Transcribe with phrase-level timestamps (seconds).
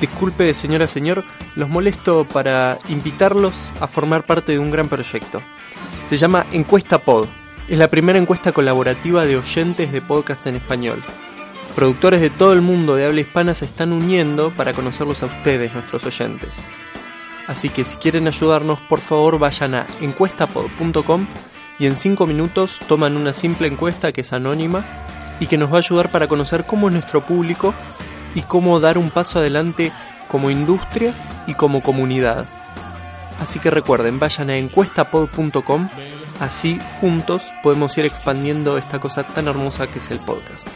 [0.00, 1.24] Disculpe, señora, señor,
[1.56, 5.42] los molesto para invitarlos a formar parte de un gran proyecto.
[6.08, 7.28] Se llama Encuesta Pod.
[7.68, 11.02] Es la primera encuesta colaborativa de oyentes de podcast en español.
[11.74, 15.74] Productores de todo el mundo de habla hispana se están uniendo para conocerlos a ustedes,
[15.74, 16.50] nuestros oyentes.
[17.46, 21.26] Así que si quieren ayudarnos, por favor vayan a encuestapod.com
[21.78, 24.84] y en 5 minutos toman una simple encuesta que es anónima
[25.40, 27.74] y que nos va a ayudar para conocer cómo es nuestro público
[28.34, 29.92] y cómo dar un paso adelante
[30.28, 31.14] como industria
[31.46, 32.46] y como comunidad.
[33.40, 35.88] Así que recuerden, vayan a encuestapod.com,
[36.40, 40.68] así juntos podemos ir expandiendo esta cosa tan hermosa que es el podcast.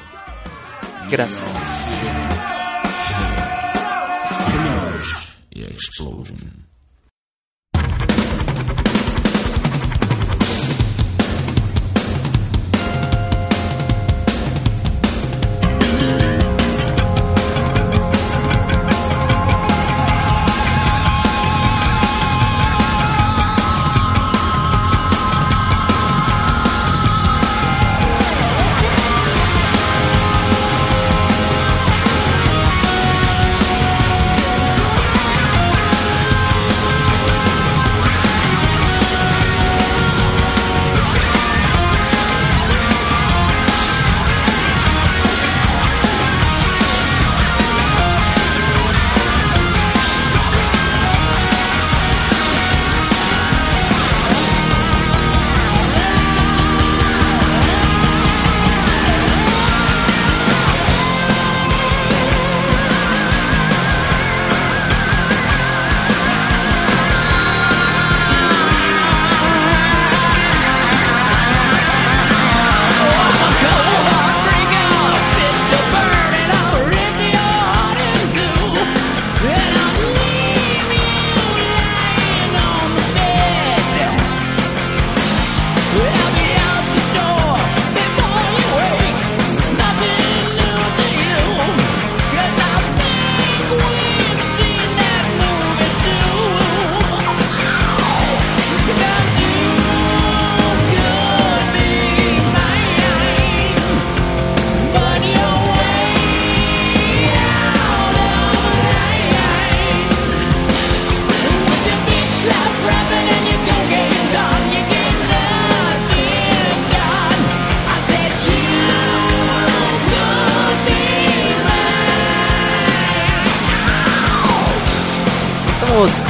[1.10, 1.44] Gracias.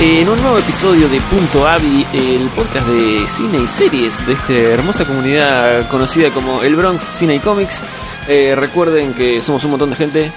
[0.00, 4.52] En un nuevo episodio de Punto Avi, el podcast de cine y series de esta
[4.52, 7.80] hermosa comunidad conocida como el Bronx Cine y Comics.
[8.28, 10.32] Eh, recuerden que somos un montón de gente,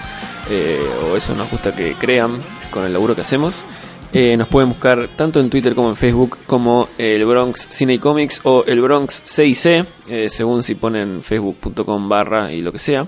[0.50, 2.42] eh, o eso nos gusta que crean
[2.72, 3.66] con el laburo que hacemos.
[4.14, 7.98] Eh, nos pueden buscar tanto en Twitter como en Facebook como el Bronx Cine y
[8.00, 9.86] Comics o el Bronx CIC,
[10.30, 13.06] según si ponen facebook.com barra y lo que sea.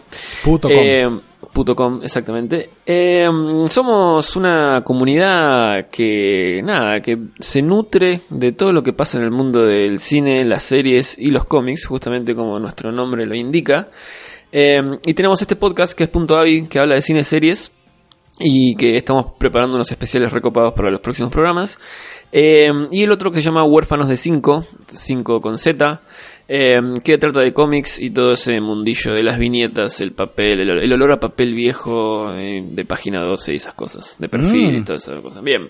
[1.54, 2.70] Puto Com, exactamente.
[2.86, 9.24] Em, somos una comunidad que, nada, que se nutre de todo lo que pasa en
[9.24, 13.88] el mundo del cine, las series y los cómics, justamente como nuestro nombre lo indica.
[14.52, 17.72] Y tenemos este podcast que es Punto Avi, que habla de cine series
[18.40, 21.78] y que estamos preparando unos especiales recopados para los próximos programas.
[22.32, 26.00] Em, y el otro que se llama Huérfanos de 5, 5 con Z,
[26.52, 30.94] Em, que trata de cómics y todo ese mundillo de las viñetas, el papel, el,
[30.94, 34.84] olor a papel viejo eh, de página 12 y esas cosas, de perfil y mm.
[34.84, 35.44] todas esas cosas.
[35.44, 35.70] Bien.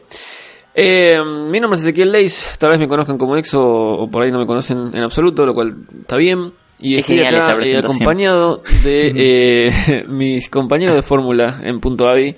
[1.52, 4.40] Mi nombre es Ezequiel Leis, tal vez me conozcan como ex o, por ahí no
[4.40, 6.54] me conocen en absoluto, lo cual está bien.
[6.82, 12.36] Y estoy acá eh, acompañado de eh, mis compañeros de fórmula en Punto Avi,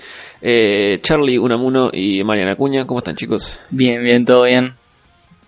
[1.02, 2.86] Charlie Unamuno y Mariana Acuña.
[2.86, 3.60] ¿Cómo están chicos?
[3.70, 4.74] Bien, bien, todo bien.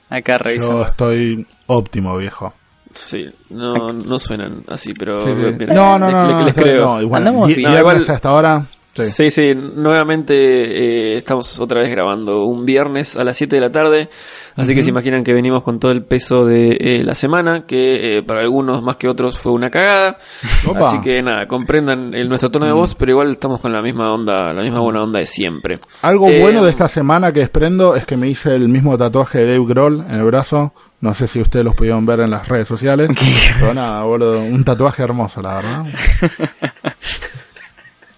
[0.09, 0.81] Acá revisando.
[0.81, 2.53] Yo estoy óptimo, viejo.
[2.93, 5.25] Sí, no, no suenan así, pero.
[5.25, 7.01] no, no, no, les, creo.
[7.01, 8.63] igual, Andamos igual, hasta ahora.
[8.93, 13.71] Sí, sí, nuevamente eh, estamos otra vez grabando un viernes a las 7 de la
[13.71, 14.09] tarde,
[14.55, 18.17] así que se imaginan que venimos con todo el peso de eh, la semana, que
[18.17, 20.17] eh, para algunos más que otros fue una cagada,
[20.75, 24.13] así que nada, comprendan el, nuestro tono de voz, pero igual estamos con la misma
[24.13, 25.79] onda, la misma buena onda de siempre.
[26.03, 29.53] Algo bueno de esta semana que desprendo es que me hice el mismo tatuaje de
[29.53, 32.67] Dave Grohl en el brazo, no sé si ustedes los pudieron ver en las redes
[32.67, 33.09] sociales.
[33.59, 35.85] Pero nada, boludo, un tatuaje hermoso, la verdad.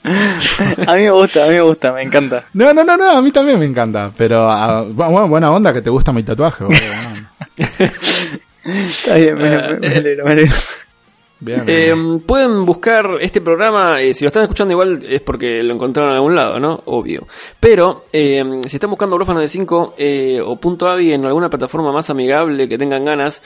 [0.87, 2.45] a mí me gusta, a mí me gusta, me encanta.
[2.53, 4.11] No, no, no, no, a mí también me encanta.
[4.15, 6.79] Pero ah, bueno, buena onda que te gusta mi tatuaje, boludo.
[8.65, 10.55] Está bien, me, alegro, me alegro.
[11.39, 11.63] Bien.
[11.67, 11.93] Eh,
[12.25, 16.17] pueden buscar este programa, eh, si lo están escuchando igual es porque lo encontraron en
[16.17, 16.81] algún lado, ¿no?
[16.85, 17.27] Obvio.
[17.59, 21.91] Pero eh, si están buscando Huérfanos de 5 eh, o punto .avi en alguna plataforma
[21.91, 23.43] más amigable que tengan ganas,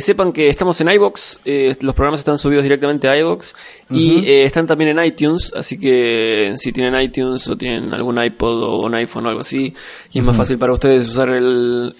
[0.00, 1.40] sepan que estamos en iBox,
[1.80, 3.54] los programas están subidos directamente a iBox
[3.90, 8.86] y están también en iTunes, así que si tienen iTunes o tienen algún iPod o
[8.86, 9.72] un iPhone o algo así,
[10.12, 11.94] y es más fácil para ustedes usar el,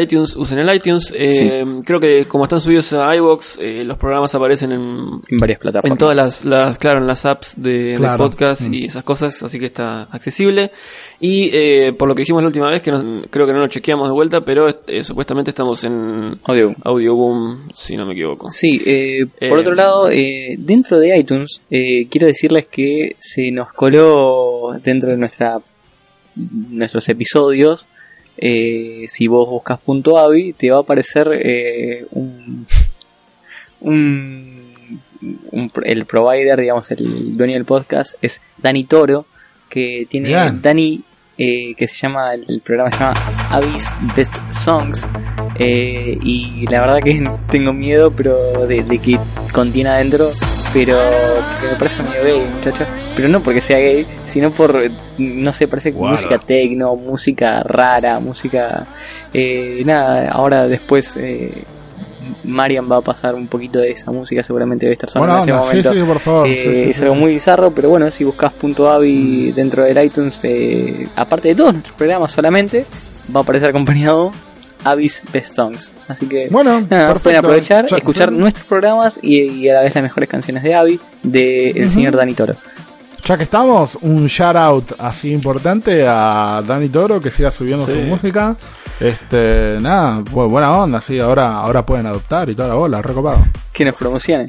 [0.00, 1.12] iTunes, usen el iTunes.
[1.16, 5.58] Eh, Creo que como están subidos a iBox, eh, los programas aparecen en En varias
[5.58, 5.92] plataformas.
[5.92, 9.66] en todas las, las claro, en las apps de, podcast y esas cosas, así que
[9.66, 10.70] está accesible.
[11.20, 13.68] Y eh, por lo que dijimos la última vez, que no- creo que no lo
[13.68, 16.74] chequeamos de vuelta, pero eh, supuestamente estamos en Audio.
[16.84, 18.50] Audioboom, si no me equivoco.
[18.50, 23.50] Sí, eh, por Eh, otro lado, eh, dentro de iTunes, eh, quiero decirles que se
[23.52, 25.60] nos coló dentro de nuestra
[26.36, 27.86] nuestros episodios.
[28.42, 32.66] eh, si vos buscas punto .avi, te va a aparecer eh, un,
[33.80, 34.72] un,
[35.52, 39.26] un- el provider, digamos, el dueño del podcast es Dani Toro,
[39.68, 40.60] que tiene Bien.
[40.62, 41.02] Dani,
[41.38, 43.14] eh, que se llama, el programa se llama
[43.50, 45.08] Avis Best Songs.
[45.56, 49.18] Eh, y la verdad que tengo miedo pero de, de que
[49.52, 50.30] contiene adentro
[50.72, 50.96] pero
[51.50, 52.86] porque me parece medio gay muchacho
[53.16, 54.80] pero no porque sea gay sino por
[55.18, 58.86] no sé parece que música tecno música rara música
[59.34, 61.64] eh, nada ahora después eh,
[62.44, 65.52] Marian va a pasar un poquito de esa música seguramente debe estar sonando en este
[65.52, 66.46] onda, sí, momento sí, por favor.
[66.48, 67.02] eh, sí, sí, es sí.
[67.02, 71.54] algo muy bizarro, pero bueno, si buscas punto .avi dentro del iTunes, eh, aparte de
[71.54, 72.84] todos nuestros programas solamente,
[73.34, 74.30] va a aparecer acompañado
[74.84, 75.90] Avis Best Songs.
[76.08, 77.20] Así que Bueno, nada, perfecto.
[77.22, 80.62] pueden aprovechar, Ya- escuchar ya- nuestros programas y, y a la vez las mejores canciones
[80.62, 82.54] de Avi de el señor Dani Toro.
[83.26, 87.92] Ya que estamos, un shout out así importante a Dani Toro que siga subiendo Sí.
[87.92, 88.56] su música.
[89.00, 93.38] Este, nada, bu- buena onda, sí, ahora, ahora pueden adoptar y toda la bola, recopado.
[93.72, 94.46] Que nos promocione.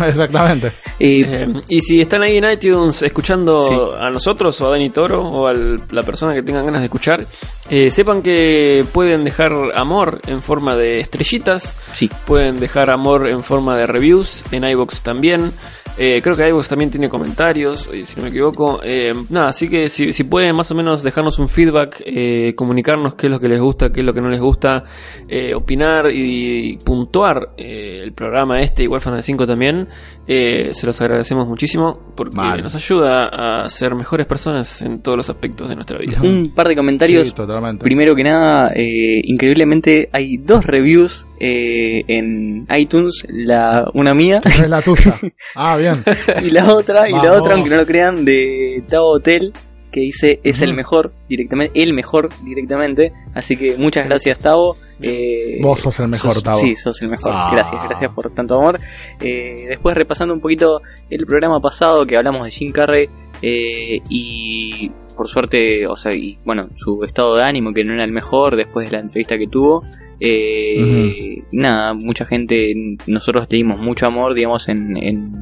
[0.00, 0.68] Exactamente.
[1.00, 3.74] Eh, Eh, y si están ahí en iTunes escuchando Sí.
[3.98, 7.26] a nosotros o a Dani Toro o a la persona que tengan ganas de escuchar,
[7.70, 13.42] eh, sepan que pueden dejar amor en forma de estrellitas, sí, pueden dejar amor en
[13.42, 15.52] forma de reviews en iBox también.
[15.98, 18.80] Eh, creo que iVoox también tiene comentarios, eh, si no me equivoco.
[18.82, 23.14] Eh, nada, así que si, si pueden más o menos dejarnos un feedback, eh, comunicarnos
[23.14, 24.84] qué es lo que les gusta, qué es lo que no les gusta,
[25.28, 29.88] eh, opinar y, puntuar eh, el programa este, igual Final 5 también,
[30.26, 32.62] eh, se los agradecemos muchísimo porque Vale.
[32.62, 36.18] nos ayuda a ser mejores personas en todos los aspectos de nuestra vida.
[36.22, 37.82] un par de comentarios Sí, totalmente.
[37.84, 44.68] Primero que nada, eh, increíblemente hay dos reviews eh, en iTunes, la una mía Es
[44.68, 45.18] la tuya.
[45.56, 46.04] Ah, bien.
[46.42, 49.52] y la otra, y la otra, aunque no lo crean, de Tao Hotel,
[49.90, 53.12] que dice es el mejor directamente, el mejor directamente.
[53.34, 54.76] Así que muchas gracias, Tavo.
[55.02, 56.58] Eh, Vos sos el mejor, sos- Tavo.
[56.58, 57.32] Sí, sos el mejor.
[57.34, 57.48] Ah.
[57.52, 58.78] Gracias, gracias por tanto amor.
[59.20, 63.08] Eh, después repasando un poquito el programa pasado que hablamos de Jim Carrey
[63.42, 68.04] eh, y por suerte, o sea, y bueno, su estado de ánimo que no era
[68.04, 69.82] el mejor después de la entrevista que tuvo.
[70.20, 72.74] Eh, Nada, mucha gente,
[73.06, 75.32] nosotros le dimos mucho amor, digamos, en, en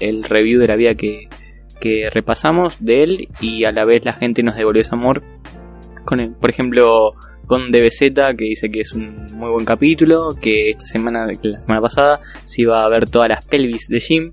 [0.00, 1.28] el review de la vida que,
[1.80, 5.22] que repasamos de él y a la vez la gente nos devolvió ese amor.
[6.04, 7.12] Con por ejemplo,
[7.46, 11.60] con DBZ que dice que es un muy buen capítulo, que esta semana, que la
[11.60, 14.32] semana pasada, se iba a ver todas las pelvis de Jim.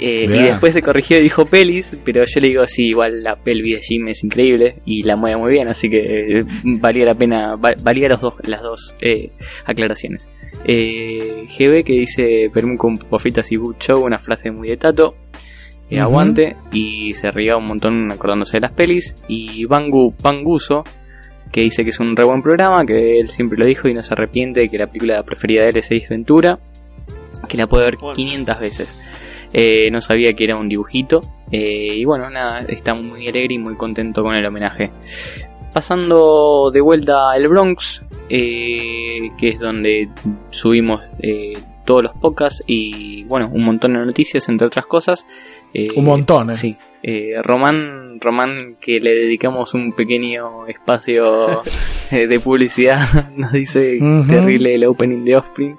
[0.00, 3.36] Eh, y después se corrigió y dijo pelis, pero yo le digo sí, igual la
[3.36, 5.98] pelvis de Jim es increíble y la mueve muy bien, así que
[6.38, 9.30] eh, valía la pena, va- valía los dos, las dos eh,
[9.64, 10.28] aclaraciones.
[10.64, 15.14] Eh, GB que dice Perú con papitas y Boot Show, una frase muy de tato.
[15.90, 16.00] Eh.
[16.00, 19.14] Aguante y se ría un montón acordándose de las pelis.
[19.28, 20.82] Y Bangu Panguso
[21.52, 24.02] que dice que es un re buen programa, que él siempre lo dijo y no
[24.02, 26.58] se arrepiente de que la película preferida de él es Ace Ventura,
[27.48, 28.16] que la puede ver Bueno.
[28.16, 28.98] 500 veces.
[29.54, 31.22] Eh, no sabía que era un dibujito.
[31.50, 34.90] eh, y bueno, nada, está muy alegre y muy contento con el homenaje.
[35.72, 40.08] Pasando de vuelta al Bronx, eh, que es donde
[40.50, 45.26] subimos eh, todos los podcasts y bueno, un montón de noticias, entre otras cosas.
[45.72, 46.54] Eh, Un montón, ¿eh?
[46.54, 46.76] Sí.
[47.42, 51.62] Román, Román, que le dedicamos un pequeño espacio
[52.10, 55.76] de publicidad, nos dice terrible el opening de Offspring.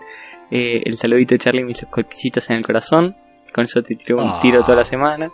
[0.52, 3.16] Eh, el saludito de Charlie, mis cosquillitas en el corazón.
[3.56, 4.40] Con eso te tiro un Ah.
[4.42, 5.32] tiro toda la semana.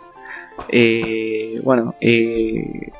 [0.68, 2.90] Eh, bueno, eh,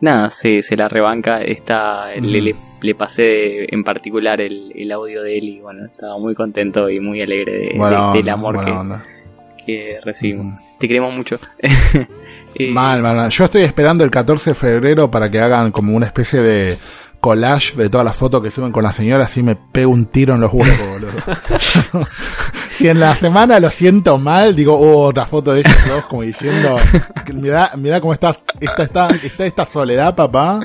[0.00, 1.42] nada, se, se la rebanca.
[1.42, 2.28] Está, le, Ujú.
[2.30, 6.88] le, le pasé en particular el, el audio de él y bueno, estaba muy contento
[6.88, 8.60] y muy alegre de- de- del amor
[9.66, 10.54] que, recibimos.
[10.60, 10.62] Ujú.
[10.78, 11.38] Te queremos mucho.
[12.56, 13.30] Eh, Mal, mal, mal.
[13.30, 16.76] Yo estoy esperando el 14 de febrero para que hagan como una especie de
[17.20, 20.34] collage de todas las fotos que suben con la señora, así me pego un tiro
[20.34, 21.10] en los huevos, boludo.
[22.70, 26.22] si en la semana lo siento mal, digo, oh, otra foto de ellos dos, como
[26.22, 26.76] diciendo,
[27.34, 30.60] mira, mira cómo está esta, está, está esta soledad, papá.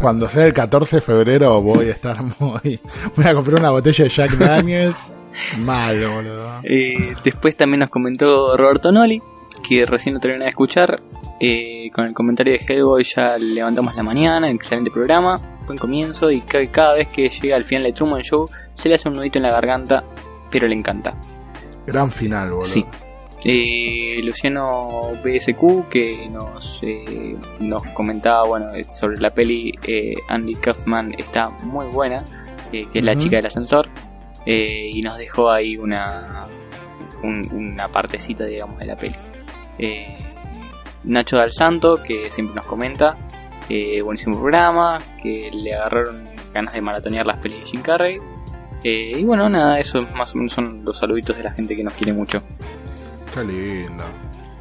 [0.00, 2.80] Cuando sea el 14 de febrero voy a estar muy,
[3.16, 4.96] voy a comprar una botella de Jack Daniels.
[5.58, 6.60] Mal, boludo.
[6.64, 9.20] Eh, después también nos comentó Roberto Noli,
[9.68, 11.00] que recién lo terminé de escuchar.
[11.40, 15.36] Eh, con el comentario de Hellboy ya levantamos la mañana, excelente programa,
[15.68, 18.96] buen comienzo y ca- cada vez que llega al final de Truman Show se le
[18.96, 20.02] hace un nudito en la garganta,
[20.50, 21.14] pero le encanta.
[21.86, 22.64] Gran final, boludo.
[22.64, 22.84] Sí.
[23.44, 31.14] Eh, Luciano BSQ que nos, eh, nos comentaba bueno sobre la peli eh, Andy Kaufman
[31.16, 32.24] está muy buena,
[32.72, 33.88] que es la chica del ascensor,
[34.44, 36.40] y nos dejó ahí una,
[37.22, 39.14] un- una partecita digamos de la peli.
[41.04, 43.16] Nacho Dal Santo que siempre nos comenta,
[43.68, 48.18] eh, buenísimo programa, que le agarraron ganas de maratonear las pelis de Jim Carrey.
[48.82, 51.82] Eh, y bueno, nada, eso más o menos son los saluditos de la gente que
[51.82, 52.42] nos quiere mucho.
[53.34, 54.04] Qué lindo.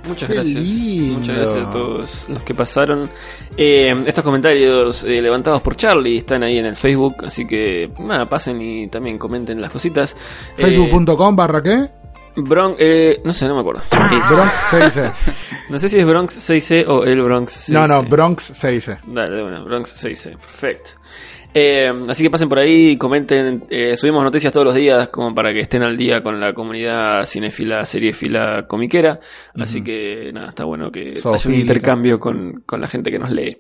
[0.08, 0.64] Muchas Qué gracias.
[0.64, 1.20] lindo.
[1.20, 3.10] Muchas gracias a todos los que pasaron.
[3.58, 8.26] Eh, estos comentarios eh, levantados por Charlie están ahí en el Facebook, así que nada,
[8.26, 10.16] pasen y también comenten las cositas.
[10.58, 11.90] Eh, Facebook.com barra qué?
[12.38, 13.82] Bronx, eh, no sé, no me acuerdo.
[13.82, 15.12] Es- Bronx 6C.
[15.70, 17.74] No sé si es Bronx 6C o el Bronx 6C.
[17.74, 19.00] No, no, Bronx 6C.
[19.06, 20.92] Dale, una, Bronx 6C, perfecto.
[21.54, 23.66] Eh, así que pasen por ahí, comenten.
[23.70, 27.26] eh, subimos noticias todos los días como para que estén al día con la comunidad
[27.26, 29.20] cinefila, seriefila, comiquera.
[29.60, 33.32] Así que nada, está bueno que haya un intercambio con, con la gente que nos
[33.32, 33.58] lee.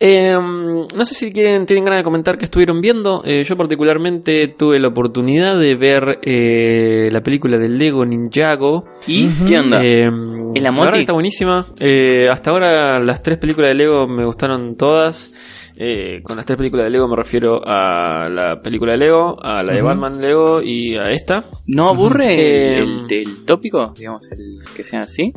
[0.00, 3.22] Eh, no sé si quieren, tienen ganas de comentar que estuvieron viendo.
[3.24, 8.84] Eh, yo particularmente tuve la oportunidad de ver eh, la película del Lego Ninjago.
[9.06, 9.84] ¿Y qué onda?
[9.84, 10.10] Eh,
[10.54, 10.90] ¿Es la verdad Moti?
[10.92, 11.66] que está buenísima.
[11.80, 15.32] Eh, hasta ahora las tres películas de Lego me gustaron todas.
[15.76, 19.62] Eh, con las tres películas de Lego me refiero a la película de Lego, a
[19.62, 19.82] la de.
[19.82, 21.44] Batman Lego y a esta.
[21.66, 23.92] ¿No aburre el, el tópico?
[23.96, 25.32] Digamos, el que sea así.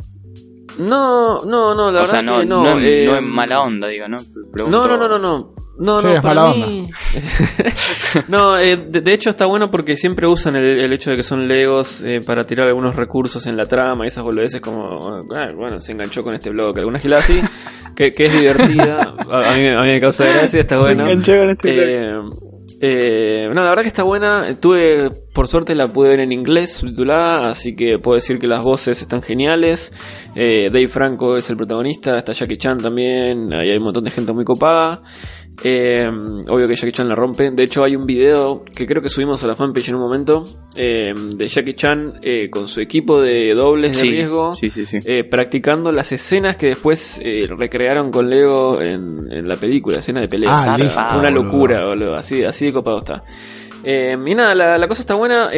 [0.78, 2.62] No, no, no, la o verdad sea, no, que no.
[2.62, 4.16] no, en, eh, no mala onda, digo, ¿no?
[4.52, 5.54] Pregunto- No, no, no, no, no.
[5.80, 6.90] No, Sí, no, es para mala mí-
[8.28, 11.22] no, eh, de, de hecho está bueno porque siempre usan el, el hecho de que
[11.22, 14.98] son Legos eh, para tirar algunos recursos en la trama y esas boludeces como,
[15.36, 17.40] ah, bueno, se enganchó con este blog, alguna gila así,
[17.94, 21.04] que, que es divertida, a, a mí, me- a mí me causa gracia, está bueno.
[21.04, 22.12] con este Eh,
[22.80, 24.54] eh, no, la verdad que está buena.
[24.60, 28.62] Tuve, por suerte, la pude ver en inglés subtitulada, así que puedo decir que las
[28.62, 29.92] voces están geniales.
[30.36, 34.10] Eh, Dave Franco es el protagonista, está Jackie Chan también, ahí hay un montón de
[34.10, 35.02] gente muy copada.
[35.64, 36.06] Eh,
[36.48, 37.50] obvio que Jackie Chan la rompe.
[37.50, 40.44] De hecho, hay un video que creo que subimos a la fanpage en un momento
[40.76, 44.86] eh, de Jackie Chan eh, con su equipo de dobles de Sí, riesgo sí, sí,
[44.86, 44.98] sí.
[45.04, 50.20] eh, practicando las escenas que después eh, recrearon con Lego en, en la película, escena
[50.20, 50.50] de pelea.
[50.52, 51.42] Ah, una boludo.
[51.44, 52.14] locura, boludo.
[52.14, 53.24] Así, así de copado está.
[53.82, 55.48] Eh, y nada, la, la cosa está buena.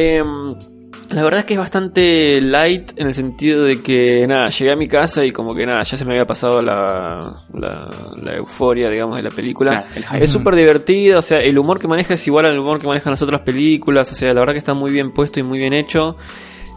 [1.11, 4.75] La verdad es que es bastante light en el sentido de que, nada, llegué a
[4.75, 7.19] mi casa y como que nada, ya se me había pasado la,
[7.53, 7.89] la,
[8.21, 9.83] la euforia, digamos, de la película.
[9.93, 10.23] Claro.
[10.23, 13.11] Es súper divertida, o sea, el humor que maneja es igual al humor que manejan
[13.11, 15.73] las otras películas, o sea, la verdad que está muy bien puesto y muy bien
[15.73, 16.15] hecho.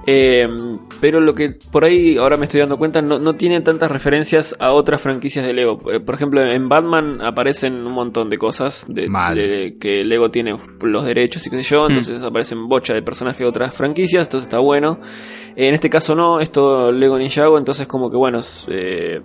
[0.07, 0.47] Eh,
[1.01, 4.55] pero lo que por ahí ahora me estoy dando cuenta no, no tiene tantas referencias
[4.61, 5.81] a otras franquicias de Lego.
[5.91, 10.59] Eh, Por ejemplo, en Batman aparecen un montón de cosas de, de que Lego tiene
[10.83, 14.47] los derechos y qué sé yo, entonces aparecen bocha de personajes de otras franquicias, entonces
[14.47, 14.99] está bueno.
[15.57, 19.21] En este caso no, es todo Lego Ninjago, entonces como que bueno, es, eh,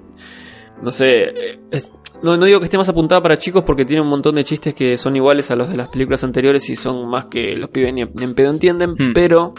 [0.81, 1.91] no sé, eh, es-
[2.23, 4.73] no, no digo que esté más apuntada para chicos porque tiene un montón de chistes
[4.73, 7.93] que son iguales a los de las películas anteriores y son más que los pibes
[7.93, 9.13] ni, ni en pedo entienden, Hmm.
[9.13, 9.53] pero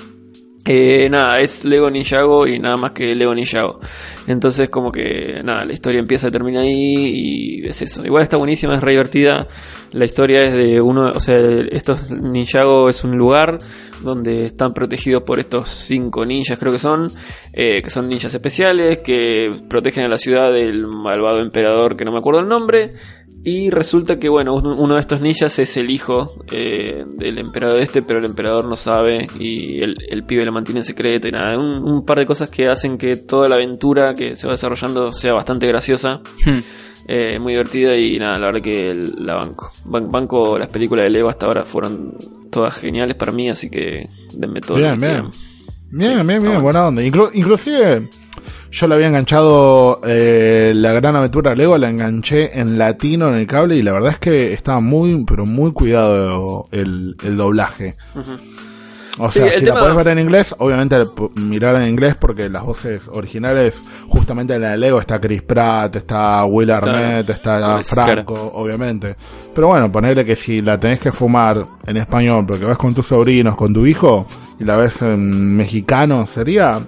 [0.67, 3.81] eh, nada, es Lego Ninjago y nada más que Lego Ninjago.
[4.27, 8.05] Entonces como que nada, la historia empieza y termina ahí y es eso.
[8.05, 9.47] Igual está buenísima, es re divertida.
[9.93, 11.37] La historia es de uno, o sea,
[11.71, 13.59] estos Ninjago es un lugar
[14.03, 17.07] donde están protegidos por estos cinco ninjas creo que son,
[17.53, 22.13] eh, que son ninjas especiales, que protegen a la ciudad del malvado emperador que no
[22.13, 22.93] me acuerdo el nombre.
[23.43, 27.79] Y resulta que, bueno, un- uno de estos ninjas es el hijo eh, del emperador
[27.81, 31.33] este, pero el emperador no sabe y el, el pibe lo mantiene en secreto y
[31.33, 31.59] nada.
[31.59, 35.11] Un, un par de cosas que hacen que toda la aventura que se va desarrollando
[35.11, 36.59] sea bastante graciosa, Hmm.
[37.09, 39.71] eh, muy divertida y nada, la verdad que el- la banco.
[39.87, 42.15] Ban- banco, las películas de Lego hasta ahora fueron
[42.51, 44.77] todas geniales para mí, así que denme todo.
[44.79, 45.13] lo Bien, que bien.
[45.13, 45.31] quieran.
[45.93, 47.03] Bien, bien, bien, buena onda.
[47.03, 48.09] Inclu- inclusive,
[48.71, 53.47] yo le había enganchado eh, la gran aventura Lego, la enganché en latino en el
[53.47, 57.97] cable y la verdad es que estaba muy, pero muy cuidado el, el doblaje.
[59.19, 60.97] O sea, si la podés ver en inglés, obviamente
[61.35, 65.97] mirar en inglés porque las voces originales, justamente en la de Lego está Chris Pratt,
[65.97, 69.17] está Will Arnett, está Franco, obviamente.
[69.55, 73.07] Pero bueno, ponerle que si la tenés que fumar en español porque vas con tus
[73.07, 74.27] sobrinos, con tu hijo,
[74.59, 76.81] y la ves en mexicano, sería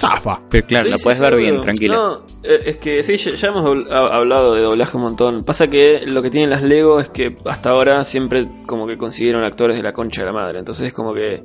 [0.00, 0.40] zafa.
[0.50, 1.94] Pero claro, Sí, la sí, puedes sí, ver bien, tranquila.
[1.94, 5.44] No, eh, es que sí, ya, ya hemos habl- ha- hablado de doblaje un montón.
[5.44, 9.44] Pasa que lo que tienen las Lego es que hasta ahora siempre como que consiguieron
[9.44, 10.58] actores de la concha de la madre.
[10.60, 11.42] Entonces es como que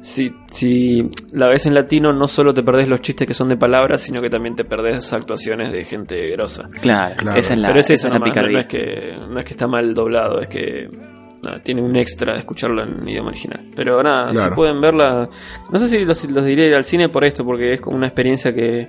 [0.00, 3.56] si, si la ves en latino no solo te perdés los chistes que son de
[3.56, 6.68] palabras, sino que también te perdés actuaciones de gente grosa.
[6.80, 7.38] Claro, Claro.
[7.38, 9.44] esa es la, Pero es esa eso es la no, no es que, no es
[9.44, 10.88] que está mal doblado, es que
[11.44, 13.70] nada, tiene un extra escucharlo en idioma original.
[13.76, 14.50] Pero nada, Claro.
[14.50, 15.28] si pueden verla,
[15.72, 18.06] no sé si los, los diré ir al cine por esto, porque es como una
[18.06, 18.88] experiencia que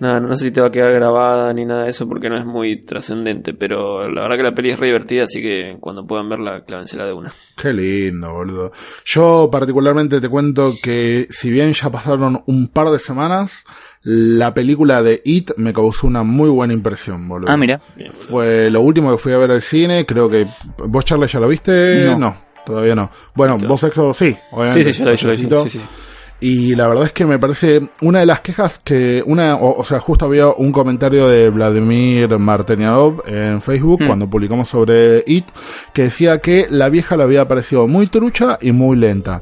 [0.00, 2.36] nada, no sé si te va a quedar grabada ni nada de eso, porque no
[2.36, 6.04] es muy trascendente, pero la verdad que la peli es re divertida, así que cuando
[6.06, 7.32] puedan verla, clávensela de una.
[7.56, 8.72] Qué lindo, boludo.
[9.04, 13.64] Yo particularmente te cuento que si bien ya pasaron un par de semanas,
[14.04, 17.50] la película de It me causó una muy buena impresión, boludo.
[17.50, 17.80] Ah, mira.
[18.12, 20.46] Fue lo último que fui a ver al cine, creo que...
[20.86, 22.14] ¿Vos, Charles, ya lo viste?
[22.18, 22.34] No.
[22.66, 23.10] todavía no.
[23.34, 24.92] Bueno, vos, Exo, sí, Sí, obviamente.
[24.92, 25.66] sí, yo lo he visto,
[26.42, 29.84] Y la verdad es que me parece una de las quejas que una, o, o
[29.84, 34.06] sea, justo había un comentario de Vladimir Martenianov en Facebook Hmm.
[34.06, 35.46] cuando publicamos sobre It
[35.92, 39.40] que decía que la vieja le había parecido muy trucha y muy lenta.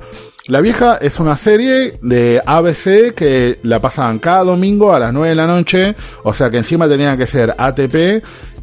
[0.48, 5.28] La vieja es una serie de ABC que la pasaban cada domingo a las 9
[5.28, 8.22] de la noche, o sea que encima tenían que ser ATP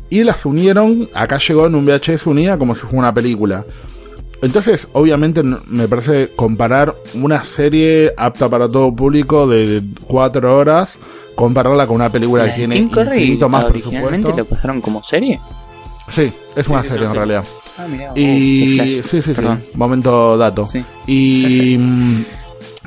[0.10, 3.65] y las unieron, acá llegó en un VHS unida como si fuera una película.
[4.41, 11.00] Entonces, obviamente, me parece comparar una serie apta para todo público de cuatro horas,
[11.36, 14.38] compararla con una película La que tiene infinito más originalmente presupuesto.
[14.38, 15.39] lo pasaron como serie.
[16.10, 17.17] Sí, es una sí, serie sí, en sí.
[17.17, 17.46] realidad.
[17.79, 18.12] Ah, mira.
[18.15, 19.60] Y sí, sí, Perdón.
[19.72, 19.77] sí.
[19.77, 20.65] Momento dato.
[20.65, 20.84] Sí.
[21.08, 22.25] Y, mm,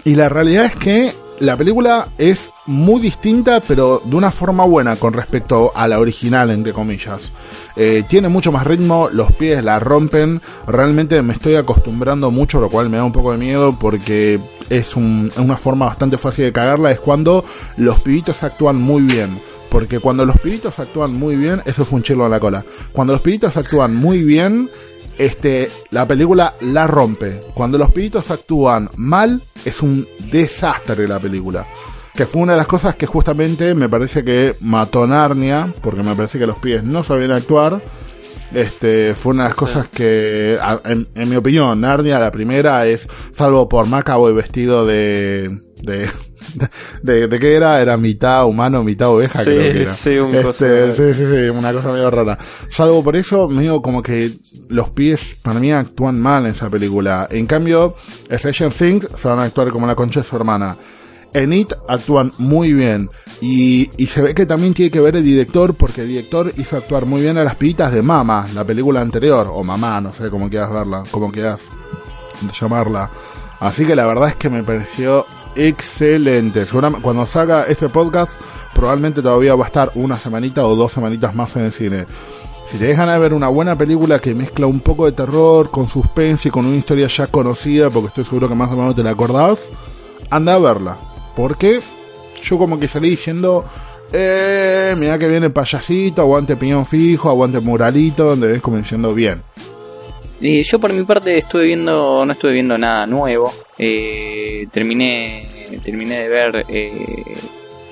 [0.04, 4.96] y la realidad es que la película es muy distinta, pero de una forma buena
[4.96, 7.32] con respecto a la original, entre comillas.
[7.76, 10.40] Eh, tiene mucho más ritmo, los pies la rompen.
[10.66, 14.94] Realmente me estoy acostumbrando mucho, lo cual me da un poco de miedo porque es
[14.96, 16.90] un- una forma bastante fácil de cagarla.
[16.90, 17.44] Es cuando
[17.76, 19.40] los pibitos actúan muy bien.
[19.70, 22.64] Porque cuando los pibitos actúan muy bien, eso es un chelo en la cola.
[22.92, 24.68] Cuando los pibitos actúan muy bien,
[25.20, 27.42] este, la película la rompe.
[27.52, 31.66] Cuando los pibitos actúan mal, es un desastre la película.
[32.14, 36.14] Que fue una de las cosas que justamente me parece que mató Narnia, porque me
[36.14, 37.82] parece que los pibes no sabían actuar.
[38.52, 39.64] Este, fue una de las Sí.
[39.64, 45.48] cosas que, en, en mi opinión, Narnia, la primera es, salvo por Macaboy vestido de,
[45.82, 46.08] de,
[47.02, 49.94] de, de, qué era, era mitad humano, mitad oveja, Sí, creo que era.
[49.94, 52.38] sí, un Este, cosa- sí, sí, sí, una cosa medio rara.
[52.68, 57.28] Salvo por eso, medio como que los pies para mí actúan mal en esa película.
[57.30, 57.94] En cambio,
[58.32, 60.76] Stranger Things se van a actuar como la concha de su hermana.
[61.32, 63.08] En It actúan muy bien
[63.40, 67.06] y, se ve que también tiene que ver el director porque el director hizo actuar
[67.06, 70.50] muy bien a las pibitas de Mama, la película anterior, o Mamá, no sé cómo
[70.50, 71.60] quieras verla, cómo quieras
[72.58, 73.10] llamarla.
[73.60, 76.66] Así que la verdad es que me pareció excelente.
[77.02, 78.32] Cuando salga este podcast,
[78.74, 82.06] probablemente todavía va a estar una semanita o dos semanitas más en el cine.
[82.66, 85.88] Si te dejan de ver una buena película que mezcla un poco de terror con
[85.88, 89.02] suspense y con una historia ya conocida, porque estoy seguro que más o menos te
[89.02, 89.58] la acordás,
[90.30, 91.09] anda a verla.
[91.40, 91.80] Porque
[92.42, 93.64] yo como que salí diciendo,
[94.12, 99.42] eh, mira que viene payasito, aguante piñón fijo, aguante muralito, donde ves como diciendo bien.
[100.38, 103.52] Y yo por mi parte estuve viendo, no estuve viendo nada nuevo.
[103.78, 107.04] Eh, terminé, terminé de ver eh,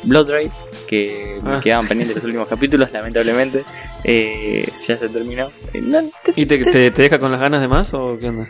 [0.02, 0.50] Blood Raid,
[0.86, 1.60] que me Ah.
[1.62, 3.64] quedaban pendientes los últimos capítulos, lamentablemente.
[4.04, 5.50] Eh, ya se terminó.
[5.72, 8.28] Eh, no, te- ¿Y te, te, te deja con las ganas de más o qué
[8.28, 8.46] onda?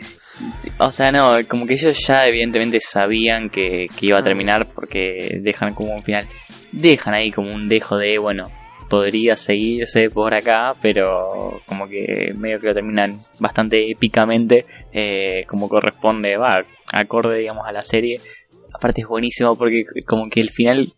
[0.79, 4.23] O sea, no, como que ellos ya evidentemente sabían que, que iba a Ah.
[4.23, 6.25] terminar porque dejan como un final.
[6.71, 8.43] Dejan ahí como un dejo de, bueno,
[8.89, 15.67] podría seguirse por acá, pero como que medio que lo terminan bastante épicamente, eh, como
[15.69, 18.19] corresponde, va, acorde, digamos, a la serie.
[18.73, 20.93] Aparte es buenísimo porque como que el final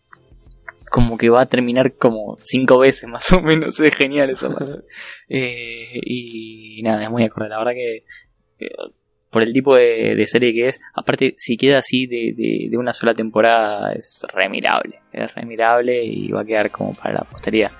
[0.90, 4.54] como que va a terminar como cinco veces más o menos, es genial eso.
[5.28, 7.96] Eh, y nada, es muy acorde, la verdad que
[8.58, 8.68] eh,
[9.32, 12.76] por el tipo de, de serie que es, aparte si queda así de, de, de
[12.76, 17.72] una sola temporada es remirable, es remirable y va a quedar como para la posteridad.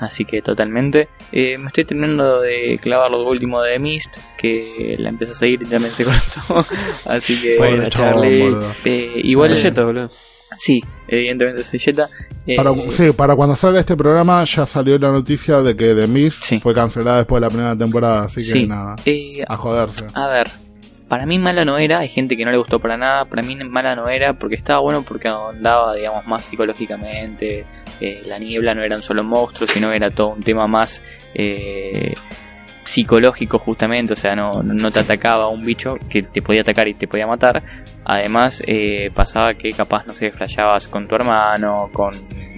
[0.00, 1.08] Así que totalmente.
[1.32, 5.34] Eh, me estoy terminando de clavar lo último de The Mist, que la empecé a
[5.34, 6.64] seguir y también se cortó.
[7.06, 7.56] Así que...
[7.58, 8.40] Bueno, chabón, Charlie.
[8.42, 8.72] boludo.
[8.84, 9.56] eh, igual...
[9.56, 10.08] Selleta, boludo.
[10.56, 12.08] Sí, evidentemente soy Jetta.
[12.46, 16.06] Eh, Para, sí, para cuando salga este programa ya salió la noticia de que The
[16.06, 16.60] Mist Sí.
[16.60, 18.66] fue cancelada después de la primera temporada, así que sí.
[18.68, 20.06] nada, Eh, a joderse.
[20.14, 20.48] A ver,
[21.08, 23.56] para mí mala no era, hay gente que no le gustó para nada, para mí
[23.56, 27.64] mala no era porque estaba bueno porque ahondaba, digamos, más psicológicamente,
[28.00, 31.02] eh, la niebla no era un solo monstruo, sino era todo un tema más
[31.34, 32.14] eh,
[32.84, 36.94] psicológico justamente, o sea, no, no te atacaba un bicho que te podía atacar y
[36.94, 37.62] te podía matar,
[38.04, 42.14] además eh, pasaba que capaz, no sé, flasheabas con tu hermano, con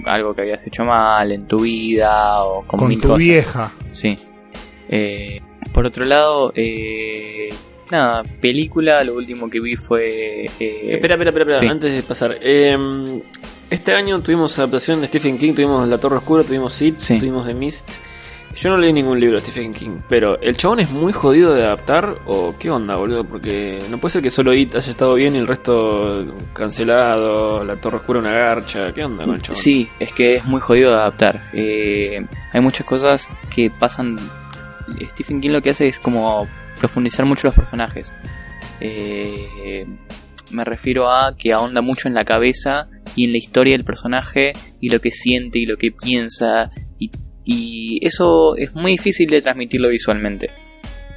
[0.07, 3.19] algo que habías hecho mal en tu vida o con, Con mil tu cosas.
[3.19, 3.73] vieja.
[3.93, 4.17] Sí.
[4.89, 5.41] Eh,
[5.73, 7.51] por otro lado, eh,
[7.91, 10.47] nada, película, lo último que vi fue...
[10.59, 11.67] eh, Espera, espera, espera, sí.
[11.67, 12.37] antes de pasar.
[12.41, 12.77] Eh,
[13.71, 17.19] este año tuvimos adaptación de Stephen King, tuvimos La Torre Oscura, tuvimos It, Sí.
[17.19, 17.91] tuvimos The Mist.
[18.57, 21.63] Yo no leí ningún libro de Stephen King, pero ¿el chabón es muy jodido de
[21.63, 23.23] adaptar o qué onda, boludo?
[23.23, 27.77] Porque no puede ser que solo It haya estado bien y el resto cancelado, La
[27.77, 29.57] Torre Oscura una garcha, ¿qué onda con el chabón?
[29.63, 31.41] Sí, es que es muy jodido de adaptar.
[31.53, 34.17] Eh, hay muchas cosas que pasan.
[35.13, 38.13] Stephen King lo que hace es como profundizar mucho los personajes.
[38.81, 39.87] Eh,
[40.51, 44.53] me refiero a que ahonda mucho en la cabeza y en la historia del personaje
[44.81, 46.71] y lo que siente y lo que piensa.
[46.99, 47.11] Y,
[48.07, 50.51] eso es muy difícil de transmitirlo visualmente.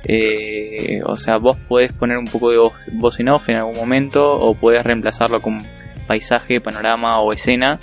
[0.05, 3.75] Eh, o sea, vos podés poner un poco de voz, voz en off en algún
[3.75, 5.59] momento o podés reemplazarlo con
[6.07, 7.79] paisaje, panorama o escena,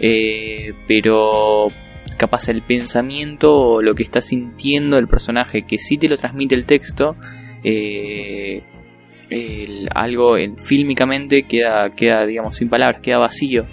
[0.00, 1.66] eh, pero
[2.18, 6.54] capaz el pensamiento o lo que está sintiendo el personaje que sí te lo transmite
[6.54, 7.16] el texto,
[7.64, 8.62] eh,
[9.30, 13.66] el- algo en- fílmicamente queda, queda, digamos, sin palabras, queda vacío.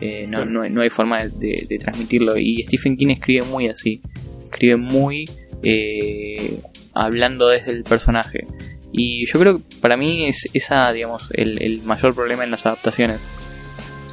[0.00, 2.38] Eh, no, no, no hay forma de, de- de transmitirlo.
[2.38, 4.00] Y Stephen King escribe muy así.
[4.44, 5.24] Escribe muy
[5.62, 6.60] eh,
[6.94, 8.46] hablando desde el personaje.
[8.92, 12.64] Y yo creo que para mí es esa, digamos, el, el mayor problema en las
[12.64, 13.18] adaptaciones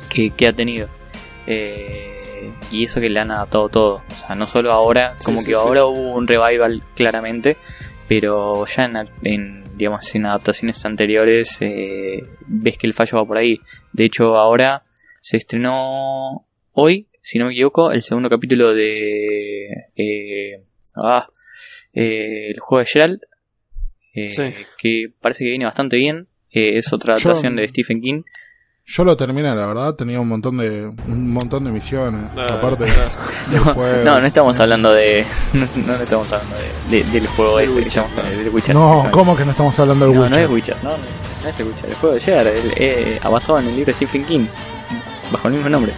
[0.10, 0.90] que, que ha tenido.
[1.48, 2.15] Eh,
[2.72, 4.02] y eso que le han adaptado todo.
[4.10, 5.58] O sea, no solo ahora, como sí, que sí.
[5.58, 7.58] ahora hubo un revival claramente,
[8.08, 13.38] pero ya en, en, digamos, en adaptaciones anteriores eh, ves que el fallo va por
[13.38, 13.60] ahí.
[13.94, 14.84] De hecho, ahora
[15.20, 20.64] se estrenó hoy, si no me equivoco, el segundo capítulo de eh,
[20.96, 21.28] ah,
[21.94, 23.20] eh, el juego de Gerald,
[24.78, 26.28] que parece que viene bastante bien.
[26.52, 28.22] Es otra adaptación de Stephen King.
[28.88, 32.24] Yo lo terminé, la verdad, tenía un montón de un montón de misiones.
[32.38, 33.50] Ah, aparte ah.
[33.50, 34.04] del juego.
[34.04, 35.26] No, no estamos hablando de.
[35.54, 35.68] No,
[35.98, 36.56] no estamos hablando
[36.90, 38.76] de, de- del juego Del ese, Witcher, estamos hablando del Witcher.
[38.76, 39.08] No.
[39.12, 40.38] ¿cómo que no estamos hablando del No, Witcher?
[40.38, 40.98] no es Witcher, no, no,
[41.44, 43.94] no es el Witcher, el juego de Gerard, el, eh, basado en el libro de
[43.94, 44.46] Stephen King,
[45.32, 45.92] bajo el mismo nombre.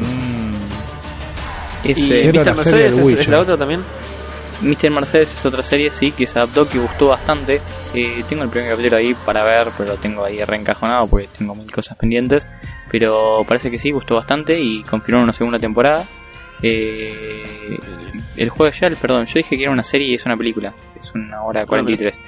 [0.00, 0.54] Mm,
[1.90, 2.54] Es, ¿Y eh, Mr.
[2.54, 3.82] Mercedes es, la otra también?
[4.62, 4.90] Mr.
[4.90, 7.60] Mercedes es otra serie, sí, que se adaptó, que gustó bastante.
[7.94, 11.54] Eh, tengo el primer capítulo ahí para ver, pero lo tengo ahí reencajonado porque tengo
[11.54, 12.48] mil cosas pendientes.
[12.90, 16.06] Pero parece que sí, gustó bastante y confirmaron una segunda temporada.
[16.62, 17.78] Eh,
[18.36, 20.74] el juego de Shell, perdón, yo dije que era una serie y es una película.
[20.98, 22.20] Es una hora 43.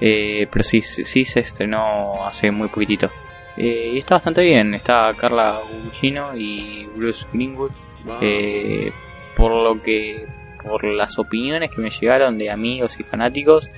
[0.00, 3.10] Eh, pero sí, sí se estrenó hace muy poquitito.
[3.56, 4.74] Eh, y está bastante bien.
[4.74, 7.72] Está Carla Gugino y Bruce Greenwood.
[8.20, 8.92] Eh,
[9.36, 10.26] por lo que
[10.62, 13.68] por las opiniones que me llegaron de amigos y fanáticos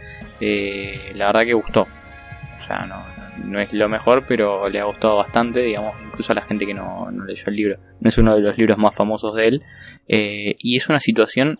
[0.40, 1.82] eh, la verdad que gustó.
[1.82, 3.04] O sea no,
[3.44, 6.74] no es lo mejor pero le ha gustado bastante digamos incluso a la gente que
[6.74, 7.78] no, no leyó el libro.
[8.00, 9.62] No es uno de los libros más famosos de él.
[10.08, 11.58] Eh, y es una situación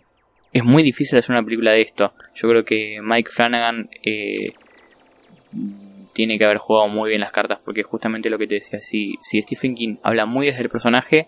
[0.53, 2.13] es muy difícil hacer una película de esto.
[2.35, 4.53] Yo creo que Mike Flanagan eh,
[6.13, 9.15] tiene que haber jugado muy bien las cartas porque justamente lo que te decía si,
[9.19, 11.27] si Stephen King habla muy desde el personaje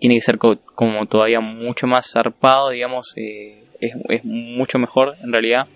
[0.00, 5.30] tiene que ser co- como todavía mucho más zarpado, digamos, eh, es, mucho mejor en
[5.30, 5.66] realidad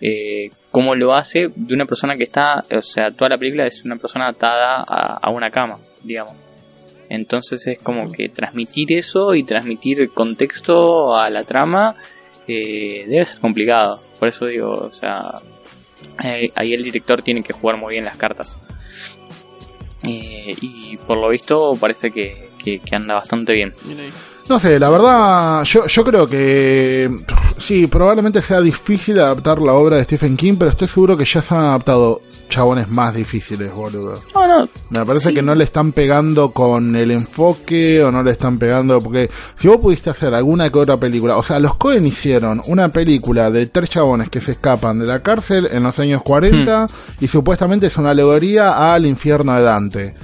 [0.00, 3.84] eh, cómo lo hace de una persona que está, o sea, toda la película es
[3.84, 6.34] una persona atada a, una cama, digamos.
[7.08, 11.94] Entonces es como que transmitir eso y transmitir contexto a la trama
[12.48, 14.00] eh, debe ser complicado.
[14.18, 15.34] Por eso digo, o sea,
[16.16, 18.58] ahí el director tiene que jugar muy bien las cartas.
[20.04, 23.72] Eh, y por lo visto parece que, que- que anda bastante bien.
[24.48, 27.08] No sé, la verdad, yo, yo creo que
[27.58, 31.40] sí, probablemente sea difícil adaptar la obra de Stephen King, pero estoy seguro que ya
[31.42, 34.20] se han adaptado chabones más difíciles, boludo.
[34.34, 35.34] No, no, Me parece Sí.
[35.36, 39.68] que no le están pegando con el enfoque o no le están pegando porque si
[39.68, 43.66] vos pudiste hacer alguna que otra película, o sea, los Cohen hicieron una película de
[43.68, 46.88] tres chabones que se escapan de la cárcel en los años 40
[47.20, 50.14] y supuestamente es una alegoría al infierno de Dante.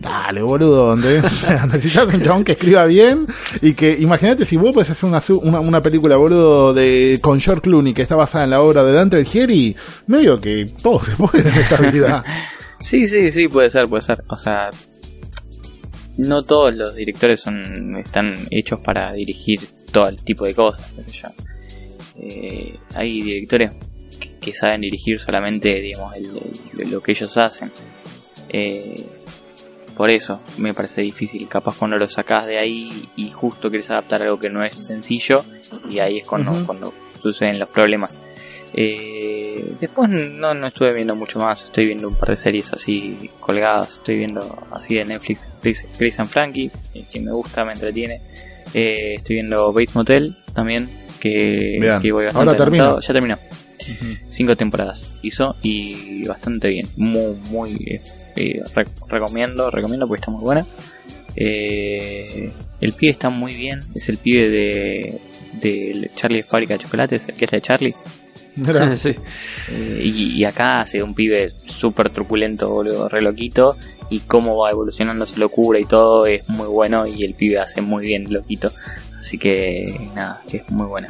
[0.00, 3.26] Dale, boludo, sea, necesitas un chabón que escriba bien
[3.60, 5.10] y que, imagínate si vos podés hacer
[5.42, 8.92] una, una, película, boludo, de con George Clooney que está basada en la obra de
[8.92, 9.74] Dante Alighieri,
[10.06, 12.24] medio que todo se puede en esta.
[12.80, 14.22] Sí, sí, sí, puede ser, puede ser.
[14.28, 14.70] O sea,
[16.16, 20.92] no todos los directores son están hechos para dirigir todo el tipo de cosas.
[21.12, 21.28] yo.
[22.20, 23.72] Eh, hay directores
[24.40, 27.70] que, saben dirigir solamente, digamos, el- lo que ellos hacen.
[28.48, 29.04] Eh,
[29.98, 31.48] por eso me parece difícil.
[31.48, 35.44] Capaz cuando lo sacás de ahí y justo querés adaptar algo que no es sencillo,
[35.90, 38.16] y ahí es cuando, cuando suceden los problemas.
[38.74, 41.64] Eh, después no, no estuve viendo mucho más.
[41.64, 43.90] Estoy viendo un par de series así colgadas.
[43.94, 48.20] Estoy viendo así de Netflix, Grace and Frankie, eh, que me gusta, me entretiene.
[48.74, 53.00] Eh, estoy viendo Bates Motel también, que, que voy bastante Ahora adelantado.
[53.00, 53.36] Ya terminó.
[54.28, 56.86] Cinco temporadas hizo y bastante bien.
[56.96, 58.00] Muy, muy.
[58.38, 60.64] Eh, re- recomiendo, recomiendo porque está muy buena.
[61.36, 63.82] Eh, el pibe está muy bien.
[63.94, 65.18] Es el pibe de,
[65.60, 67.94] de Charlie Fábrica de Chocolates, el que es de Charlie.
[68.96, 69.14] Sí.
[69.70, 73.76] Eh, y, y acá hace un pibe súper truculento, boludo, re loquito.
[74.10, 77.06] Y cómo va evolucionando su locura y todo es muy bueno.
[77.06, 78.72] Y el pibe hace muy bien loquito.
[79.20, 81.08] Así que nada, es muy buena.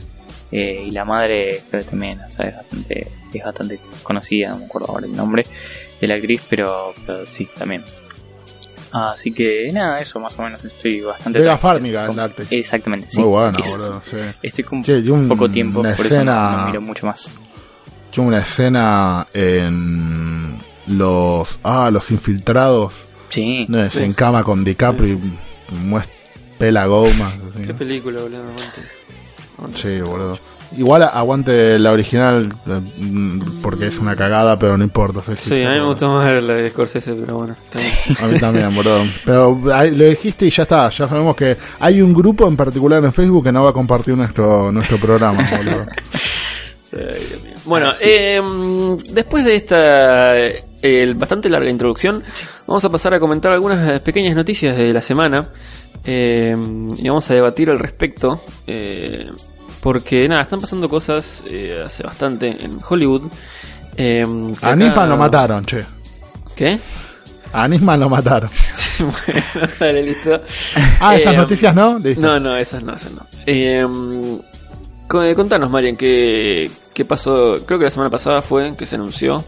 [0.53, 4.59] Eh, y la madre creo que también, o sea, es bastante, es bastante conocida, no
[4.61, 5.45] me acuerdo ahora el nombre
[6.01, 7.85] de la actriz, pero, pero sí, también.
[8.91, 11.39] Así que nada, eso más o menos estoy bastante...
[11.41, 11.59] Vega.
[11.59, 12.49] Fármiga, Con- la actriz.
[12.51, 13.21] Exactamente, sí.
[13.21, 14.03] muy bueno, Es- boludo.
[14.09, 14.17] Sí.
[14.43, 17.31] Estoy con un- poco tiempo, una por eso no- escena- no miro mucho más.
[18.13, 22.95] Yo una escena en los ah los infiltrados
[23.29, 24.03] Sí, no es Sí.
[24.05, 25.39] en cama con DiCaprio Sí, sí,
[25.73, 26.09] y muest-
[26.57, 27.31] pela goma.
[27.67, 28.41] Qué película, boludo.
[28.41, 29.79] Aguante.
[29.79, 30.39] sí boludo
[30.77, 35.81] igual aguante la original mm, porque es una cagada pero no importa Sí, a mí
[35.81, 37.57] me gustó más la de Scorsese, pero bueno.
[38.21, 42.03] a mí también boludo pero ahí lo dijiste y ya está ya sabemos que hay
[42.03, 45.87] un grupo en particular en Facebook que no va a compartir nuestro nuestro programa boludo
[46.91, 47.53] Ay, Dios mío.
[47.67, 48.41] Bueno, eh,
[49.13, 52.23] después de esta eh, bastante larga introducción,
[52.67, 55.47] vamos a pasar a comentar algunas eh, pequeñas noticias de la semana
[56.05, 56.57] eh,
[56.97, 58.41] y vamos a debatir al respecto.
[58.67, 59.27] eh,
[59.83, 63.31] porque nada, están pasando cosas eh, hace bastante en Hollywood.
[63.97, 64.25] eh,
[64.63, 65.85] a acá- lo mataron che
[66.57, 66.79] ¿Qué?
[67.53, 68.51] a Nisman lo mataron
[68.99, 69.43] bueno,
[69.81, 70.43] dale, listo.
[71.01, 72.21] ah esas Eh, noticias no Listo.
[72.21, 73.27] No, no, esas no, esas no.
[73.47, 73.87] Eh,
[75.07, 77.57] con- contanos, Marian, ¿qué, ¿qué pasó?
[77.65, 79.43] Creo que la semana pasada fue que se anunció.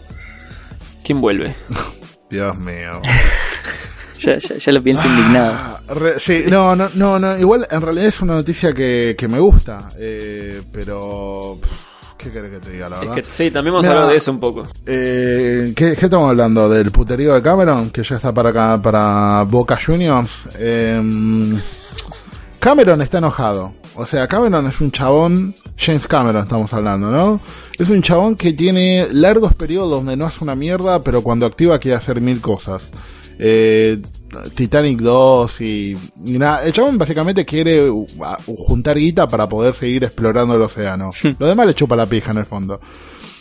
[1.04, 1.54] ¿Quién vuelve?
[2.30, 3.02] Dios mío
[4.20, 5.52] ya, ya, ya lo pienso indignado.
[5.52, 9.28] Ah, re- sí, no, no, no, no, igual en realidad es una noticia que, que
[9.28, 11.58] me gusta, eh, pero...
[12.18, 13.14] ¿Qué querés que te diga, la Es verdad?
[13.14, 14.68] que sí, también vamos a Mira, hablar de eso un poco.
[14.84, 16.68] Eh, ¿qué, qué estamos hablando?
[16.68, 17.88] ¿Del puterío de Cameron?
[17.88, 20.30] Que ya está para acá, para Boca Juniors.
[20.58, 21.00] Eh,
[22.58, 23.72] Cameron está enojado.
[23.94, 27.40] O sea, Cameron es un chabón, James Cameron estamos hablando, ¿no?
[27.78, 31.78] Es un chabón que tiene largos periodos donde no hace una mierda, pero cuando activa
[31.78, 32.82] quiere hacer mil cosas.
[33.42, 33.98] Eh,
[34.54, 36.62] Titanic 2 y, y nada.
[36.64, 38.06] El chabón básicamente quiere uh,
[38.44, 41.10] juntar guita para poder seguir explorando el océano.
[41.38, 42.78] Lo demás le chupa la pija en el fondo.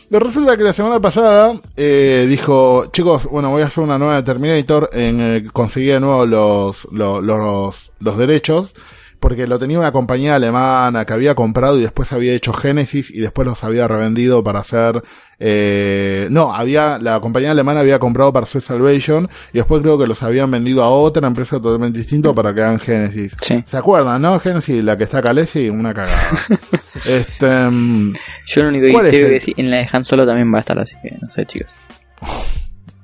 [0.10, 4.24] Pero resulta que la semana pasada eh, dijo, chicos, bueno, voy a hacer una nueva
[4.24, 8.74] Terminator, en, eh, conseguí de nuevo los, los, los, los derechos,
[9.20, 13.20] porque lo tenía una compañía alemana que había comprado y después había hecho Genesis y
[13.20, 15.02] después los había revendido para hacer,
[15.40, 20.08] eh, no, había, la compañía alemana había comprado para hacer Salvation y después creo que
[20.08, 23.34] los habían vendido a otra empresa totalmente distinta para que hagan Genesis.
[23.42, 23.64] Sí.
[23.66, 24.40] ¿Se acuerdan, no?
[24.40, 26.18] Genesis, la que está Calesi, una cagada.
[27.06, 28.14] este, mm,
[28.48, 30.52] Yo lo único que ¿Cuál es tengo que decir, en la de Han Solo también
[30.54, 31.74] va a estar, así que no sé, chicos.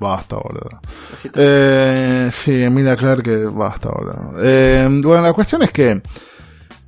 [0.06, 0.80] Basta, boludo.
[1.36, 4.34] Eh, sí, Emilia Clark, que basta, boludo.
[4.42, 6.02] Eh, bueno, la cuestión es que,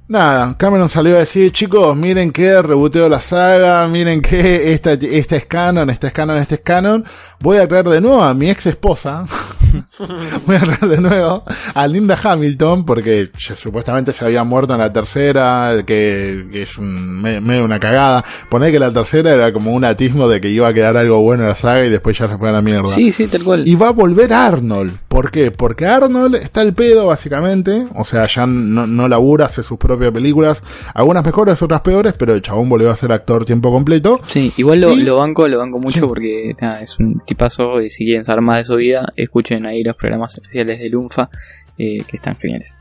[0.08, 5.36] nada, Cameron salió a decir, chicos, miren que rebuteo la saga, miren que esta, esta
[5.36, 7.04] es canon, esta es canon, esta es canon.
[7.40, 9.26] Voy a traer de nuevo a mi ex esposa.
[10.48, 11.44] Voy a traer de nuevo
[11.74, 16.78] a Linda Hamilton, porque ya supuestamente se había muerto en la tercera, que, que es
[16.78, 18.24] un, me- medio una cagada.
[18.50, 21.44] Poner que la tercera era como un atismo de que iba a quedar algo bueno
[21.44, 22.88] en la saga y después ya se fue a la mierda.
[22.88, 23.68] Sí, sí, tal cual.
[23.68, 24.98] Y va a volver Arnold.
[25.08, 25.52] ¿Por qué?
[25.52, 27.88] Porque Arnold está el pedo, básicamente.
[27.96, 30.62] O sea, ya no, no labura, hace sus propias películas.
[30.94, 34.20] Algunas mejores, otras peores, pero el chabón volvió a ser actor tiempo completo.
[34.28, 36.06] Sí, igual lo, Y- lo banco, lo banco mucho Sí.
[36.08, 39.84] porque nada, es un tipazo y si quieren saber más de su vida, escuchen ahí
[39.84, 41.30] los programas especiales de Lunfa
[41.78, 42.76] eh, que están geniales.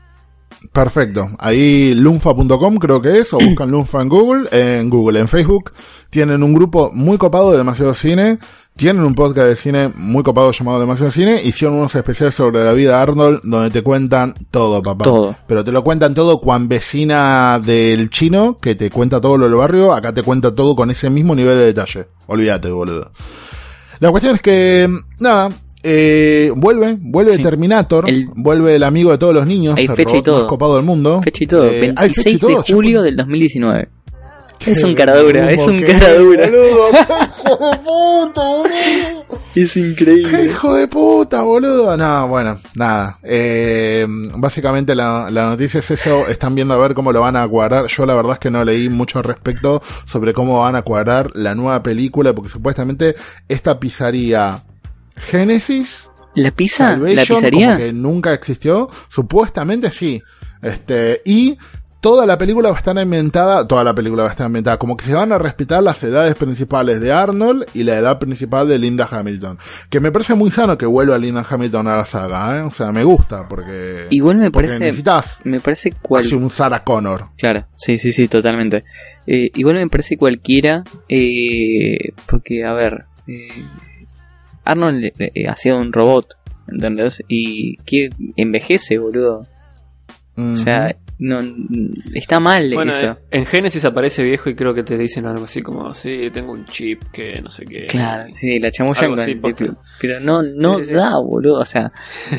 [0.73, 1.29] Perfecto.
[1.39, 5.71] Ahí lunfa.com creo que es, o buscan Lunfa en Google, en Google, en Facebook.
[6.09, 8.39] Tienen un grupo muy copado de demasiado cine.
[8.77, 11.41] Tienen un podcast de cine muy copado llamado Demasiado Cine.
[11.43, 15.03] Hicieron unos especiales sobre la vida de Arnold donde te cuentan todo, papá.
[15.03, 15.35] Todo.
[15.47, 19.55] Pero te lo cuentan todo cuan vecina del chino, que te cuenta todo lo del
[19.55, 19.93] barrio.
[19.93, 22.05] Acá te cuenta todo con ese mismo nivel de detalle.
[22.27, 23.11] Olvídate, boludo.
[23.99, 24.87] La cuestión es que,
[25.19, 25.49] nada,
[25.81, 27.41] eh, vuelve, vuelve Sí.
[27.41, 30.41] Terminator, El- vuelve el amigo de todos los niños, Hay el fecha y todo.
[30.41, 31.19] más copado del mundo.
[31.23, 33.89] Fecha y todo, Eh, hay fecha y 26 todo, de julio del 2019.
[34.65, 36.47] Es un caradura, es un caradura.
[36.47, 36.99] Boludo, qué
[37.53, 39.25] hijo de puta, boludo.
[39.55, 40.45] Es ¡Qué increíble.
[40.45, 41.95] hijo de puta, boludo!
[41.97, 43.17] No, bueno, nada.
[43.23, 46.27] Eh, básicamente la, la noticia es eso.
[46.27, 47.87] Están viendo a ver cómo lo van a cuadrar.
[47.87, 51.31] Yo la verdad es que no leí mucho al respecto sobre cómo van a cuadrar
[51.33, 53.15] la nueva película, porque supuestamente
[53.47, 54.61] esta pisaría
[55.15, 56.95] Genesis, ¿La pizza?
[56.97, 57.67] ¿La pizzería?
[57.69, 58.89] como que nunca existió.
[59.09, 60.21] Supuestamente sí.
[60.61, 61.57] Este, y
[61.99, 64.95] toda la película va a estar ambientada, toda la película va a estar ambientada, como
[64.95, 68.77] que se van a respetar las edades principales de Arnold y la edad principal de
[68.77, 69.57] Linda Hamilton.
[69.89, 72.61] Que me parece muy sano que vuelva Linda Hamilton a la saga, ¿eh?
[72.61, 74.07] O sea, me gusta, porque...
[74.09, 74.79] Igual me parece.
[74.79, 76.25] necesitas Me parece cual.
[76.33, 77.29] un Sarah Connor.
[77.37, 78.83] Claro, sí, sí, sí, totalmente.
[79.25, 83.47] Eh, igual me parece cualquiera, eh, porque, a ver, eh,
[84.63, 86.35] Arnold eh, ha sido un robot,
[86.67, 87.23] ¿entendés?
[87.27, 89.41] Y que envejece, boludo.
[90.37, 91.39] O sea, no,
[92.13, 93.07] está mal Bueno, eso.
[93.11, 96.51] eh, en Génesis aparece viejo y creo que te dicen algo así como, sí, tengo
[96.51, 97.85] un chip que no sé qué.
[97.87, 99.77] Claro, sí, la chamullan con el título.
[99.99, 100.93] Pero no, no Sí, sí, sí.
[100.95, 101.59] da, boludo.
[101.59, 101.91] O sea,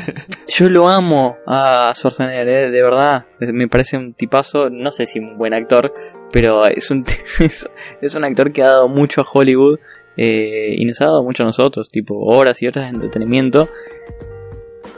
[0.48, 3.26] yo lo amo a Schwarzenegger, eh, de verdad.
[3.40, 5.92] Me parece un tipazo, no sé si un buen actor,
[6.32, 7.04] pero es un,
[8.00, 9.78] es un actor que ha dado mucho a Hollywood
[10.16, 13.68] eh, y nos ha dado mucho a nosotros, tipo horas y horas de entretenimiento.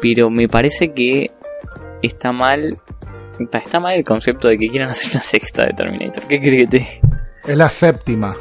[0.01, 1.31] Pero me parece que
[2.03, 2.79] está mal.
[3.53, 6.23] Está mal el concepto de que quieran hacer una sexta de Terminator.
[6.25, 7.01] ¿Qué crees que te.?
[7.47, 8.37] Es la séptima.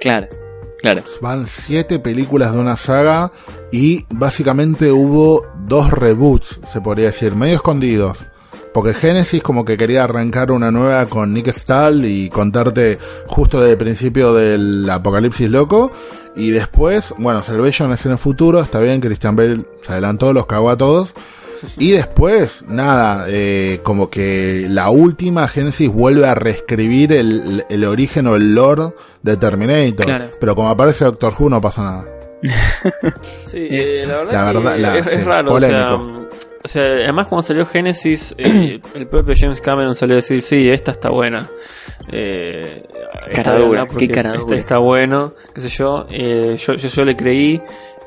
[0.00, 0.28] Claro,
[0.80, 1.02] claro.
[1.20, 3.32] Van siete películas de una saga
[3.72, 8.18] y básicamente hubo dos reboots, se podría decir, medio escondidos.
[8.72, 13.72] Porque Genesis como que quería arrancar una nueva con Nick Stahl y contarte justo desde
[13.72, 15.90] el principio del apocalipsis loco.
[16.36, 20.46] Y después, bueno, Salvation es en el futuro, está bien, Christian Bale se adelantó, los
[20.46, 21.12] cagó a todos.
[21.78, 28.26] Y después, nada, eh, como que la última Genesis vuelve a reescribir el, el origen
[28.26, 28.92] o el lore
[29.22, 30.06] de Terminator.
[30.06, 30.24] Claro.
[30.40, 32.04] Pero como aparece Doctor Who no pasa nada.
[33.46, 35.54] Sí, eh, la verdad, La que verdad, la- es, raro.
[35.54, 35.96] O sea,
[36.64, 40.68] o sea, además cuando salió Genesis, eh, el propio James Cameron salió a decir, sí,
[40.68, 41.48] esta está buena.
[42.12, 42.84] Eh,
[43.30, 46.06] esta Cara dura, buena porque qué cara este está bueno, qué sé yo.
[46.10, 46.88] Eh, yo, yo.
[46.88, 47.60] Yo le creí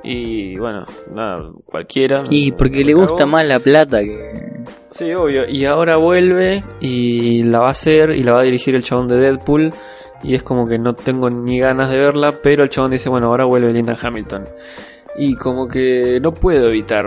[0.04, 0.84] y bueno,
[1.16, 2.24] nada, cualquiera.
[2.30, 4.62] Y porque le gusta más la plata que.
[4.92, 5.48] Sí, obvio.
[5.48, 9.08] Y ahora vuelve y la va a hacer y la va a dirigir el chabón
[9.08, 9.70] de Deadpool.
[10.24, 13.28] Y es como que no tengo ni ganas de verla, pero el chabón dice, bueno,
[13.28, 14.44] ahora vuelve Linda Hamilton.
[15.18, 17.06] Y como que no puedo evitar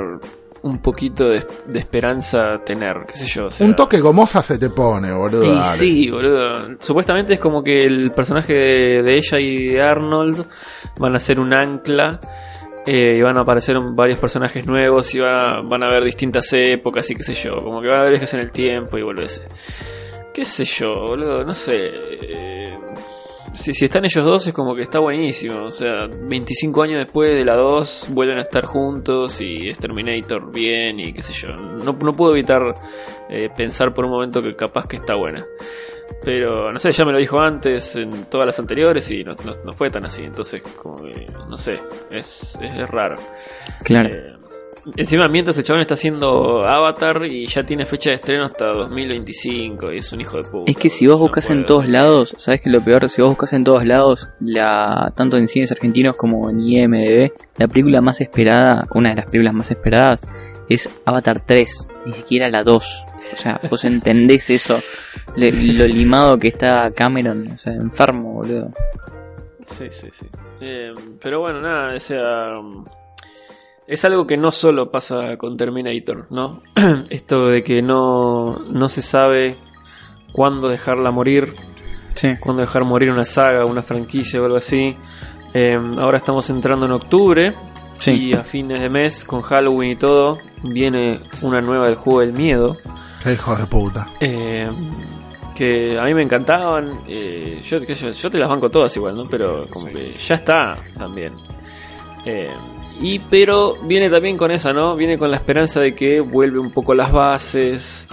[0.63, 3.47] un poquito de, de esperanza tener, qué sé yo.
[3.47, 5.45] o sea- Un toque gomosa se te pone, boludo.
[5.45, 5.65] y dale.
[5.65, 6.53] sí, boludo.
[6.81, 10.45] Supuestamente es como que el personaje de, de ella y de Arnold
[10.99, 12.19] van a ser un ancla.
[12.87, 17.11] Eh, y van a aparecer varios personajes nuevos y va- van a haber distintas épocas
[17.11, 17.57] y qué sé yo.
[17.59, 19.43] Como que va a haber viajes en el tiempo y volverse.
[20.33, 21.45] Qué sé yo, boludo.
[21.45, 21.91] No sé.
[23.55, 25.65] Si, si están ellos dos es como que está buenísimo.
[25.65, 30.53] O sea, 25 años después de la 2 vuelven a estar juntos y es Terminator
[30.53, 31.55] bien y qué sé yo.
[31.57, 32.63] No, no puedo evitar
[33.31, 35.45] eh, pensar por un momento que capaz que está buena.
[36.23, 39.65] Pero no sé, ya me lo dijo antes en todas las anteriores y no, no-
[39.65, 40.23] no fue tan así.
[40.23, 41.75] Entonces, como que, no sé,
[42.11, 43.17] es, es, es raro.
[43.83, 44.09] Claro.
[44.15, 44.33] Eh,
[44.97, 49.93] encima, mientras el chabón está haciendo Avatar y ya tiene fecha de estreno hasta 2025
[49.93, 50.71] y es un hijo de puta.
[50.71, 53.09] Es que si vos No buscas en todos lados, ¿sabes que lo peor?
[53.09, 57.69] Si vos buscas en todos lados, la tanto en cines argentinos como en IMDb, la
[57.69, 60.23] película más esperada, una de las películas más esperadas,
[60.69, 63.05] es Avatar 3, ni siquiera la 2.
[63.33, 64.79] O sea, vos entendés eso,
[65.37, 68.71] lo limado que está Cameron, o sea, enfermo, boludo.
[69.67, 70.27] Sí, sí, sí.
[70.61, 72.55] Eh, pero bueno, nada, o sea.
[73.87, 76.63] Es algo que no solo pasa con Terminator, ¿no?
[77.11, 79.57] Esto de que no, no se sabe
[80.33, 81.53] cuándo dejarla morir,
[82.15, 82.29] Sí.
[82.41, 84.97] cuándo dejar morir una saga, una franquicia o algo así.
[85.53, 87.55] Eh, ahora estamos entrando en octubre
[87.99, 88.13] Sí.
[88.13, 92.33] y a fines de mes, con Halloween y todo, viene una nueva del juego del
[92.33, 92.77] miedo.
[93.23, 94.09] Qué hijo de puta.
[94.21, 94.69] Eh,
[95.55, 97.01] que a mí me encantaban.
[97.07, 99.25] eh, yo, qué sé yo, yo te las banco todas igual, ¿no?
[99.29, 101.35] Pero como que ya está también.
[102.25, 102.51] Eh,
[103.01, 104.97] y pero viene también con esa, ¿no?
[104.97, 108.09] Viene con la esperanza de que vuelve un poco las bases.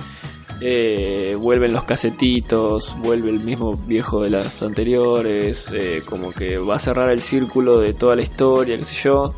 [0.64, 6.76] eh, vuelven los casetitos, vuelve el mismo viejo de las anteriores, eh, como que va
[6.76, 9.34] a cerrar el círculo de toda la historia, qué sé yo.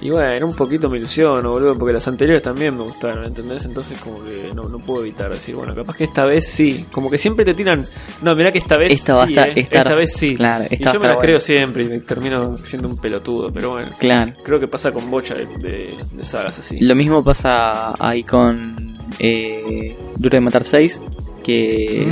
[0.00, 3.64] Y bueno, un poquito me ilusiono, boludo, porque las anteriores también me gustaron, ¿entendés?
[3.64, 6.86] Entonces como que no, no puedo evitar decir, bueno, capaz que esta vez sí.
[6.92, 7.84] Como que siempre te tiran,
[8.22, 10.36] no, mirá que esta vez Esta va a estar- eh, estar- esta vez sí.
[10.36, 12.96] claro, y esta va yo me la estar creo siempre y me termino siendo un
[12.98, 13.90] pelotudo, pero bueno.
[13.98, 14.32] Claro.
[14.44, 16.78] Creo que pasa con bocha de, de- de sagas así.
[16.80, 21.00] Lo mismo pasa ahí con eh, Duro de Matar 6,
[21.42, 22.06] que,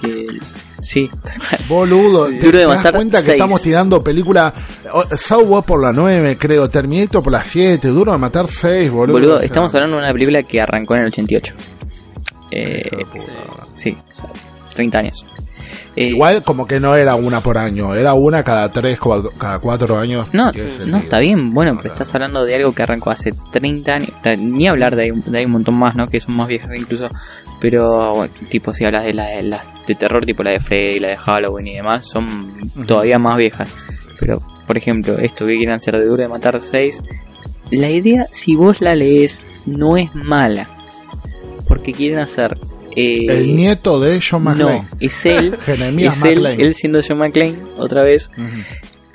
[0.00, 0.26] que
[0.80, 1.10] Sí,
[1.68, 2.28] Boludo.
[2.28, 4.52] ¿te, Duro de das cuenta que estamos tirando película
[5.16, 9.12] Saw por la 9, creo, Terminator por la 7, Duro de matar 6, boludo.
[9.14, 11.54] boludo, O sea, estamos hablando de una película que arrancó en el 88.
[12.50, 12.90] Eh,
[13.76, 14.30] sí, o sea,
[14.74, 15.26] 30 años.
[15.96, 18.98] Eh, Igual como que no era una por año, era una cada 3,
[19.36, 20.28] cada 4 años.
[20.32, 20.52] No,
[20.86, 24.68] no, está bien, bueno, pero estás hablando de algo que arrancó hace 30 años, ni
[24.68, 26.06] hablar de de ahí un montón más, ¿no?
[26.06, 27.08] Que son más viejas incluso,
[27.60, 31.08] pero bueno, tipo si hablas de las las de terror, tipo la de Freddy, la
[31.08, 33.70] de Halloween y demás, son todavía más viejas.
[34.20, 37.02] Pero, por ejemplo, esto que quieren hacer de Duro de Matar 6,
[37.70, 40.68] la idea, si vos la lees, no es mala,
[41.66, 42.58] porque quieren hacer...
[42.96, 44.82] eh, El nieto de John McClane.
[44.82, 45.56] no, es él,
[45.98, 48.30] es él, él siendo John McClane, otra vez,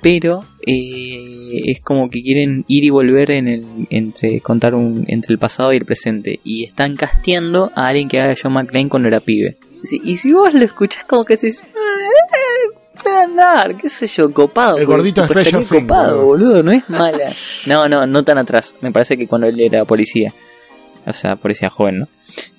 [0.02, 1.33] pero eh,
[1.72, 5.74] es como que quieren ir y volver en el entre contar un entre el pasado
[5.74, 6.40] y el presente.
[6.44, 9.58] Y están casteando a alguien que haga John McClane cuando era pibe.
[9.84, 14.32] Si- y si vos lo escuchás como que decís "Eh, puede andar qué sé yo
[14.34, 16.48] copado El gordito Things, copado boludo.
[16.48, 17.32] boludo no es mala.
[17.66, 18.76] No no no tan atrás.
[18.82, 20.34] Me parece que cuando él era policía.
[21.06, 22.08] O sea policía joven no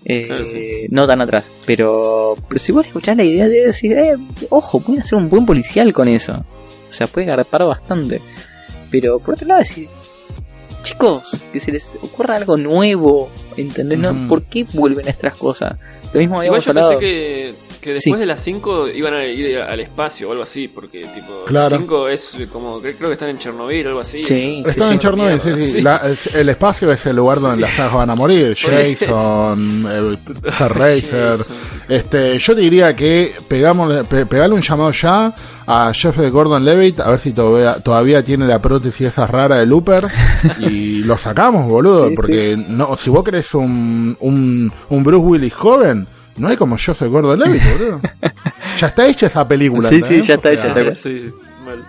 [0.04, 0.86] Eh, Claro, sí.
[0.90, 1.50] no tan atrás.
[1.66, 4.16] Pero pero si vos escuchás la idea de decir eh,
[4.50, 6.44] ojo pueden hacer un buen policial con eso
[6.90, 8.20] o sea, puede garpar bastante.
[9.00, 9.88] Pero por otro lado, decir,
[10.82, 11.22] chicos,
[11.52, 13.98] que se les ocurra algo nuevo, ¿entendés?
[13.98, 14.28] ¿No?
[14.28, 15.74] ¿Por qué vuelven a estas cosas?
[16.12, 16.90] Lo mismo Igual habíamos yo hablado.
[16.90, 18.20] pensé que, que después Sí.
[18.20, 21.70] de las 5 iban a ir al espacio o algo así, porque tipo, Claro.
[21.70, 24.22] las 5 es como, creo que están en Chernobyl o algo así.
[24.22, 25.64] Sí, Es- Están es en Chernobyl, sí, mierda.
[25.64, 25.82] sí.
[25.82, 28.54] La- el, el espacio es el lugar donde las van a morir.
[28.56, 28.94] Sí.
[28.98, 30.18] Jason, el.
[30.52, 31.38] Jason.
[31.88, 35.34] Este, yo diría que pegamos, pe- pegale un llamado ya
[35.66, 39.56] a Jeff de Gordon Levitt a ver si todavía, todavía tiene la prótesis esa rara
[39.56, 40.08] de Looper
[40.58, 42.08] y lo sacamos, boludo.
[42.08, 46.06] Sí, porque no, si vos querés un, un, un Bruce Willis joven,
[46.36, 48.00] no hay como Joseph Gordon Levitt, boludo.
[48.78, 49.88] ya está hecha esa película.
[49.88, 50.72] Sí, sí, ya está hecha.
[50.94, 51.30] Sí,
[51.64, 51.84] mal.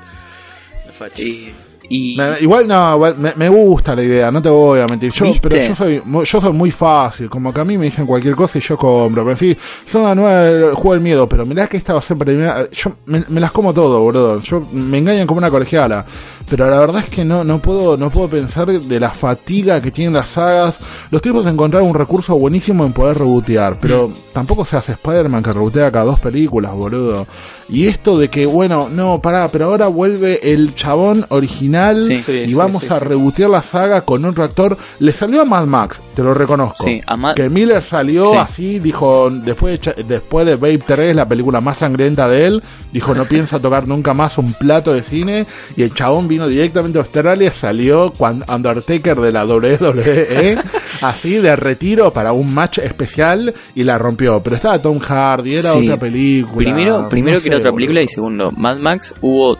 [0.86, 1.21] La facha.
[1.21, 1.53] Y,
[1.89, 5.11] y- me- igual no, me, me gusta la idea, no te voy a mentir.
[5.11, 5.47] Yo, ¿Viste?
[5.49, 8.57] pero yo soy, yo soy muy fácil, como que a mí me dicen cualquier cosa
[8.57, 9.23] y yo compro.
[9.25, 9.55] Pero sí,
[9.86, 12.69] son la nueva del juego del miedo, pero mirá que esta va a ser primera.
[12.71, 14.41] Yo me, me las como todo, boludo.
[14.41, 16.05] Yo me engañan como una colegiala.
[16.48, 19.89] Pero la verdad es que no, no puedo, no puedo pensar de la fatiga que
[19.91, 20.78] tienen las sagas.
[21.10, 25.52] Los tipos encontraron un recurso buenísimo en poder rebotear, pero tampoco se hace Spider-Man que
[25.52, 27.26] rebotea cada dos películas, boludo.
[27.68, 32.20] Y esto de que, bueno, no, pará, pero ahora vuelve el chabón original Sí.
[32.20, 33.06] Sí, y sí, vamos sí, a sí.
[33.06, 34.78] rebotear la saga con otro actor.
[35.00, 36.84] Le salió a Mad Max, te lo reconozco.
[36.84, 38.38] Sí, a Mad- Que Miller salió Sí.
[38.38, 43.16] así, dijo, después de, después de Babe 3, la película más sangrienta de él, dijo,
[43.16, 45.46] no piensa tocar nunca más un plato de cine.
[45.76, 50.57] Y el chabón vino directamente a Australia, salió cuando Undertaker de la WWE,
[51.01, 54.41] así de retiro para un match especial y la rompió.
[54.43, 55.86] Pero estaba Tom Hardy, era Sí.
[55.86, 56.63] otra película.
[56.63, 59.57] primero, primero no que era otra película y segundo, Mad Max, hubo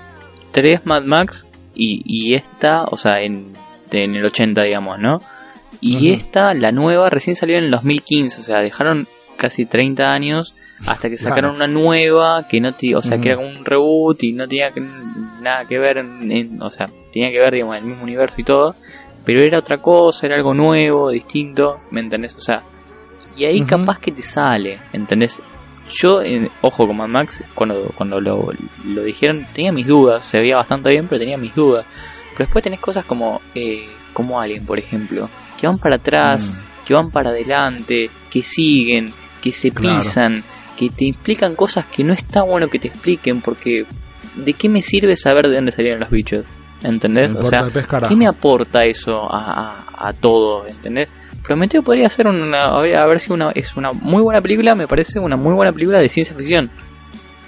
[0.52, 3.54] tres Mad Max y, y esta, o sea, en,
[3.92, 5.22] en el 80, digamos, ¿no?
[5.82, 9.08] Y esta, la nueva, recién salió en el 2015, o sea, dejaron
[9.38, 10.56] casi 30 años
[10.86, 14.34] hasta que sacaron una nueva que no o sea, que era como un reboot y
[14.34, 14.82] no tenía que-
[15.46, 18.36] nada que ver, en, en- o sea, tenía que ver, digamos, en el mismo universo
[18.42, 18.76] y todo,
[19.24, 22.36] pero era otra cosa, era algo nuevo, distinto, ¿me entendés?
[22.36, 22.62] O sea,
[23.38, 25.42] y ahí capaz que te sale, ¿entendés?
[25.90, 28.52] Yo, eh, ojo con Mad Max, cuando, cuando lo,
[28.86, 31.86] lo dijeron, tenía mis dudas, se veía bastante bien, pero tenía mis dudas.
[32.32, 35.30] Pero después tenés cosas como, eh, como Alien, por ejemplo,
[35.60, 36.86] que van para atrás, Mm.
[36.88, 40.00] que van para adelante, que siguen, que se Claro.
[40.02, 40.44] pisan,
[40.76, 43.86] que te explican cosas que no está bueno que te expliquen, porque
[44.36, 46.46] ¿de qué me sirve saber de dónde salieron los bichos?
[46.84, 47.32] ¿Entendés?
[47.32, 47.70] Me O sea.
[48.08, 50.68] ¿qué me aporta eso a, a, a todo?
[50.68, 51.10] ¿Entendés?
[51.46, 55.36] Prometeo podría ser una, haber sido una, es una muy buena película, me parece una
[55.36, 56.72] muy buena película de ciencia ficción.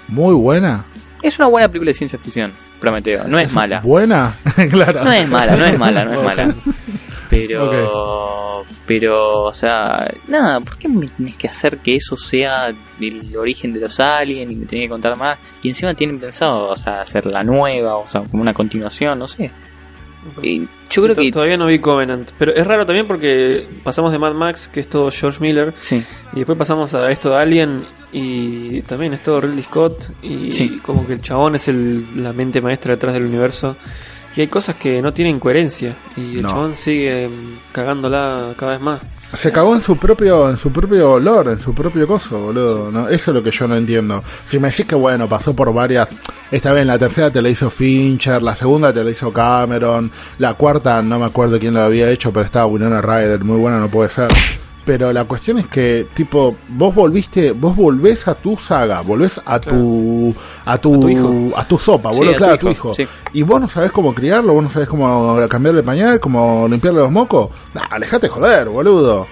[0.06, 0.84] Muy buena.
[1.20, 3.80] Es una buena película de ciencia ficción, Prometeo, no es mala.
[3.80, 4.36] ¿Buena?
[4.70, 5.04] claro.
[5.04, 6.54] No es mala, no es mala, no es mala.
[7.30, 12.68] Pero, pero, o sea, nada, ¿por qué me tienes que hacer que eso sea
[13.00, 15.38] el origen de los aliens y me tenés que contar más?
[15.62, 19.28] Y encima tienen pensado, o sea, hacer la nueva, o sea, como una continuación, no
[19.28, 19.50] sé.
[20.42, 21.30] Y yo creo que...
[21.30, 22.30] Todavía no vi Covenant.
[22.38, 26.02] Pero es raro también porque pasamos de Mad Max, que es todo George Miller, Sí,
[26.32, 30.78] y después pasamos a esto de Alien, y también es todo Ridley Scott, y Sí.
[30.82, 33.76] como que el chabón es el, la mente maestra detrás del universo.
[34.36, 36.50] Y hay cosas que no tienen coherencia, y el No.
[36.50, 37.28] chabón sigue
[37.72, 39.00] cagándola cada vez más.
[39.34, 42.90] Se cagó en su propio, en su propio olor, en su propio coso, boludo.
[42.90, 43.08] ¿no?
[43.08, 44.22] Eso es lo que yo no entiendo.
[44.46, 46.08] Si me decís que bueno, pasó por varias,
[46.50, 50.54] esta vez la tercera te la hizo Fincher, la segunda te la hizo Cameron, la
[50.54, 53.88] cuarta no me acuerdo quién lo había hecho, pero estaba Winona Ryder, muy buena no
[53.88, 54.28] puede ser.
[54.88, 59.60] Pero la cuestión es que, tipo, vos volviste, vos volvés a tu saga, volvés a
[59.60, 60.34] tu,
[60.64, 61.50] a tu, A tu hijo.
[61.54, 63.06] a tu sopa, Sí, tu claro, a tu hijo, sí.
[63.34, 67.00] Y vos no sabés cómo criarlo, vos no sabés cómo cambiarle el pañal, cómo limpiarle
[67.00, 67.50] los mocos.
[67.74, 69.26] Nah, alejate de joder, boludo.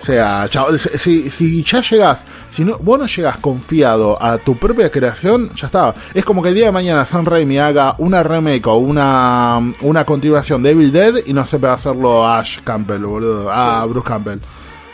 [0.00, 4.56] O sea, chao, si, si- ya llegás, si no, vos no llegás confiado a tu
[4.56, 5.92] propia creación, ya está.
[6.14, 10.04] Es como que el día de mañana Sam Raimi haga una remake o una, una
[10.06, 13.50] continuación de Evil Dead y no sepa hacerlo a Ash Campbell, boludo.
[13.50, 14.38] A Bruce Campbell.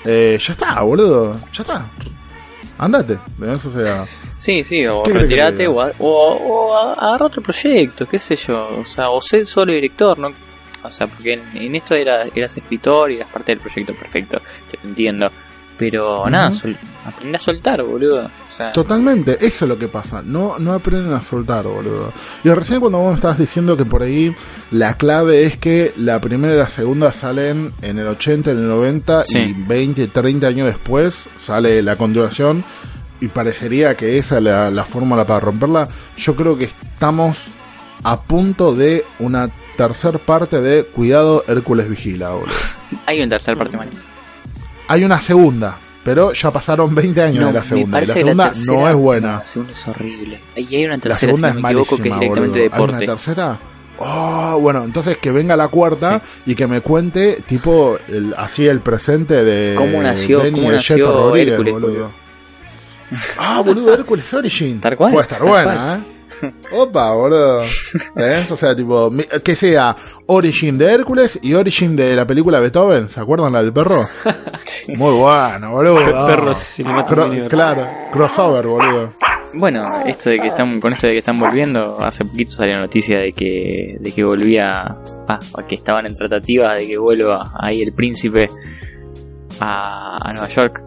[0.05, 1.35] Eh, ya está, boludo.
[1.53, 1.87] Ya está.
[2.79, 3.19] Andate.
[3.43, 4.07] Eso sea.
[4.33, 8.07] Sí, sí, o ¿Qué querés que te retirate o, a- o, o agarra otro proyecto,
[8.09, 10.33] qué sé yo, o sea, o sé solo director, ¿no?
[10.83, 14.41] O sea, porque en, en esto era, eras escritor y eras parte del proyecto perfecto,
[14.71, 15.31] te entiendo.
[15.81, 16.53] Pero nada,
[17.07, 18.27] aprende a soltar, boludo.
[18.27, 20.21] O sea, Totalmente, eso es lo que pasa.
[20.23, 22.13] No, no aprenden a soltar, boludo.
[22.45, 24.35] Y recién cuando vos me estabas diciendo que por ahí
[24.71, 28.69] la clave es que la primera y la segunda salen en el 80, en el
[28.69, 29.39] 90 Sí.
[29.39, 32.63] y 20, 30 años después sale la continuación
[33.23, 35.89] y parecería que esa es la, la fórmula para romperla.
[36.19, 37.39] Yo creo que estamos
[38.03, 42.53] a punto de una tercer parte de Cuidado Hércules Vigila, boludo.
[43.07, 43.91] hay una tercera parte, Mari.
[44.93, 47.99] Hay una segunda, pero ya pasaron 20 años de la segunda.
[48.03, 49.33] Y la segunda tercera- no es buena.
[49.39, 50.41] La segunda es horrible.
[50.57, 52.49] Y hay una La tercera, segunda si es no me equivoco, que es malísima, directamente
[52.51, 52.63] boludo.
[52.63, 52.97] ¿Hay deporte.
[52.97, 53.59] una tercera?
[54.03, 58.81] Oh, bueno, entonces que venga la cuarta y que me cuente, tipo, el, así el
[58.81, 61.93] presente de ¿Cómo nació- Denny cómo nació Rodríguez, Hércules, boludo.
[61.93, 62.11] boludo?
[63.39, 64.81] Ah, boludo, Hércules Origin.
[64.81, 65.97] Tal cual, Puede estar buena,
[66.43, 66.53] ¿eh?
[66.73, 67.63] Opa, boludo.
[68.15, 68.51] ¿Ves?
[68.51, 69.13] O sea, tipo,
[69.45, 69.95] que sea
[70.27, 73.11] Origin de Hércules y Origin de la película Beethoven.
[73.11, 74.09] ¿Se acuerdan la del perro?
[74.97, 76.27] Muy bueno, boludo.
[76.27, 77.51] Perro Cinematic Cro- Universe.
[77.57, 79.13] Claro, crossover, boludo.
[79.55, 82.81] Bueno, esto de que están con esto de que están volviendo, hace poquito salió la
[82.83, 84.97] noticia de que de que volvía,
[85.29, 88.49] ah, que estaban en tratativas de que vuelva ahí el príncipe
[89.61, 90.83] a, a Nueva York.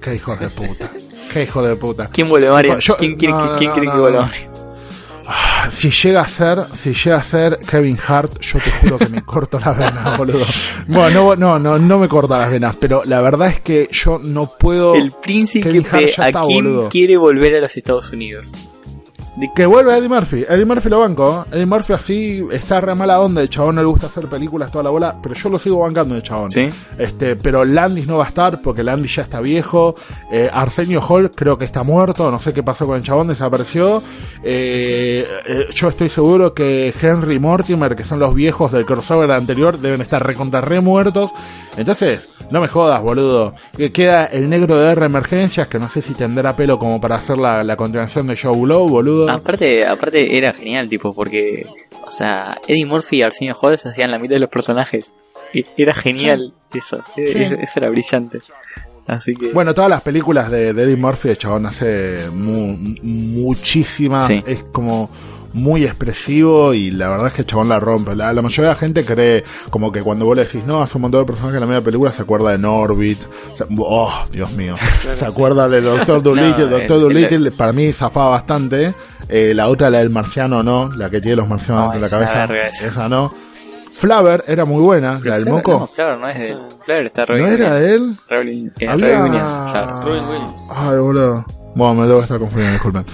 [0.00, 0.90] Qué hijo de puta.
[1.32, 2.06] Qué hijo de puta.
[2.10, 2.78] ¿Quién vuelve, Mario?
[2.78, 4.30] Yo- ¿Quién quiere, no, que- no, quién no, quiere que no, vuelva?
[5.76, 9.22] Si llega a ser, si llega a ser Kevin Hart, yo te juro que me
[9.26, 10.44] corto las venas, boludo.
[10.86, 14.18] Bueno, no, no, no, no me corta las venas, pero la verdad es que yo
[14.18, 14.94] no puedo.
[14.94, 16.88] El príncipe Kevin Hart ya a está, quién boludo.
[16.88, 18.52] quiere volver a los Estados Unidos.
[19.54, 20.44] Que vuelve Eddie Murphy.
[20.48, 21.46] Eddie Murphy lo banco.
[21.46, 21.56] ¿eh?
[21.56, 23.40] Eddie Murphy así está re mala onda.
[23.40, 25.16] El chabón no le gusta hacer películas toda la bola.
[25.22, 26.50] Pero yo lo sigo bancando el chabón.
[26.50, 26.68] ¿Sí?
[26.98, 29.94] Este, pero Landis no va a estar porque Landis ya está viejo.
[30.32, 32.30] Eh, Arsenio Hall creo que está muerto.
[32.30, 34.02] No sé qué pasó con el chabón, desapareció.
[34.42, 39.78] Eh, eh, yo estoy seguro que Henry Mortimer, que son los viejos del crossover anterior,
[39.78, 41.30] deben estar recontra re muertos.
[41.76, 43.54] Entonces, no me jodas, boludo.
[43.76, 47.16] Que queda el negro de R Emergencias, que no sé si tendrá pelo como para
[47.16, 49.27] hacer la, la continuación de Joe Blow, boludo.
[49.34, 51.66] Aparte, aparte era genial, tipo, porque,
[52.06, 55.12] o sea, Eddie Murphy y Arsenio se hacían la mitad de los personajes.
[55.52, 58.40] Y era genial eso, eso, eso era brillante.
[59.06, 64.26] Así que, Bueno, todas las películas de, de Eddie Murphy, el chabón hace mu- muchísimas.
[64.26, 64.42] Sí.
[64.46, 65.08] Es como
[65.52, 68.14] muy expresivo y la verdad es que el chabón la rompe.
[68.14, 70.96] La, la mayoría de la gente cree como que cuando vos le decís, no, hace
[70.98, 73.18] un montón de personajes en la media película, se acuerda de Norbit.
[73.56, 74.74] Se- oh, Dios mío.
[75.16, 76.64] se acuerda del Doctor Dolittle.
[76.64, 78.94] No, Doctor el- Dolittle para mí zafaba bastante.
[79.28, 80.90] Eh, la otra, la del marciano, no.
[80.96, 82.86] La que tiene los marcianos No, dentro de es la cabeza.
[82.86, 83.08] esa.
[83.08, 83.32] No.
[83.92, 85.72] Flaver era muy buena, Pero la del moco.
[85.72, 86.56] No, Flair no es de.
[86.84, 88.16] Flair está Robin ¿No era de él?
[88.30, 90.00] Robin, eh, Había- Robin Williams, claro.
[90.04, 90.62] Robin Williams.
[90.70, 91.44] Ay, boludo.
[91.74, 93.06] Bueno, me debo estar confundiendo, disculpen.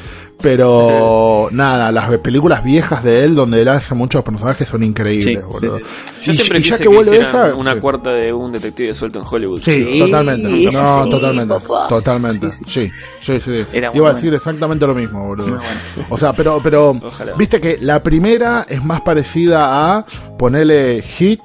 [0.45, 5.47] Pero nada, las películas viejas de él, donde él hace muchos personajes, son increíbles, Sí,
[5.51, 5.79] boludo.
[5.79, 5.85] sí,
[6.25, 7.55] Yo Y- siempre y quise ya que, que vuelve esa.
[7.55, 7.81] una sí.
[7.81, 9.61] cuarta de un detective suelto en Hollywood.
[9.61, 10.49] Sí, Sí, totalmente.
[10.49, 11.55] No, sí, totalmente.
[11.55, 11.89] papá.
[11.89, 12.51] Totalmente.
[12.69, 12.91] Sí,
[13.23, 13.65] Sí, sí,
[13.95, 15.47] Iba a decir exactamente lo mismo, boludo.
[15.47, 15.63] Bueno.
[16.11, 17.33] O sea, pero, pero, Ojalá.
[17.37, 20.05] viste que la primera es más parecida a
[20.39, 21.41] ponerle hit,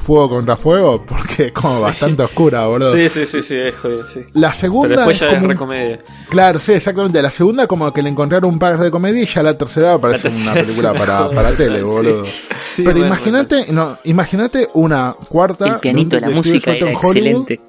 [0.00, 2.92] fuego contra fuego, porque es como bastante oscura, boludo.
[2.92, 4.20] Sí, sí, sí, sí, es jodido, sí.
[4.34, 5.98] La segunda Pero después es ya como es un- recomedia.
[6.28, 7.22] Claro, sí, exactamente.
[7.22, 10.28] La segunda como que le encontraron un par de comedia y ya la tercera parece
[10.30, 11.84] La tercera una película una para, para tele, sí.
[11.84, 12.24] boludo.
[12.24, 15.66] Sí, Pero bueno, imagínate, no, imagínate una cuarta.
[15.66, 17.16] El pianito, de la un música era en Hollywood.
[17.16, 17.60] excelente.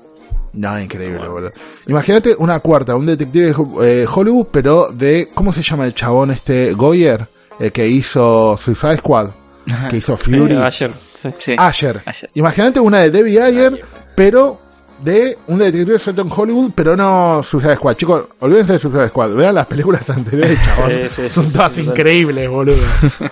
[0.53, 1.51] No, increíble, boludo.
[1.87, 3.53] Imagínate una cuarta, un detective
[3.83, 6.73] eh, Hollywood, pero de, ¿cómo se llama el chabón este?
[6.73, 7.25] Goyer,
[7.59, 9.29] el que hizo Suicide Squad,
[9.89, 10.53] que hizo Fury.
[10.53, 11.55] Eh, ayer, sí.
[11.57, 12.01] Ayer.
[12.33, 13.81] Imagínate una de Debbie Ayer,
[14.15, 14.59] pero
[14.99, 17.95] de un detective suelto en Hollywood, pero no Suicide Squad.
[17.95, 19.33] Chicos, olvídense de Suicide Squad.
[19.33, 20.91] Vean las películas anteriores, chabón.
[20.91, 22.77] Sí, sí, Son sí, todas sí, increíbles, boludo.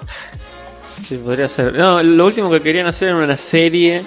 [1.07, 1.73] Sí, podría ser.
[1.73, 4.03] No, lo último que querían hacer era una serie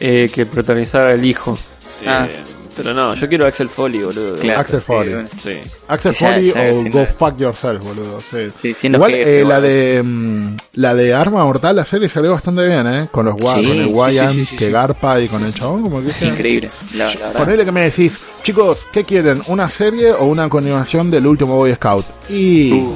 [0.00, 1.56] eh, que protagonizara el hijo.
[2.04, 2.26] Ah.
[2.28, 2.42] Eh,
[2.82, 4.34] Pero no, yo quiero Axel Foley, boludo.
[4.36, 5.14] Claro, Axel Foley.
[5.38, 5.58] Sí.
[5.88, 7.06] Axel Foley ya, o Go.
[7.18, 8.18] Fuck Yourself, boludo.
[8.20, 8.72] Sí.
[8.74, 12.86] Sí, Igual eh, la de mm, la de Arma Mortal, la serie salió bastante bien,
[12.86, 13.08] ¿eh?
[13.10, 14.72] Con los Sí, con el Wyan, sí, sí, sí, que sí.
[14.72, 16.70] garpa y con el chabón, como que es increíble.
[16.94, 17.32] La, la verdad.
[17.34, 19.42] Ponele que me decís, chicos, ¿qué quieren?
[19.48, 22.06] ¿Una serie o una continuación del último Boy Scout?
[22.28, 22.94] Y Uh,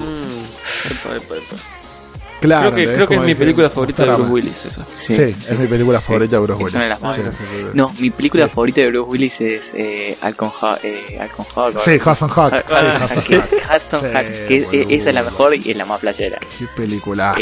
[0.91, 1.57] Epa, epa, epa.
[2.47, 4.11] Claro, creo que, creo que es mi película favorita de.
[4.12, 4.86] Bruce Willis, esa.
[4.95, 6.07] Sí, es mi película sí.
[6.07, 7.74] favorita de Bruce Es Willis.
[7.74, 10.51] No, mi película favorita de Bruce Willis es eh, Alcon
[10.82, 11.18] eh,
[11.55, 11.80] Hawk.
[11.84, 12.53] Sí, Hudson Hawk.
[12.55, 13.82] Ah, Sí, ah, Hudson que- Hawk.
[13.84, 14.86] Hudson Hawk, que es- boludo.
[14.90, 16.38] esa es la mejor y es la más playera.
[16.59, 17.34] Qué película.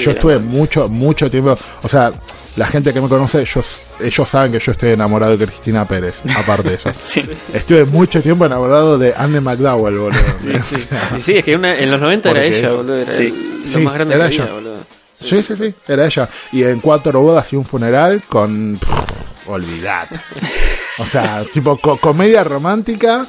[0.00, 1.56] Yo estuve mucho, mucho tiempo.
[1.82, 2.12] O sea,
[2.56, 3.66] la gente que me conoce, ellos,
[4.00, 6.14] ellos saben que yo estoy enamorado de Cristina Pérez.
[6.36, 6.90] Aparte de eso.
[7.00, 7.22] Sí.
[7.52, 10.20] Estuve mucho tiempo enamorado de Anne McDowell, boludo.
[11.16, 12.96] Y sí, es que una- en los 90 era ella, boludo.
[12.96, 13.24] Era Sí.
[13.26, 14.52] el- lo Sí, más grande era que había, ella.
[14.54, 14.76] boludo.
[15.14, 16.28] Sí, sí, sí, era ella.
[16.52, 18.78] Y en cuatro bodas y un funeral con...
[18.78, 20.20] pff, olvidate.
[20.98, 23.26] O sea, tipo co- comedia romántica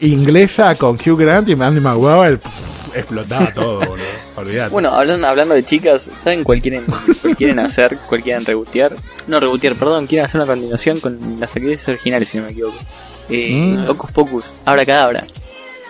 [0.00, 2.38] inglesa con Hugh Grant y Andy McDowell.
[2.38, 2.50] pff,
[2.96, 4.04] explotaba todo, boludo.
[4.36, 4.70] Olvidate.
[4.70, 6.84] Bueno, hablando, hablando de chicas, ¿saben cuál quieren,
[7.22, 7.96] cuál quieren hacer?
[8.08, 8.94] ¿Cuál quieren rebotear?
[9.26, 12.76] No, rebotear, perdón, quieren hacer una continuación con las actrices originales, si no me equivoco.
[13.28, 13.88] Eh, Mm.
[13.90, 15.24] Hocus Pocus, Abra Cadabra.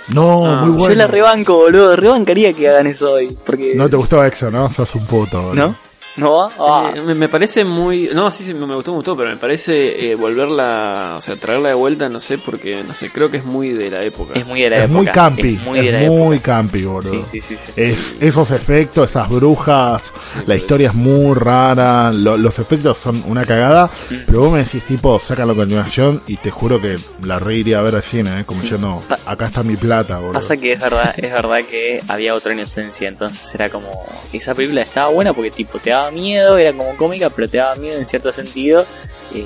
[0.09, 0.95] no, Ah, muy bueno.
[0.95, 3.37] Yo la rebanco, boludo, rebancaría que hagan eso hoy.
[3.45, 3.75] Porque...
[3.75, 4.71] No te gustó Exo, ¿no?
[4.73, 5.67] Sos un puto, boludo.
[5.69, 5.75] ¿No?
[6.17, 6.51] ¿No?
[6.59, 6.93] Ah.
[6.95, 8.09] Eh, me, me parece muy.
[8.15, 11.15] No, sí, sí, me gustó, me gustó, pero me parece eh, volverla.
[11.17, 13.91] O sea, traerla de vuelta, no sé, porque, no sé, creo que es muy de
[13.91, 14.33] la época.
[14.39, 14.97] Es muy de la Es época.
[14.97, 15.55] muy campi.
[15.57, 16.53] Es muy de la muy época.
[16.53, 17.13] campi, boludo.
[17.31, 17.57] Sí, sí, sí.
[17.57, 17.73] sí.
[17.77, 20.03] Es, esos efectos, esas brujas,
[20.47, 23.91] la historia es muy rara, lo- los efectos son una cagada,
[24.27, 27.83] pero vos me decís tipo, sácalo a continuación y te juro que la reiría a
[27.83, 28.45] ver al cine, ¿eh?
[28.45, 28.69] como Sí.
[28.69, 30.33] yo no, acá está mi plata, boludo.
[30.33, 33.91] Pasa que es verdad, es verdad que había otra inocencia, entonces era como
[34.33, 37.77] esa película estaba buena porque tipo te daba miedo, era como cómica, pero te daba
[37.77, 38.87] miedo en cierto sentido.
[39.35, 39.45] Eh,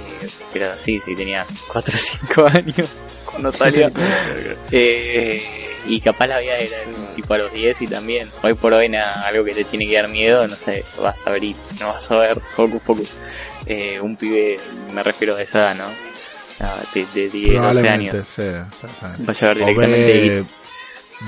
[0.52, 2.88] pero sí, sí tenía 4 o 5 años
[3.24, 3.90] cuando salió.
[4.72, 5.42] Eh,
[5.86, 6.76] y capaz la vida era
[7.16, 9.94] tipo a los 10 y también hoy por hoy nada, algo que te tiene que
[9.96, 11.42] dar miedo, no sé, vas a ver
[11.80, 13.08] no vas a ver Hocus Pocus.
[13.66, 14.58] Eh, un pibe,
[14.92, 15.84] me refiero a esa edad, ¿no?
[16.60, 18.26] Ah, De, de 10, 12 Probablemente, años.
[18.36, 18.42] sí.
[19.24, 20.44] Vaya a ver directamente ve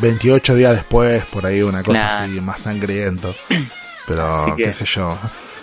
[0.03, 2.25] 28 días después, por ahí una cosa Claro.
[2.25, 3.35] así, más sangriento.
[4.07, 5.17] Pero, que- qué sé yo.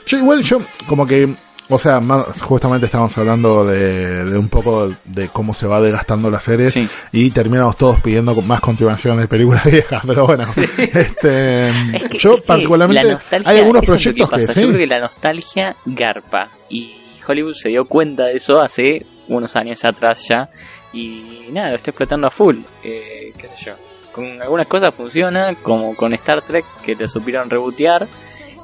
[0.06, 1.30] Yo igual, yo como que,
[1.70, 6.32] o sea, más- justamente estamos hablando de, de un poco de cómo se va desgastando
[6.32, 6.88] la serie Sí.
[7.12, 12.34] y terminamos todos pidiendo más continuaciones de películas viejas, pero bueno, este, Es que- yo
[12.34, 14.54] es que particularmente, hay algunos proyectos que, pasa.
[14.54, 16.48] sí, Yo creo que la nostalgia garpa.
[16.70, 16.96] Y
[17.28, 20.50] Hollywood se dio cuenta de eso hace unos años atrás ya.
[20.92, 22.58] Y nada, lo está explotando a full.
[22.84, 23.74] Eh, qué sé yo.
[24.12, 28.08] Con algunas cosas funciona, como con Star Trek, que lo supieron rebotear.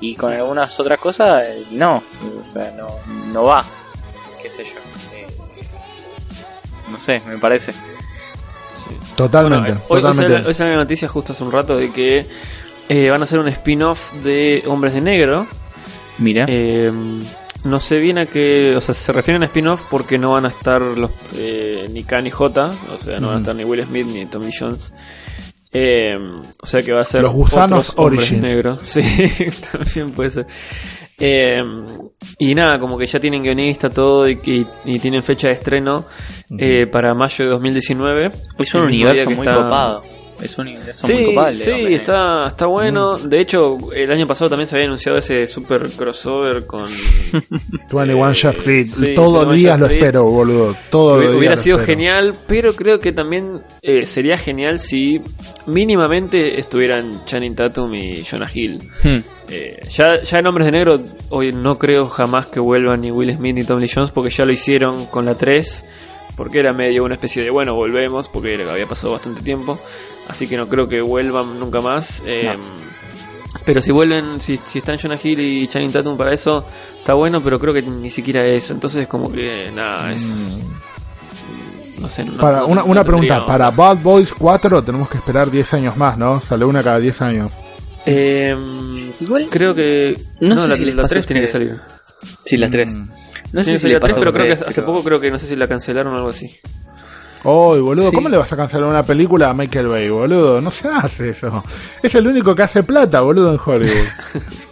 [0.08, 2.04] Y con algunas otras cosas, eh, no.
[2.42, 2.88] O sea, no,
[3.32, 3.64] no va.
[4.42, 4.80] Qué sé yo.
[5.14, 5.28] Eh,
[6.92, 7.74] no sé, me parece.
[9.16, 10.34] totalmente, Bueno, hoy, hoy totalmente.
[10.34, 12.28] salió- hoy salió la noticia justo hace un rato de que
[12.88, 15.48] eh, van a hacer un spin-off de Hombres de Negro.
[16.20, 16.46] Mira.
[16.48, 16.92] Eh,
[17.64, 20.50] no sé bien a qué, o sea, se refieren a spin-off porque no van a
[20.50, 23.40] estar los eh, ni K ni J, o sea, no van a Ujú.
[23.40, 24.94] estar ni Will Smith ni Tommy Jones.
[25.78, 26.18] Eh,
[26.62, 28.42] o sea que va a ser Los gusanos Origins.
[28.42, 28.80] negros.
[28.84, 29.02] Sí,
[29.72, 30.48] también puede ser.
[31.18, 31.64] Eh,
[32.40, 36.06] y nada, como que ya tienen guionista todo y, que- y tienen fecha de estreno
[36.58, 38.32] eh, para mayo de 2019.
[38.60, 40.04] es un universo muy está- copado.
[40.42, 41.48] Es un universo muy Sí, copado.
[41.48, 43.18] el de sí, está, está bueno.
[43.18, 46.84] De hecho, el año pasado también se había anunciado ese super crossover con.
[47.92, 51.56] 21 eh, Street, sí, todos 21 los días lo espero, boludo, todos los días Hubiera
[51.56, 51.98] lo sido espero.
[51.98, 55.22] genial, pero creo que también eh, sería genial si
[55.68, 58.80] mínimamente estuvieran Channing Tatum y Jonah Hill.
[59.04, 59.20] Hmm.
[59.50, 63.36] Eh, ya, ya en Hombres de Negro, hoy no creo jamás que vuelvan ni Will
[63.36, 65.86] Smith ni Tom Lee Jones porque ya lo hicieron con la 3.
[66.36, 69.80] Porque era medio una especie de bueno, volvemos, porque había pasado bastante tiempo.
[70.28, 72.24] Así que no creo que vuelvan nunca más.
[72.26, 72.56] Eh,
[73.64, 76.66] Pero si vuelven, si, si están Jonah Hill y Channing Tatum para eso,
[76.98, 78.74] está bueno, pero creo que ni siquiera eso.
[78.74, 80.60] Entonces, como que nada, es.
[82.00, 82.26] No sé.
[82.26, 82.38] no- Mm.
[82.38, 86.18] Para, no- una una pregunta, para Bad Boys 4 tenemos que esperar 10 años más,
[86.18, 86.42] ¿no?
[86.42, 87.52] Sale una cada 10 años.
[88.06, 88.56] Eh,
[89.22, 90.14] Igual- creo que.
[90.42, 91.70] No No, sé la, si la pasa a 3 tiene que ustedes.
[91.70, 91.82] salir.
[92.44, 92.94] Sí, las tres.
[92.94, 93.10] Mm.
[93.54, 95.04] No sé que si le la 3, pasó a pero creo que hace pero- poco
[95.04, 96.52] creo que no sé si la cancelaron o algo así.
[97.46, 98.16] Uy, boludo, Sí.
[98.16, 100.60] ¿cómo le vas a cancelar una película a Michael Bay, boludo?
[100.62, 101.64] No se hace eso.
[102.02, 104.06] Es el único que hace plata, boludo, en Hollywood.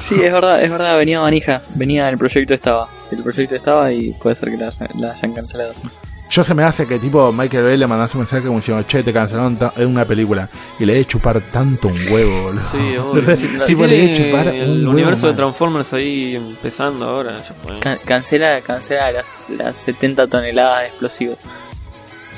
[0.00, 1.60] Sí, es verdad, es verdad, venía manija.
[1.74, 2.88] Venía, el proyecto estaba.
[3.10, 5.72] El proyecto estaba y puede ser que la, la hayan cancelado.
[5.74, 5.82] sí.
[6.30, 9.02] Yo se me hace que tipo Michael Bay le mandase un mensaje como diciendo, che,
[9.02, 10.48] te cancelaron en una película.
[10.78, 12.62] Y le de chupar tanto un huevo, boludo.
[12.70, 13.22] Sí, obvio.
[13.22, 15.34] Le tiene chupar el un huevo universo de.
[15.34, 17.80] Transformers ahí empezando ahora, ya fue.
[17.80, 21.38] Can- cancela, cancela las, las 70 toneladas de explosivos.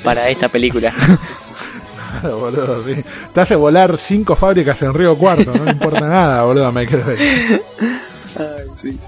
[0.03, 0.93] Para esa película.
[2.21, 3.03] Claro, boludo, sí.
[3.33, 6.87] Te hace volar cinco fábricas en Río Cuarto, no importa nada, boludo, me ahí.
[8.37, 8.99] Ay, sí.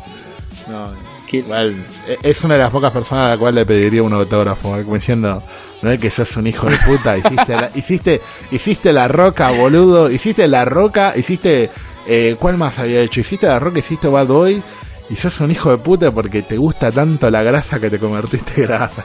[0.67, 0.89] No,
[1.31, 1.75] igual,
[2.07, 4.83] e- es una de las pocas personas a la cual le pediría un autógrafo, eh,
[4.83, 5.43] como diciendo,
[5.81, 8.21] no es que sos un hijo de puta, hiciste la, hiciste,
[8.51, 11.69] hiciste la roca, boludo, hiciste la roca, hiciste,
[12.07, 13.19] eh, ¿cuál más había hecho?
[13.21, 14.61] Hiciste la roca, hiciste Bad Boy,
[15.09, 18.61] y sos un hijo de puta porque te gusta tanto la grasa que te convertiste
[18.61, 19.03] en grasa.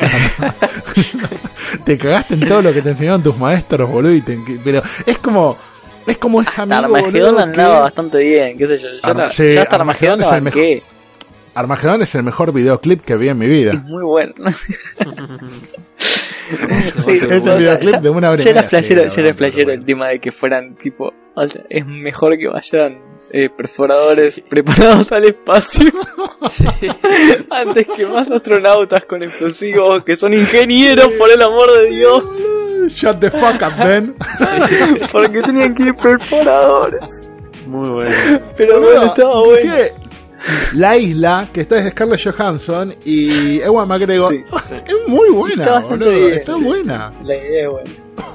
[1.84, 5.18] te cagaste en todo lo que te enseñaron tus maestros, boludo, y te- pero es
[5.18, 5.56] como,
[6.06, 8.88] es como ese amigo, Armagedón boludo, andaba que- bastante bien, qué sé yo.
[8.90, 10.82] Yo, Arma- la- sí, yo hasta Armagedón Armagedón es el banqué.
[11.54, 13.72] Armagedón es el mejor videoclip que vi en mi vida.
[13.72, 14.32] Es muy bueno.
[16.46, 19.22] Sí, Es un videoclip ya- de una hora y ya era flashero, sí, ya era
[19.32, 22.98] bueno, flashero pero el tema de que fueran tipo, o sea, es mejor que vayan
[23.36, 25.90] eh, perforadores preparados al espacio
[27.50, 32.24] antes que más astronautas con explosivos que son ingenieros por el amor de Dios,
[32.88, 34.14] Shut the fuck up, Ben.
[35.12, 37.28] porque tenían que ir perforadores.
[37.66, 38.40] Muy bueno.
[38.56, 39.74] Pero bueno, estaba bueno.
[40.74, 44.44] La isla, que está es Scarlett Johansson y Ewan McGregor, Sí.
[44.86, 46.10] es muy buena, Está boludo.
[46.10, 46.62] bien, Está sí.
[46.62, 47.12] buena.
[47.24, 47.90] La idea es buena.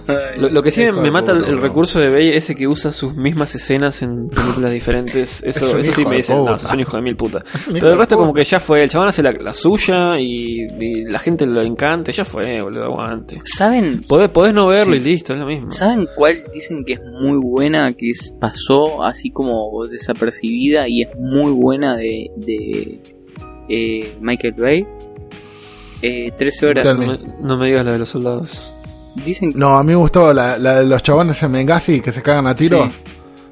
[0.07, 3.15] Ay, Lo, lo que sí me, mata el, recurso de Bey ese que usa sus
[3.15, 5.43] mismas escenas en películas diferentes.
[5.43, 7.43] Es Eso, eso sí me dicen, no, sos un hijo de mil puta.
[7.71, 11.03] Pero el resto como que ya fue, el chabón hace la, la suya y, y
[11.05, 13.39] la gente lo encanta, ya fue, boludo, aguante.
[13.45, 14.01] ¿Saben?
[14.07, 14.99] Podés, podés no verlo Sí.
[14.99, 15.69] y listo, es lo mismo.
[15.71, 21.09] ¿Saben cuál dicen que es muy buena, que es- pasó así como desapercibida y es
[21.17, 22.99] muy buena de, de
[23.69, 24.87] eh, Michael Bay?
[26.01, 26.97] Eh, 13 horas.
[26.97, 28.73] Me, no me digas la de los soldados.
[29.15, 32.11] Dicen que No, a mí me gustó la, la de los chabones en Benghazi que
[32.11, 32.89] se cagan a tiros.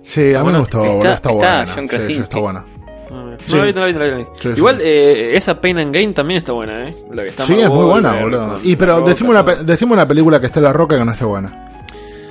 [0.03, 1.65] Sí, a mí me gustó, está- boludo, está, está buena.
[1.75, 2.65] John Sí, sí, está buena.
[3.09, 3.57] No, Sí.
[3.57, 4.23] la vi, no la vi, no la vi, no la vi.
[4.39, 4.57] Sí, sí.
[4.57, 6.95] Igual eh, esa Pain and Gain también está buena, ¿eh?
[7.11, 8.53] La que está Sí, es muy buena, Wahlberg boludo.
[8.53, 11.05] con Y pero Roca, decime una, decime una película que esté en la roca que
[11.05, 11.71] no esté buena.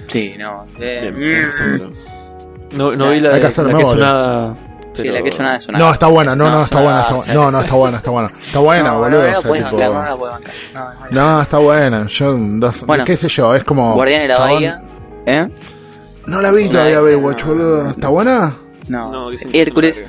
[0.09, 0.66] Sí, no.
[0.81, 2.77] eh, Bien, mm.
[2.77, 3.59] No, no vi la, hay de, la que es
[5.05, 5.09] nada.
[5.13, 5.79] Sí, la que es una es una.
[5.79, 7.35] No, está buena, no, no, es está buena, está buena.
[7.35, 8.29] No, no, está buena, está buena.
[8.29, 9.11] Está buena, no, boludo.
[9.11, 10.53] No, no o la sea, puedes tipo- bancar, no la puedes bancar.
[10.75, 11.35] No, no, no.
[11.37, 12.07] No, está buena.
[12.07, 13.05] Yo, dos- Bueno.
[13.05, 13.95] qué sé yo, es como.
[13.95, 14.83] Guardián de la Bahía.
[15.27, 15.49] ¿Eh?
[16.27, 17.85] No la vi No, todavía, Baywatch, no, boludo.
[17.85, 17.91] no.
[17.91, 18.55] ¿Está buena?
[18.89, 19.31] No.
[19.53, 20.07] Hércules.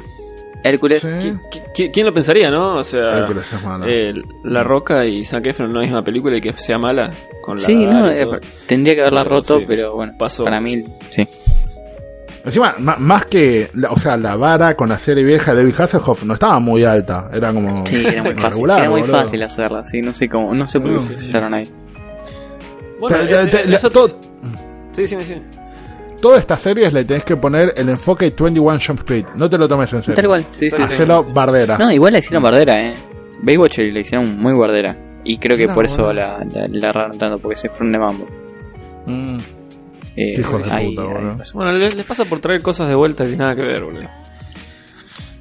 [0.64, 1.02] Hércules.
[1.02, 1.10] Sí.
[1.52, 2.78] ¿Qui- qui- ¿Quién lo pensaría, no?
[2.78, 3.86] O sea, Hércules es mala.
[3.88, 4.14] eh,
[4.44, 7.12] La Roca y Zac Efron no es una película y que sea mala
[7.42, 8.10] con la Sí, no,
[8.68, 10.44] tendría que haberla Pero roto, sí, pero bueno, pasó.
[10.44, 11.28] para mí, sí.
[12.48, 13.70] Encima, ma- más que.
[13.76, 16.84] la- o sea, la vara con la serie vieja de David Hasselhoff no estaba muy
[16.84, 17.30] alta.
[17.34, 17.86] Era como.
[17.86, 18.52] Sí, era muy fácil.
[18.52, 19.18] regular, era muy boludo.
[19.20, 21.26] fácil hacerla, sí, no sé cómo, no sé por qué se sí.
[21.28, 21.70] sellaron ahí.
[23.00, 24.20] Bueno, Te- te- ese- te- la- eso- to-
[24.94, 25.36] Sí, sí, sí.
[26.20, 29.26] Todas estas series le tenés que poner el enfoque 21 Jump Street.
[29.36, 30.16] No te lo tomes en serio.
[30.16, 30.82] Tal cual, sí, sí, sí.
[30.82, 31.78] Hacelo bardera.
[31.78, 32.96] No, igual la hicieron bardera, eh.
[33.44, 34.98] Baywatch la hicieron muy bardera.
[35.24, 38.28] Y creo que por eso la, la, la agarraron tanto, porque se fueron de mambo.
[39.06, 39.38] Mm.
[40.18, 41.38] Eh, Qué hijos de ahí- puta, ahí boludo.
[41.38, 41.54] pasó.
[41.58, 44.10] Bueno, le- les pasa por traer cosas de vuelta que nada que ver, boludo.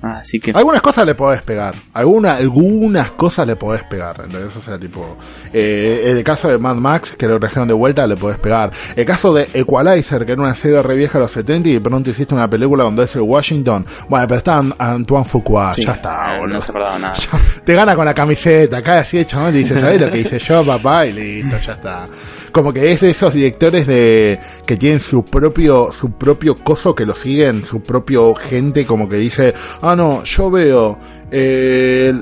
[0.02, 0.52] Así que.
[0.52, 1.74] Algunas cosas le podés pegar.
[1.94, 4.20] Alguna, algunas cosas le podés pegar.
[4.24, 4.54] ¿entendés?
[4.54, 5.16] O sea, tipo.
[5.52, 8.70] Eh, el caso de Mad Max, que lo trajeron de vuelta, le podés pegar.
[8.94, 11.80] El caso de Equalizer, que era una serie re vieja de los 70 y de
[11.80, 13.84] pronto hiciste una película donde es el Washington.
[14.08, 15.74] Bueno, pero está An- Antoine Fuqua.
[15.74, 16.54] sí, ya está, no, boludo.
[16.56, 17.14] no se acordaba nada.
[17.64, 20.38] Te gana con la camiseta, cae así de chabón y dice, ¿sabes lo que hice
[20.38, 21.06] yo, papá?
[21.06, 22.06] Y listo, ya está.
[22.52, 27.06] Como que es de esos directores de que tienen su propio, su propio coso que
[27.06, 30.98] lo siguen, su propio gente, como que dice, ah no, yo veo,
[31.30, 32.12] eh,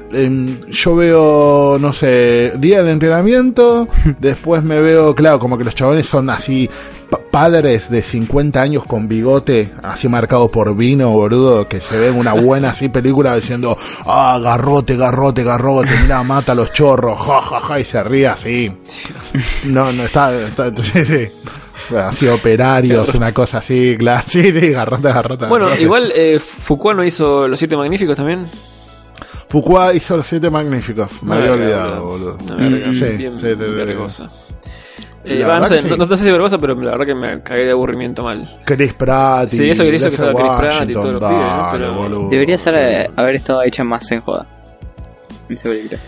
[0.68, 3.88] yo veo, no sé, día de entrenamiento,
[4.20, 6.68] después me veo, claro, como que los chabones son así,
[7.18, 12.32] padres de 50 años con bigote, así marcado por vino, boludo, que se ven una
[12.32, 17.60] buena así película diciendo, ah, garrote, garrote, garrote, mira, mata a los chorros, ja, ja,
[17.60, 18.76] ja, y se ríe así.
[19.66, 21.28] No, no, está, está sí, sí.
[21.94, 25.46] Así operarios, una cosa así, claro, sí, sí, garrote, garrote.
[25.46, 25.82] Bueno, garrote.
[25.82, 28.48] igual eh, Foucault no hizo Los Siete Magníficos también.
[29.48, 32.38] Foucault hizo los siete magníficos, me había verga, olvidado, boludo.
[32.40, 34.24] Sí, bien sí, sí, sí.
[35.24, 35.74] Eh, no, sí.
[35.88, 38.46] no- no sé si vergosa, pero la verdad que me cagué de aburrimiento mal.
[38.64, 41.14] Chris Pratt y Sí, eso que dice que Denzel estaba Chris Pratt y Washington, todos
[41.14, 41.56] los pibes, ¿no?
[41.56, 42.28] dale, Pero boludo.
[42.30, 44.46] Debería ser, eh, haber estado hecha más en joda.
[45.48, 46.00] Esa película.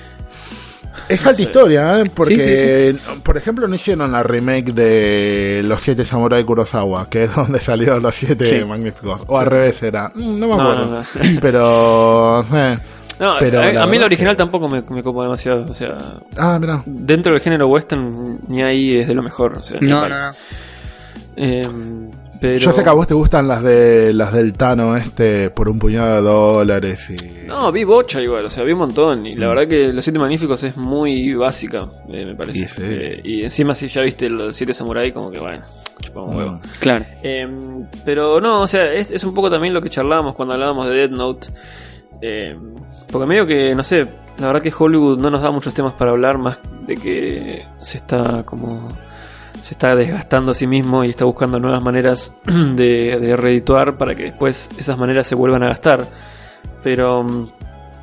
[1.09, 1.43] Es alta sé.
[1.45, 2.11] historia, ¿eh?
[2.13, 7.35] Porque, Sí, por ejemplo, no hicieron la remake de Los Siete Samurai Kurosawa, que es
[7.37, 8.65] donde salieron los siete Sí.
[8.65, 9.21] magníficos.
[9.29, 10.11] O al revés era.
[10.15, 11.01] Mm, No me No, acuerdo.
[11.01, 12.41] no, Pero.
[12.57, 12.79] eh.
[13.19, 15.65] No, Pero a, a mí la original que- tampoco me, me copa demasiado.
[15.69, 15.97] O sea,
[16.37, 16.83] Ah, mira.
[16.85, 19.59] dentro del género western, ni ahí es de lo mejor.
[19.59, 20.31] O sea, ni No, no, no.
[21.37, 21.63] Eh,
[22.39, 22.59] Pero...
[22.59, 25.79] Yo sé que a vos te gustan las de las del Tano este por un
[25.79, 27.47] puñado de dólares y...
[27.47, 29.27] No, vi bocha igual, o sea, vi un montón.
[29.27, 29.49] Y la Mm.
[29.49, 32.59] verdad que Los Siete Magníficos es muy básica, eh, me parece.
[32.61, 32.83] Y sí.
[32.85, 35.65] Eh, y encima si ya viste Los Siete Samurai, como que bueno,
[36.03, 36.39] chupamos Mm.
[36.39, 36.61] huevo.
[36.79, 37.05] Claro.
[37.23, 37.49] Eh,
[38.05, 40.95] pero no, o sea, es, es un poco también lo que charlábamos cuando hablábamos de
[40.95, 41.49] Dead Note.
[42.21, 42.59] Eh,
[43.11, 44.07] porque medio que, no sé,
[44.39, 47.99] la verdad que Hollywood no nos da muchos temas para hablar más de que se
[47.99, 48.89] está como...
[49.63, 54.15] Se está desgastando a sí mismo y está buscando nuevas maneras de, de redituar para
[54.15, 56.07] que después esas maneras se vuelvan a gastar.
[56.85, 57.49] Pero mm,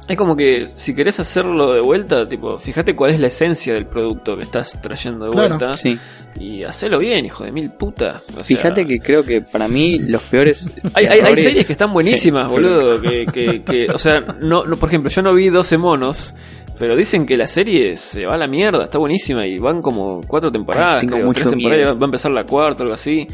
[0.07, 3.85] es como que si querés hacerlo de vuelta, tipo, fíjate cuál es la esencia del
[3.85, 5.57] producto que estás trayendo de Claro.
[5.57, 5.97] vuelta Sí.
[6.39, 8.21] y hacelo bien, hijo de mil puta.
[8.37, 10.69] O sea, Fíjate que creo que para mí los peores.
[10.93, 12.51] hay, hay, series que están buenísimas, Sí.
[12.53, 13.01] boludo.
[13.01, 16.33] Que, que, que, o sea, no, no, por ejemplo, yo no vi 12 monos,
[16.79, 20.21] pero dicen que la serie se va a la mierda, está buenísima y van como
[20.27, 21.99] cuatro temporadas, Ay, tengo creo, mucho tres temporadas, miedo.
[21.99, 23.27] va a empezar la cuarta o algo así.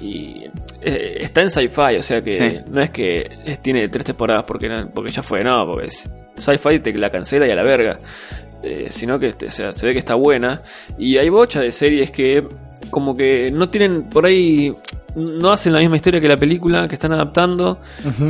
[0.00, 0.44] Y
[0.82, 2.58] eh, está en sci-fi, o sea que Sí.
[2.70, 3.30] no es que
[3.62, 7.54] tiene tres temporadas porque, porque ya fue, no, porque sci-fi te la cancela y a
[7.54, 7.98] la verga.
[8.62, 10.60] Eh, sino que este, o sea, se ve que está buena.
[10.98, 12.42] Y hay bocha de series que
[12.90, 14.72] como que no tienen por ahí
[15.18, 17.78] no hacen la misma historia que la película que están adaptando,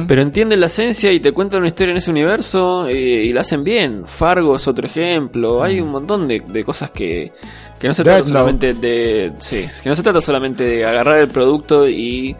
[0.06, 3.62] pero entienden la esencia y te cuentan una historia en ese universo y la hacen
[3.62, 4.06] bien.
[4.06, 5.62] Fargo es otro ejemplo.
[5.62, 7.32] Hay un montón de, de cosas que,
[7.78, 9.30] que no se trata solamente de.
[9.38, 12.34] Sí, que no se trata solamente de agarrar el producto y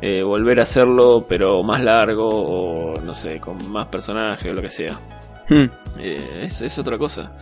[0.00, 4.60] eh, volver a hacerlo, pero más largo o no sé, con más personajes o lo
[4.62, 4.98] que sea.
[5.48, 5.64] Hmm.
[5.98, 7.32] Eh, es, es otra cosa.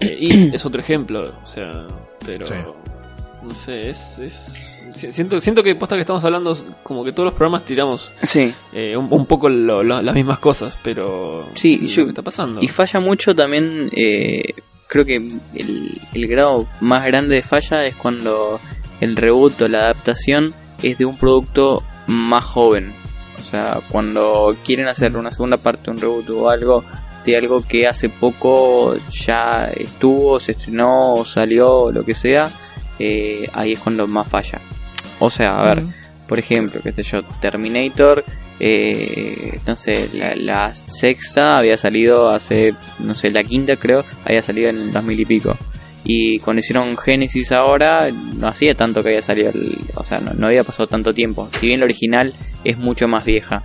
[0.00, 1.86] Eh, It es otro ejemplo, o sea,
[2.24, 2.54] pero Sí.
[3.42, 7.26] No sé, es, es si- siento siento que posta que estamos hablando como que todos
[7.26, 8.52] los programas tiramos Sí.
[8.72, 12.60] eh, un, un poco lo- lo- las mismas cosas, pero Sí, yo- está pasando.
[12.62, 14.54] Y falla mucho también, eh,
[14.88, 15.16] creo que
[15.54, 18.58] el, el grado más grande de falla es cuando
[19.00, 22.94] el reboot o la adaptación es de un producto más joven.
[23.36, 26.84] O sea, cuando quieren hacer una segunda parte, un reboot o algo
[27.24, 32.48] de algo que hace poco ya estuvo, se estrenó, o salió, o lo que sea,
[32.98, 34.60] eh, ahí es cuando más falla.
[35.20, 35.84] O sea, a ver,
[36.26, 38.24] por ejemplo, qué sé yo, Terminator,
[38.60, 44.42] eh, no sé, la, la sexta había salido hace, no sé, la quinta creo, había
[44.42, 45.56] salido en el 2000 y pico.
[46.04, 50.32] Y cuando hicieron Genesis ahora, no hacía tanto que había salido, el- o sea, no,
[50.32, 51.48] no había pasado tanto tiempo.
[51.58, 52.32] Si bien la original
[52.64, 53.62] es mucho más vieja.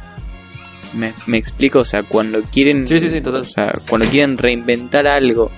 [0.93, 3.41] Me, me explico, o sea, cuando quieren, Sí, sí, sí, total.
[3.41, 5.49] o sea, cuando quieren reinventar algo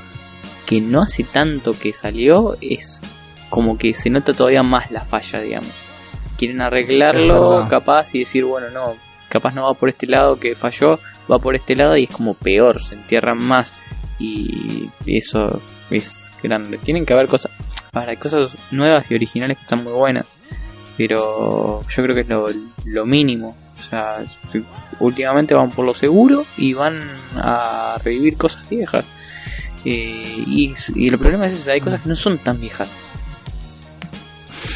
[0.65, 3.01] que no hace tanto que salió, es
[3.49, 5.71] como que se nota todavía más la falla, digamos.
[6.37, 8.95] Quieren arreglarlo, capaz, y decir, bueno, no,
[9.29, 10.99] capaz no va por este lado que falló,
[11.31, 13.75] va por este lado y es como peor, se entierran más.
[14.19, 16.77] Y eso es grande.
[16.77, 17.51] Tienen que haber cosas,
[17.91, 20.25] para cosas nuevas y originales que están muy buenas.
[20.97, 22.45] Pero yo creo que es lo,
[22.85, 23.57] lo mínimo.
[23.77, 24.23] O sea,
[24.99, 27.01] últimamente van por lo seguro y van
[27.35, 29.05] a revivir cosas viejas.
[29.83, 32.97] Eh, y, y el problema es ese, hay cosas que no son tan viejas.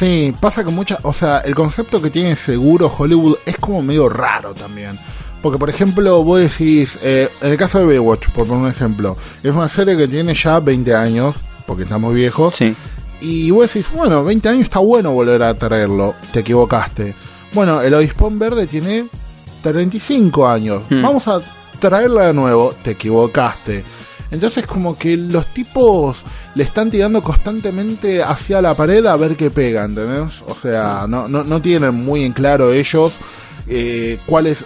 [0.00, 4.08] Sí, pasa que muchas, o sea, el concepto que tiene seguro Hollywood es como medio
[4.08, 4.98] raro también.
[5.42, 9.14] Porque, por ejemplo, vos decís, eh, en el caso de Baywatch, por poner un ejemplo,
[9.42, 11.36] es una serie que tiene ya 20 años,
[11.66, 12.74] porque estamos viejos, Sí.
[13.20, 17.14] y vos decís, bueno, 20 años está bueno volver a traerlo, te equivocaste.
[17.52, 19.06] Bueno, el Obispón Verde tiene
[19.62, 21.02] 35 años, Hmm.
[21.02, 21.40] vamos a
[21.78, 23.84] traerla de nuevo, te equivocaste.
[24.30, 26.22] Entonces como que los tipos
[26.54, 30.42] le están tirando constantemente hacia la pared a ver qué pega, ¿entendés?
[30.46, 33.14] O sea, no, no, no tienen muy en claro ellos
[33.66, 34.64] eh, cuáles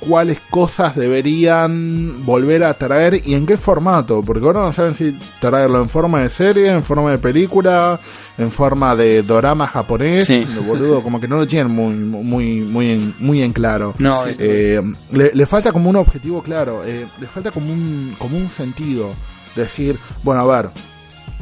[0.00, 5.18] cuáles cosas deberían volver a traer y en qué formato, porque ahora no saben si
[5.40, 7.98] traerlo en forma de serie, en forma de película,
[8.38, 10.46] en forma de dorama japonés, Sí.
[10.66, 13.94] boludo, como que no lo tienen muy muy muy en, muy en claro.
[13.98, 14.80] No, Eh,
[15.12, 19.12] le, le falta como un objetivo claro, eh, le falta como un, como un sentido.
[19.54, 20.70] Decir, bueno, a ver,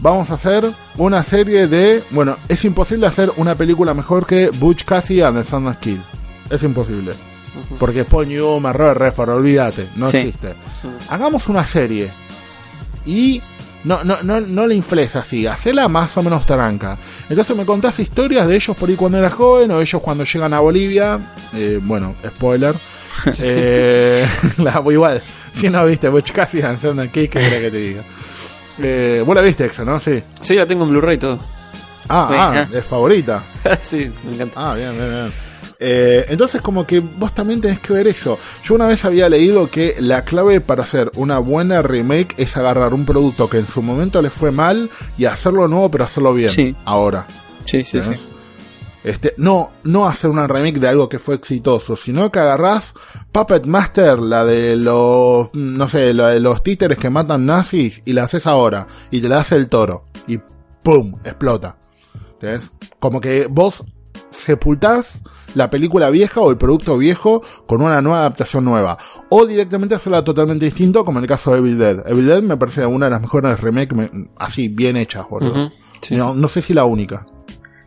[0.00, 2.04] vamos a hacer una serie de.
[2.10, 5.98] Bueno, es imposible hacer una película mejor que Butch Cassidy and the Sundance Kid.
[6.48, 7.12] Es imposible.
[7.78, 10.18] Porque Paul Newman, Robert Redford, olvídate, no Sí.
[10.18, 10.54] existe.
[11.08, 12.12] Hagamos una serie.
[13.06, 13.42] Y
[13.84, 16.98] no, no, no, no la infles así, hacela más o menos tranca.
[17.28, 20.54] Entonces me contás historias de ellos por ahí cuando era joven o ellos cuando llegan
[20.54, 21.34] a Bolivia.
[21.52, 22.74] Eh, bueno, spoiler.
[23.40, 24.26] eh,
[24.58, 25.22] la, igual,
[25.54, 28.04] si no viste Butch Cassidy and Sundance Kid, ¿qué querés que te diga?
[28.78, 30.00] Eh, vos la viste, Exa, ¿no?
[30.00, 30.22] Sí.
[30.40, 31.38] Sí, la tengo en Blu-ray todo.
[32.08, 33.44] Ah, ah, es favorita.
[33.82, 34.70] sí, me encanta.
[34.70, 35.32] Ah, bien, bien, bien.
[35.78, 38.38] Eh, entonces como que vos también tenés que ver eso.
[38.62, 42.94] Yo una vez había leído que la clave para hacer una buena remake es agarrar
[42.94, 46.50] un producto que en su momento les fue mal y hacerlo nuevo pero hacerlo bien.
[46.50, 46.74] Sí.
[46.84, 47.26] Ahora.
[47.66, 48.12] sí, sí, sí.
[49.04, 52.94] Este, no, no hacer una remake de algo que fue exitoso, sino que agarrás
[53.32, 58.14] Puppet Master, la de los, no sé, la de los títeres que matan nazis, y
[58.14, 60.38] la haces ahora, y te la hace el toro, y
[60.82, 61.16] ¡pum!
[61.22, 61.76] explota.
[62.32, 62.70] ¿Entendés?
[62.98, 63.84] Como que vos
[64.34, 65.20] sepultás
[65.54, 68.98] la película vieja o el producto viejo con una nueva adaptación nueva.
[69.30, 72.02] O directamente hacerla totalmente distinto, como en el caso de Evil Dead.
[72.08, 75.52] Evil Dead me parece una de las mejores remakes me- así, bien hechas, boludo.
[75.66, 77.26] Ujú, sí, no, no sé si la única.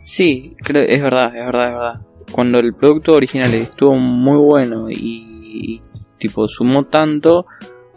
[0.03, 2.01] Sí, creo, es verdad, es verdad, es verdad.
[2.31, 5.81] Cuando el producto original estuvo muy bueno y, y,
[6.17, 7.45] tipo sumó tanto,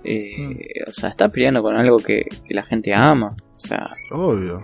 [0.05, 3.35] eh, o sea, está peleando con algo que, que la gente ama.
[3.57, 4.63] O sea, Obvio.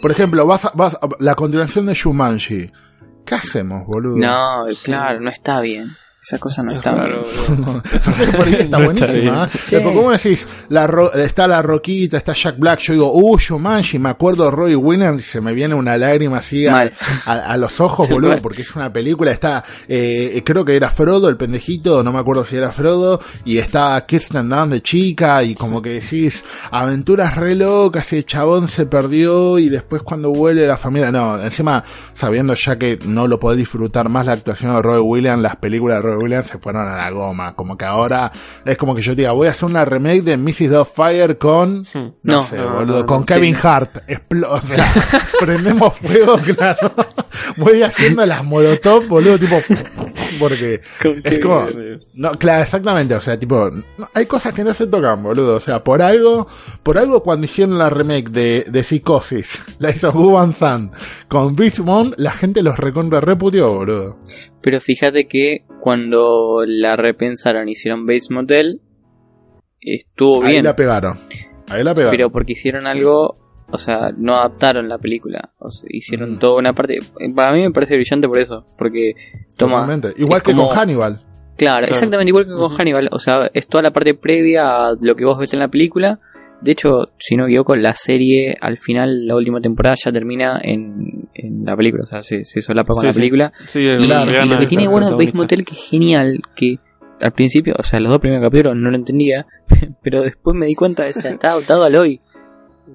[0.00, 2.70] Por ejemplo, vas a, vas a- la continuación de Shumanji.
[3.30, 4.16] ¿Qué hacemos, boludo?
[4.16, 5.92] no, claro, no está bien.
[6.30, 7.26] Esa cosa no está Claro.
[7.58, 9.48] No, está No está buenísima.
[9.72, 9.80] ¿eh?
[9.82, 10.46] Porque ¿Cómo decís?
[10.68, 12.78] La ro- está la Roquita, está Jack Black.
[12.82, 16.38] Yo digo, uh, Shumanji, me acuerdo de Roy Williams y se me viene una lágrima
[16.38, 16.92] así a, Mal.
[17.26, 19.32] a- a los ojos, Tal boludo, porque es una película.
[19.32, 23.58] Está, eh, creo que era Frodo, el pendejito, no me acuerdo si era Frodo, y
[23.58, 28.68] está Kirsten Dunst de chica, y como que decís, aventuras re locas, y el chabón
[28.68, 31.82] se perdió, y después cuando vuelve la familia, no, encima,
[32.14, 35.98] sabiendo ya que no lo podés disfrutar más la actuación de Roy Williams, las películas
[35.98, 38.30] de Roy Williams se fueron a la goma, como que ahora
[38.64, 40.70] es como que yo diga, voy a hacer una remake de Mrs.
[40.70, 41.94] Doubtfire con, Hmm.
[41.94, 43.60] no, No, sé, no, boludo, no, con Kevin sí.
[43.62, 44.92] Hart, explo- o sea,
[45.40, 46.92] prendemos fuego, claro,
[47.56, 49.56] voy haciendo las molotov, boludo, tipo,
[50.38, 50.80] porque
[51.24, 51.66] es como,
[52.14, 53.70] no, claro, exactamente, o sea, tipo,
[54.14, 56.46] hay cosas que no se tocan, boludo, o sea, por algo,
[56.82, 59.46] por algo cuando hicieron la remake de, de Psicosis,
[59.78, 60.94] la hizo Gu Van Sant
[61.28, 64.16] con Mode, la gente los recontra reputió, boludo.
[64.62, 68.80] Pero fíjate que cuando la repensaron, hicieron Bates Motel,
[69.80, 70.64] estuvo Ahí bien.
[70.64, 71.18] la pegaron,
[71.68, 72.12] ahí la pegaron.
[72.16, 73.36] Pero porque hicieron algo,
[73.70, 75.52] o sea, no adaptaron la película.
[75.58, 76.38] O sea, hicieron Mm.
[76.38, 76.98] toda una parte.
[77.34, 78.66] Para mí me parece brillante por eso.
[78.76, 79.14] Porque
[79.56, 79.76] toma.
[79.86, 80.12] Totalmente.
[80.22, 81.22] Igual que como- con Hannibal.
[81.56, 82.72] Claro, exactamente igual que con.
[82.76, 83.08] Hannibal.
[83.12, 86.20] O sea, es toda la parte previa a lo que vos ves en la película.
[86.60, 90.60] De hecho, si no me equivoco, la serie al final, la última temporada ya termina
[90.62, 92.04] en, en la película.
[92.04, 93.18] O sea, se, se solapa con Sí, la sí.
[93.18, 93.52] película.
[93.66, 95.38] Sí, Y, el- y lo que tiene bueno protagonista.
[95.38, 96.78] Motel que es genial, que
[97.20, 99.46] al principio, o sea, los dos primeros capítulos no lo entendía,
[100.02, 102.18] pero después me di cuenta de que está adaptado al hoy.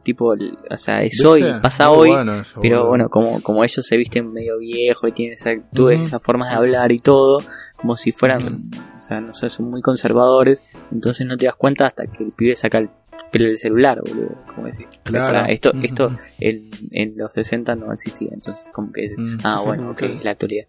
[0.04, 0.34] Tipo,
[0.70, 1.26] o sea, es ¿Viste?
[1.28, 5.10] hoy, pasa Muy hoy, bueno eso, pero bueno, como, como ellos se visten medio viejos
[5.10, 7.42] y tienen esas actitudes, esas formas de hablar y todo,
[7.78, 11.86] como si fueran, o sea, no sé, son muy conservadores, entonces no te das cuenta
[11.86, 12.90] hasta que el pibe saca el
[13.38, 15.34] pelo del celular, boludo, como decir, Claro.
[15.34, 19.38] "Pará, esto, esto en, en los 60 no existía, entonces como que dices, Mm.
[19.44, 20.66] ah, bueno, ok, es la actualidad.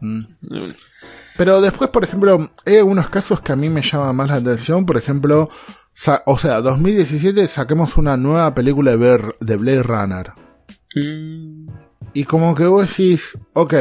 [0.00, 0.22] Mm.
[1.36, 4.86] Pero después, por ejemplo, hay algunos casos que a mí me llaman más la atención.
[4.86, 5.48] Por ejemplo,
[6.26, 10.32] o sea, 2017 saquemos una nueva película de, Ver- de Blade Runner.
[10.94, 11.68] Mm,
[12.12, 13.74] Y como que vos decís, ok,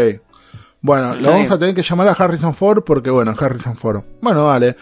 [0.82, 4.04] bueno, lo vamos a tener que llamar a Harrison Ford porque, bueno, Harrison Ford.
[4.22, 4.76] Bueno, vale.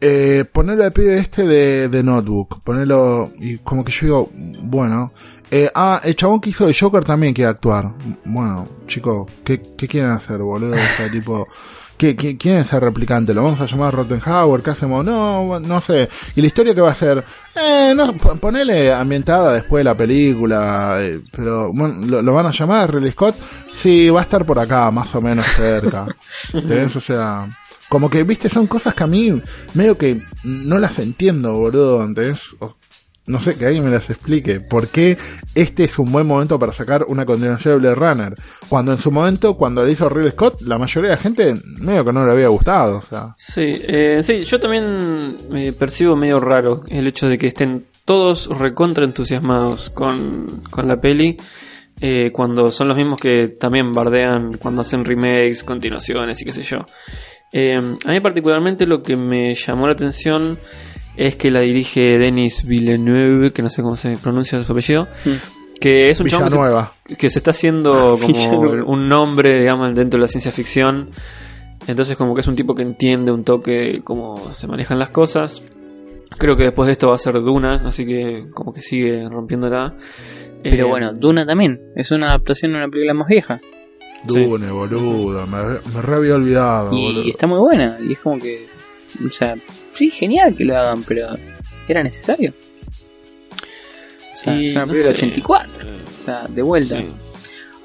[0.00, 2.62] Eh, ponerlo al pibe este de, de Notebook.
[2.62, 4.30] Ponerlo, y como que yo digo,
[4.62, 5.12] bueno.
[5.50, 7.92] Eh, ah, el chabón que hizo de Joker también quiere actuar.
[8.24, 10.72] Bueno, chicos, ¿qué, qué quieren hacer, boludo?
[10.74, 11.48] O sea, tipo,
[11.96, 13.32] ¿qué, qué, quién es el replicante?
[13.34, 14.62] ¿Lo vamos a llamar Rottenhauer?
[14.62, 15.04] ¿Qué hacemos?
[15.04, 16.08] No, no sé.
[16.36, 17.24] ¿Y la historia qué va a ser?
[17.56, 20.98] Eh, no, po- ponele ambientada después de la película.
[21.00, 23.34] eh, pero, bueno, ¿lo, lo van a llamar Ridley Scott?
[23.72, 26.06] Sí, va a estar por acá, más o menos cerca.
[26.52, 26.94] ¿Entendés?
[26.94, 27.46] O sea,
[27.88, 29.40] como que, viste, son cosas que a mí
[29.74, 32.06] medio que no las entiendo, boludo.
[32.60, 32.76] O-
[33.26, 34.58] no sé, que alguien me las explique.
[34.58, 35.18] ¿Por qué
[35.54, 38.34] este es un buen momento para sacar una continuación de Blade Runner?
[38.70, 42.06] Cuando en su momento, cuando le hizo Ridley Scott, la mayoría de la gente medio
[42.06, 42.96] que no le había gustado.
[42.98, 47.48] O sea, Sí, eh, sí, yo también me percibo medio raro el hecho de que
[47.48, 51.36] estén todos recontra entusiasmados con, con la peli,
[52.00, 56.62] eh, cuando son los mismos que también bardean cuando hacen remakes, continuaciones y qué sé
[56.62, 56.78] yo.
[57.52, 60.58] Eh, a mí particularmente lo que me llamó la atención
[61.16, 65.08] es que la dirige Denis Villeneuve, que no sé cómo se pronuncia su apellido,
[65.80, 70.22] que es un chabón que que se está haciendo como un nombre, digamos, dentro de
[70.22, 71.10] la ciencia ficción.
[71.86, 75.62] Entonces como que es un tipo que entiende un toque cómo se manejan las cosas.
[76.36, 79.94] Creo que después de esto va a ser Duna, así que como que sigue rompiéndola.
[80.62, 83.60] Pero Eh, bueno, Duna también, es una adaptación de una película más vieja.
[84.26, 84.44] Sí.
[84.44, 85.46] Dune, boludo.
[85.46, 85.58] Me,
[85.94, 87.22] me re había olvidado, Y boludo.
[87.30, 88.66] está muy buena, y es como que,
[89.26, 89.56] o sea,
[89.92, 91.28] sí, genial que lo hagan, pero
[91.86, 92.52] ¿era necesario?
[94.32, 95.08] O sea, Y no sé.
[95.08, 95.70] 84,
[96.20, 96.96] o sea, de vuelta.
[96.98, 97.06] sí.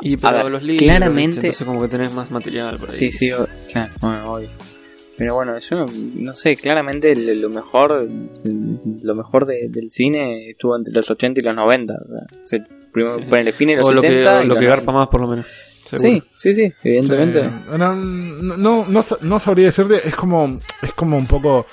[0.06, 1.48] Y pero ver, los libros, claramente- ¿viste?
[1.48, 2.96] entonces como que tenés más material por ahí.
[2.96, 4.50] Sí, sí, o- claro, bueno, obvio.
[5.18, 8.10] Pero bueno, yo no sé, claramente lo lo mejor
[9.02, 11.94] lo mejor de- del cine estuvo entre los 80 y los 90.
[11.94, 12.60] O sea,
[12.92, 13.26] primero Sí.
[13.30, 15.00] ponele fin en los O lo 70 que, y lo que garpa 90.
[15.00, 15.46] más por lo menos.
[15.86, 16.24] Seguro.
[16.36, 17.50] Sí, sí, sí, evidentemente.
[17.78, 21.66] No, no, no, no, sabría decirte, es como, es como un poco...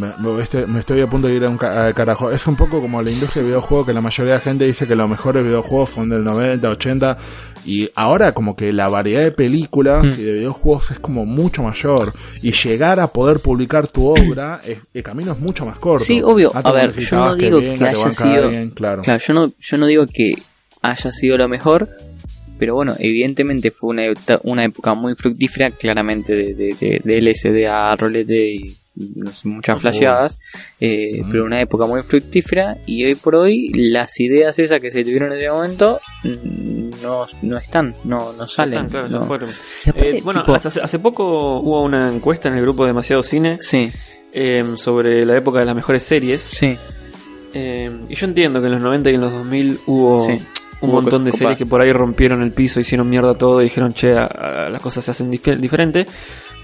[0.00, 2.30] Me, me estoy, me estoy a punto de ir a un ca- al carajo.
[2.32, 4.86] Es un poco como la industria de videojuegos que la mayoría de la gente dice
[4.86, 7.16] que los mejores videojuegos fueron del 90, 80
[7.64, 10.08] y ahora como que la variedad de películas Mm.
[10.08, 12.12] y de videojuegos es como mucho mayor
[12.42, 16.04] y llegar a poder publicar tu obra, es- el camino es mucho más corto.
[16.04, 16.50] Sí, obvio.
[16.52, 19.02] A ver, yo no digo que venga, haya sido- claro.
[19.02, 20.34] Claro, yo no, yo no digo que
[20.82, 21.88] haya sido lo mejor,
[22.58, 24.02] pero bueno, evidentemente fue una,
[24.44, 29.46] una época muy fructífera, claramente de, de, de, de LSD a rolete y no sé,
[29.48, 30.38] muchas flasheadas,
[30.80, 35.04] eh, pero una época muy fructífera y hoy por hoy las ideas esas que se
[35.04, 38.86] tuvieron en ese momento mm, no, no están, no, no salen.
[38.86, 39.26] están, claro, ya no.
[39.26, 39.50] fueron.
[39.86, 43.58] Aparte, Eh, bueno, tipo, hace, hace poco hubo una encuesta en el grupo Demasiado Cine
[43.60, 43.90] sí,
[44.32, 46.40] eh, sobre la época de las mejores series.
[46.40, 46.78] sí,
[47.52, 50.36] Eh, y yo entiendo que en los 90 y en los 2000 hubo Sí,
[50.80, 51.58] un hubo montón de series copadas.
[51.58, 54.82] que por ahí rompieron el piso, hicieron mierda todo y dijeron, che, a- a- las
[54.82, 56.06] cosas se hacen dif- diferente.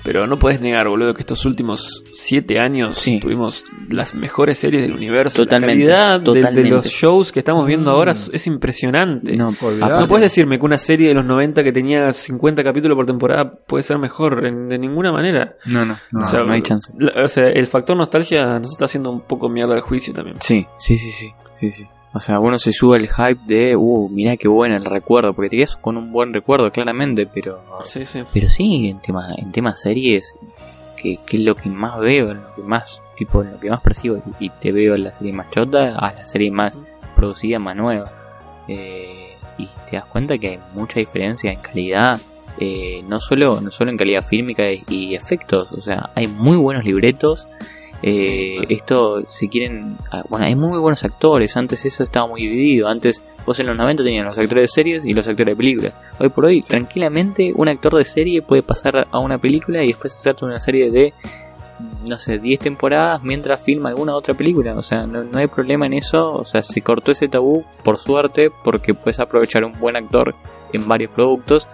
[0.04, 3.20] Pero no puedes negar, boludo, que estos últimos siete años Sí.
[3.20, 5.44] tuvimos las mejores series del universo.
[5.44, 6.20] Totalmente, La calidad
[6.64, 7.94] de- los shows que estamos viendo Mm.
[7.94, 9.36] ahora es, es impresionante.
[9.36, 10.00] no, Olvidate.
[10.00, 13.52] No puedes decirme que una serie de los 90 que tenía 50 capítulos por temporada
[13.64, 15.54] puede ser mejor en- de ninguna manera.
[15.66, 16.92] no, no, no, o sea, no hay chance.
[16.98, 20.36] la- o sea, el factor nostalgia nos está haciendo un poco mierda al juicio también.
[20.40, 21.84] Sí, sí, sí, sí, sí, sí.
[22.14, 25.48] O sea, uno se sube al hype de, uh, mirá qué bueno el recuerdo, porque
[25.48, 27.62] te quedas con un buen recuerdo, claramente, pero...
[27.84, 28.22] Sí, sí.
[28.32, 30.34] Pero sí, en tema, en temas series,
[30.96, 33.80] que, que es lo que más veo, en lo que más, tipo, lo que más
[33.80, 36.78] percibo, y te veo en la serie más chota a la serie más
[37.16, 38.12] producida, más nueva.
[38.68, 42.20] Eh, y te das cuenta que hay mucha diferencia en calidad,
[42.58, 46.58] eh, no solo no solo en calidad fílmica y, y efectos, o sea, hay muy
[46.58, 47.48] buenos libretos.
[48.02, 48.74] Eh, Sí.
[48.74, 51.56] esto, si quieren, ah, bueno, hay muy buenos actores.
[51.56, 52.88] Antes eso estaba muy dividido.
[52.88, 55.94] Antes, vos en los 90 tenían los actores de series y los actores de películas.
[56.18, 60.12] Hoy por hoy, tranquilamente, un actor de serie puede pasar a una película y después
[60.14, 61.14] hacerte una serie de,
[62.08, 64.74] no sé, 10 temporadas mientras filma alguna otra película.
[64.76, 66.32] O sea, no, no hay problema en eso.
[66.32, 70.34] O sea, se cortó ese tabú, por suerte, porque puedes aprovechar un buen actor
[70.72, 71.68] en varios productos.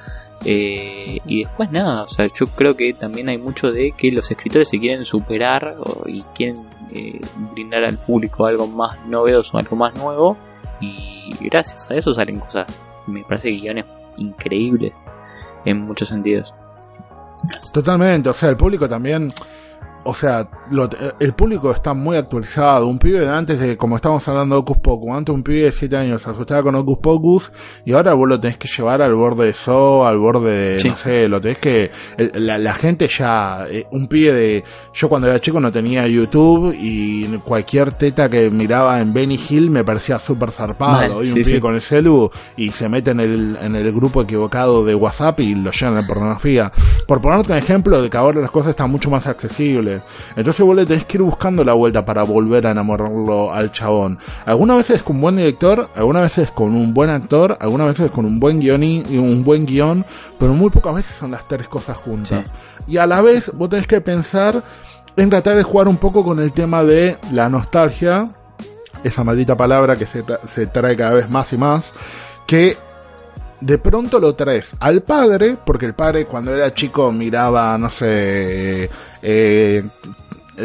[0.45, 4.31] Eh, y después nada, o sea, yo creo que también hay mucho de que los
[4.31, 6.65] escritores se quieren superar o- y quieren
[6.95, 7.21] eh,
[7.53, 10.39] brindar al público algo más novedoso, algo más nuevo.
[10.81, 12.67] Y gracias a eso salen cosas,
[13.07, 13.85] me parece guiones
[14.17, 14.93] increíbles
[15.65, 16.55] en muchos sentidos.
[17.73, 19.33] Totalmente, o sea, el público también,
[20.05, 20.89] o sea, lo-
[21.21, 22.87] el público está muy actualizado.
[22.87, 25.73] Un pibe de antes de, como estamos hablando de Ocus Pocus, antes un pibe de
[25.73, 27.53] 7 años se asustaba con Ocus Pocus
[27.85, 30.89] y ahora vos lo tenés que llevar al borde de So, al borde de, Sí.
[30.89, 31.91] no sé, lo tenés que,
[32.35, 36.75] la, la gente ya, eh, un pibe de, yo cuando era chico no tenía YouTube
[36.79, 41.17] y cualquier teta que miraba en Benny Hill me parecía súper zarpado.
[41.19, 41.61] Hoy un sí, pibe sí.
[41.61, 45.55] con el celu y se mete en el, en el grupo equivocado de WhatsApp y
[45.55, 46.73] lo llenan de pornografía.
[47.07, 49.88] Por ponerte un ejemplo de que ahora las cosas están mucho más accesibles.
[50.37, 54.19] Entonces vos le tenés que ir buscando la vuelta para volver a enamorarlo al chabón.
[54.47, 58.25] Algunas veces con un buen director, algunas veces con un buen actor, algunas veces con
[58.25, 60.05] un buen guion y un buen guion,
[60.39, 62.47] pero muy pocas veces son las tres cosas juntas.
[62.87, 64.63] Y a la vez vos tenés que pensar
[65.17, 68.29] en tratar de jugar un poco con el tema de la nostalgia,
[69.03, 71.93] esa maldita palabra que se, tra- se trae cada vez más y más,
[72.47, 72.77] que
[73.61, 78.85] de pronto lo traes al padre, porque el padre cuando era chico miraba, no sé,
[78.85, 78.91] eh,
[79.23, 79.85] eh,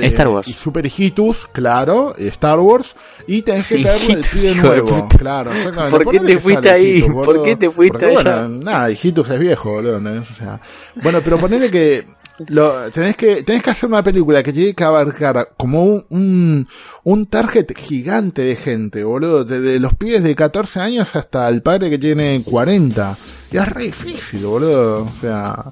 [0.07, 0.47] Star Wars.
[0.47, 2.95] Y Super Hijitus, claro, Star Wars,
[3.27, 5.07] y tenés que traerle el de nuevo.
[5.17, 5.51] Claro.
[5.89, 7.01] ¿Por qué te fuiste ahí?
[7.01, 8.21] ¿Por qué te fuiste allá?
[8.21, 9.97] Bueno, nada, Hijitus es viejo, boludo.
[9.97, 10.59] O sea,
[11.01, 12.05] bueno, pero ponele que
[12.47, 16.67] lo, tenés que tenés que hacer una película que tiene que abarcar como un, un,
[17.03, 21.89] un target gigante de gente, boludo, desde los pibes de 14 años hasta el padre
[21.89, 23.17] que tiene 40.
[23.51, 25.03] Y es re difícil, boludo.
[25.03, 25.71] O sea,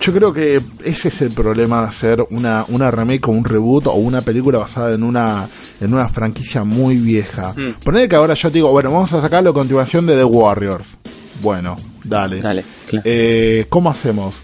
[0.00, 3.86] yo creo que ese es el problema de hacer una, una remake o un reboot
[3.86, 5.48] o una película basada en una,
[5.80, 7.54] en una franquicia muy vieja.
[7.56, 7.84] Mm.
[7.84, 10.86] Ponele que ahora yo te digo, bueno, vamos a sacar la continuación de The Warriors.
[11.40, 12.40] Bueno, dale.
[12.40, 13.02] Dale, claro.
[13.06, 14.34] Eh, ¿Cómo hacemos?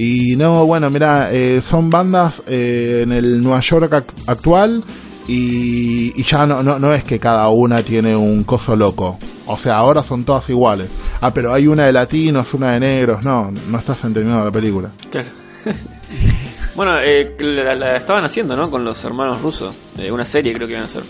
[0.00, 4.82] Y no, bueno, mira, eh, son bandas eh, en el Nueva York ac- actual
[5.26, 9.18] y, y ya no, no, no es que cada una tiene un coso loco.
[9.46, 10.88] O sea, ahora son todas iguales.
[11.20, 13.24] Ah, pero hay una de latinos, una de negros.
[13.24, 14.90] No, no estás entendiendo la película.
[15.10, 15.28] Claro.
[16.76, 18.70] bueno, eh, la, la estaban haciendo, ¿no?
[18.70, 19.76] Con los hermanos rusos.
[19.98, 21.02] Eh, una serie creo que iban a hacer.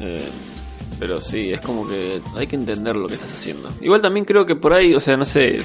[0.00, 0.28] Eh,
[0.98, 3.68] pero sí, es como que hay que entender lo que estás haciendo.
[3.80, 5.62] Igual también creo que por ahí, o sea, no sé,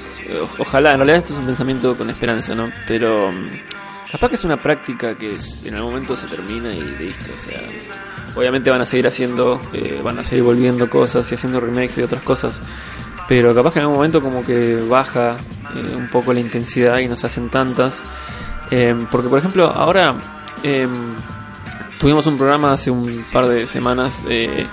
[0.57, 2.69] ojalá, en realidad esto es un pensamiento con esperanza, ¿no?
[2.87, 3.45] Pero mm,
[4.11, 5.35] capaz que es una práctica que
[5.65, 7.59] en algún momento se termina y listo, o sea,
[8.35, 12.01] obviamente van a seguir haciendo, eh, van a seguir volviendo cosas y haciendo remakes y
[12.03, 12.61] otras cosas.
[13.27, 15.37] pero capaz que en algún momento como que baja
[15.75, 18.01] eh, un poco la intensidad y no se hacen tantas.
[18.71, 20.15] Eh, porque por ejemplo, ahora
[20.63, 20.87] eh,
[21.99, 24.65] tuvimos un programa hace un par de semanas eh,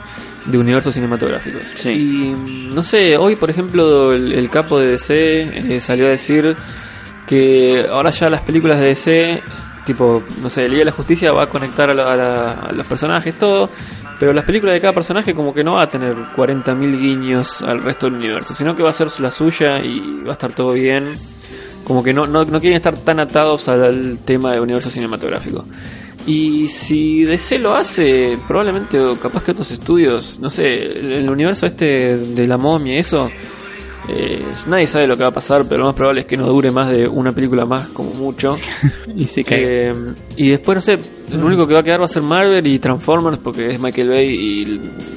[0.46, 1.66] de universos cinematográficos.
[1.74, 1.90] Sí.
[1.90, 5.42] Y mm, no sé, hoy por ejemplo el, el capo de DC
[5.76, 6.56] eh, salió a decir
[7.26, 9.42] que ahora ya las películas de DC,
[9.84, 12.52] tipo, no sé, el Liga de la Justicia va a conectar a, la- a la-
[12.68, 13.68] a los personajes, todo,
[14.20, 17.82] pero las películas de cada personaje como que no va a tener 40.000 guiños al
[17.82, 20.72] resto del universo, sino que va a ser la suya y va a estar todo
[20.72, 21.14] bien.
[21.84, 25.64] Como que no, no, no quieren estar tan atados al, al tema del universo cinematográfico.
[26.26, 31.30] Y si DC lo hace, probablemente, o capaz que otros estudios, no sé, el, el
[31.30, 33.30] universo este de la momia, eso,
[34.08, 36.46] eh, nadie sabe lo que va a pasar, pero lo más probable es que no
[36.46, 38.56] dure más de una película más, como mucho.
[39.16, 39.90] Y se cae.
[39.90, 39.94] Eh,
[40.36, 40.98] y después, no sé,
[41.32, 44.08] lo único que va a quedar va a ser Marvel y Transformers porque es Michael
[44.10, 44.64] Bay y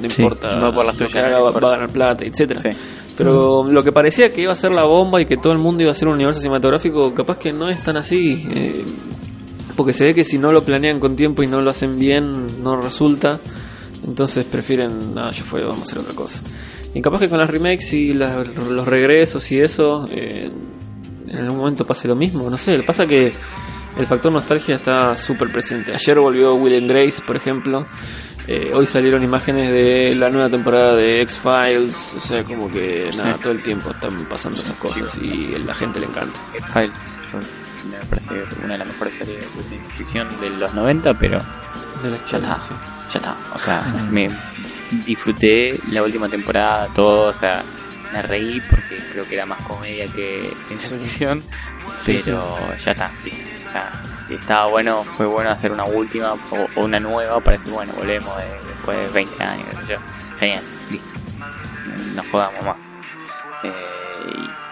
[0.02, 0.58] no Sí, importa.
[0.60, 2.70] va por la suya, que haga, no va, va a ganar plata, etcétera Sí.
[3.18, 5.84] Pero lo que parecía que iba a ser la bomba y que todo el mundo
[5.84, 8.48] iba a ser un universo cinematográfico, capaz que no es tan así.
[8.56, 8.86] eh,
[9.80, 12.62] porque se ve que si no lo planean con tiempo y no lo hacen bien,
[12.62, 13.40] no resulta.
[14.06, 16.42] Entonces prefieren, no, ya fue, vamos a hacer otra cosa.
[16.94, 20.52] Y capaz que con las remakes y las- los regresos y eso, eh,
[21.30, 22.50] en algún momento pase lo mismo.
[22.50, 23.32] No sé, pasa que
[23.98, 25.94] el factor nostalgia está súper presente.
[25.94, 27.86] Ayer volvió Will and Grace, por ejemplo.
[28.48, 32.16] Eh, hoy salieron imágenes de la nueva temporada de X-Files.
[32.18, 35.74] O sea, como que nada, todo el tiempo están pasando esas cosas y a la
[35.74, 36.38] gente le encanta.
[37.86, 42.10] Me parece una de las mejores series de ciencia ficción de los 90, pero De
[42.30, 42.58] ya está,
[43.10, 43.36] ya está.
[43.54, 43.82] O sea,
[44.12, 44.30] me
[45.06, 47.62] disfruté la última temporada, todo, o sea,
[48.12, 51.44] me reí porque creo que era más comedia que ciencia ficción,
[52.04, 53.46] Sí, pero ya está, listo.
[53.68, 53.92] O sea,
[54.30, 58.36] estaba bueno, fue bueno hacer una última o, o una nueva para decir, bueno, volvemos
[58.38, 60.00] de- después de 20 años, qué sé yo.
[60.40, 61.08] Genial, listo.
[62.16, 62.76] No jodamos más.
[63.64, 63.74] Eh,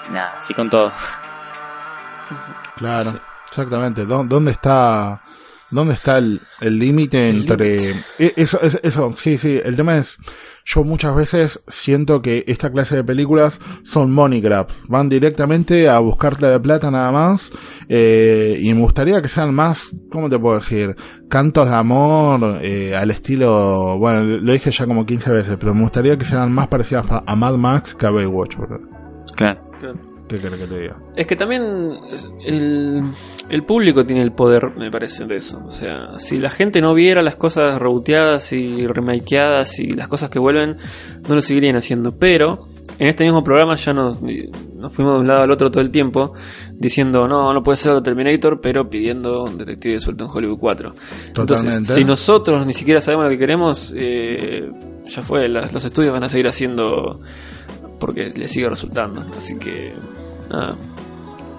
[0.08, 0.92] y nada, así con todo.
[2.76, 3.18] Claro, Sí.
[3.50, 4.06] exactamente.
[4.06, 5.22] ¿Dó- ¿Dónde está,
[5.72, 7.76] dónde está el el límite entre
[8.20, 9.14] e- eso, es- eso?
[9.16, 9.60] Sí, sí.
[9.64, 10.18] El tema es,
[10.66, 16.00] yo muchas veces siento que esta clase de películas son money grabs, van directamente a
[16.00, 17.50] buscarte la plata nada más.
[17.90, 20.94] eh, y me gustaría que sean más, ¿cómo te puedo decir?
[21.30, 25.84] Cantos de amor eh, al estilo, bueno, lo dije ya como 15 veces, pero me
[25.84, 28.58] gustaría que sean más parecidas a, a Mad Max que a Baywatch.
[28.58, 28.78] bro.
[29.38, 29.62] Claro.
[30.28, 30.98] ¿Qué querés que te diga?
[31.16, 31.64] Es que también
[32.46, 33.02] el,
[33.50, 35.62] el público tiene el poder, me parece, de eso.
[35.66, 40.30] O sea, si la gente no viera las cosas reboteadas y remakeadas y las cosas
[40.30, 40.76] que vuelven,
[41.28, 42.18] no lo seguirían haciendo.
[42.18, 42.68] Pero
[43.00, 45.92] en este mismo programa ya nos, nos fuimos de un lado al otro todo el
[45.92, 46.34] tiempo,
[46.74, 50.94] diciendo, no, no puede ser Terminator, pero pidiendo un detective suelto en Hollywood 4.
[51.34, 51.42] Totalmente.
[51.76, 54.70] Entonces, si nosotros ni siquiera sabemos lo que queremos, eh,
[55.08, 57.22] ya fue, las- los estudios van a seguir haciendo
[58.00, 59.26] porque les sigue resultando.
[59.36, 59.94] Así que,
[60.50, 60.76] nada,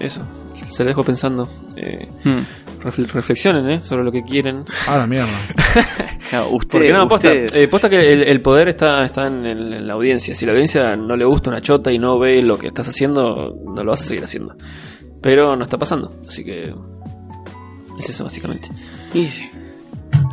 [0.00, 0.22] eso.
[0.70, 1.48] Se lo dejo pensando.
[1.76, 2.40] Eh, Hmm.
[2.82, 4.64] refle- reflexionen eh, sobre lo que quieren.
[4.86, 5.28] Ah, la mierda.
[6.28, 9.72] Claro, usted, Porque no, posta, eh, posta que el, el poder está, está en, el-
[9.72, 10.34] en la audiencia.
[10.34, 13.56] Si la audiencia no le gusta una chota y no ve lo que estás haciendo,
[13.74, 14.54] no lo vas a seguir haciendo.
[15.22, 16.12] Pero no está pasando.
[16.28, 16.74] Así que
[17.98, 18.68] es eso básicamente.
[19.14, 19.48] Y sí.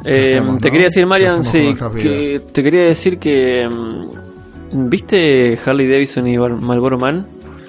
[0.04, 0.72] Eh, hacemos, te no?
[0.74, 4.10] quería decir, ¿Qué Marian, sí, que te quería decir que mm,
[4.76, 7.26] ¿viste Harley Davidson y Marlboro Man?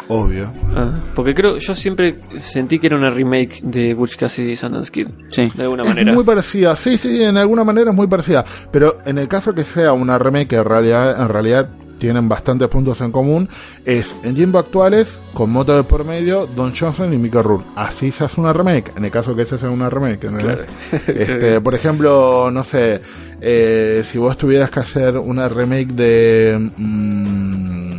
[0.09, 0.53] Obvio.
[0.77, 4.93] Ah, porque creo, yo siempre sentí que era una remake de Butch Cassidy y Sundance
[4.93, 5.49] Kid, Sí.
[5.55, 6.13] de alguna Es manera.
[6.13, 8.45] muy parecida, sí, sí, en alguna manera es muy parecida.
[8.71, 13.01] Pero en el caso que sea una remake en realidad, en realidad tienen bastantes puntos
[13.01, 13.49] en común,
[13.85, 17.67] es en tiempos actuales, con moto de por medio, Don Johnson y Mickey Rourke.
[17.77, 20.31] Así se hace una remake, en el caso que esa sea una remake.
[20.31, 20.39] ¿no?
[20.39, 20.65] Claro.
[21.07, 23.01] Este, por ejemplo, no sé,
[23.41, 26.71] eh, si vos tuvieras que hacer una remake de...
[26.77, 27.97] mm,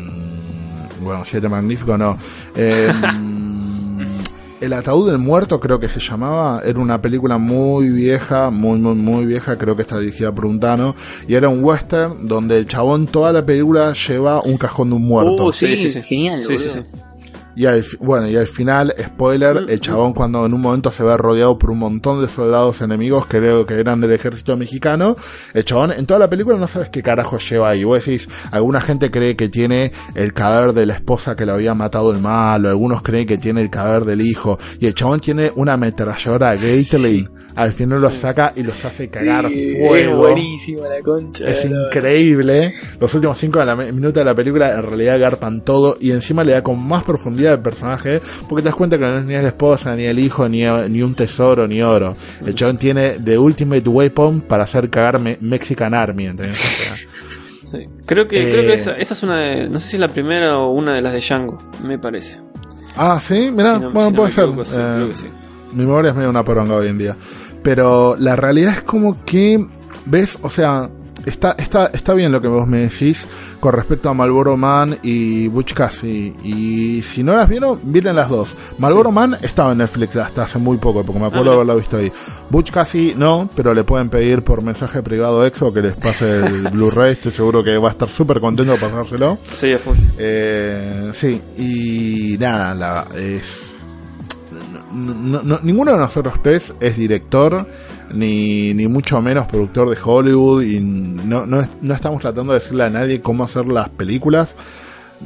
[1.01, 2.17] bueno, Siete Magnífico, no.
[2.55, 2.89] Eh,
[4.59, 8.95] el ataúd del muerto creo que se llamaba, era una película muy vieja, muy muy
[8.95, 10.95] muy vieja, creo que está dirigida por un tano,
[11.27, 15.03] y era un western donde el chabón toda la película lleva un cajón de un
[15.03, 15.45] muerto.
[15.45, 16.01] Uh, sí, Sí, sí, sí.
[16.01, 16.41] genial.
[16.41, 16.79] Sí, sí, sí.
[16.79, 17.06] boludo.
[17.59, 21.17] Y al, bueno, y al final, spoiler, el chabón cuando en un momento se ve
[21.17, 25.15] rodeado por un montón de soldados enemigos, creo que eran del ejército mexicano,
[25.55, 27.83] el chabón en toda la película no sabes qué carajo lleva ahí.
[27.83, 31.73] Vos decís, alguna gente cree que tiene el cadáver de la esposa que lo había
[31.73, 35.51] matado el malo, algunos creen que tiene el cadáver del hijo, y el chabón tiene
[35.55, 40.13] una ametralladora Gatling, al final lo saca y los hace cagar Sí, fuego.
[40.13, 41.47] Es buenísima la concha.
[41.49, 42.75] Es increíble.
[42.99, 46.11] Los últimos cinco de la me- minutos de la película en realidad garpan todo y
[46.11, 49.25] encima le da con más profundidad al personaje porque te das cuenta que no es
[49.25, 52.15] ni la esposa, ni el hijo, ni, ni un tesoro, ni oro.
[52.45, 56.25] El chabón tiene The Ultimate Weapon para hacer cagar me- Mexican Army.
[56.27, 56.57] ¿entendés?
[57.69, 57.79] Sí.
[58.05, 59.67] Creo que, Eh, creo que esa, esa es una de.
[59.69, 62.39] No sé si es la primera o una de las de Django, me parece.
[62.95, 64.43] Ah, sí, mira, Si no- bueno, si no puede ser.
[64.45, 65.27] equivoco, sí, Eh, creo que sí.
[65.73, 67.15] Mi memoria es medio una poronga hoy en día.
[67.61, 69.63] Pero la realidad es como que,
[70.05, 70.37] ¿ves?
[70.41, 70.89] O sea,
[71.27, 73.27] está, está, está bien lo que vos me decís
[73.59, 76.33] con respecto a Malboro Man y Butch Cassidy.
[76.43, 78.55] Y si no las vieron, miren las dos.
[78.77, 81.97] Malboro Man estaba en Netflix hasta hace muy poco, porque me acuerdo de haberlo visto
[81.97, 82.11] ahí.
[82.49, 86.69] Butch Cassidy no, pero le pueden pedir por mensaje privado EXO que les pase el
[86.71, 87.13] Blu-ray.
[87.13, 89.37] Estoy seguro que va a estar súper contento de pasárselo.
[89.51, 89.95] Sí, a full.
[90.17, 93.63] Eh, sí, y nada, la, es,
[94.93, 97.67] no- no- no- ninguno de nosotros tres es director,
[98.13, 102.59] ni, ni mucho menos productor de Hollywood, y no, no, es- no estamos tratando de
[102.59, 104.55] decirle a nadie cómo hacer las películas.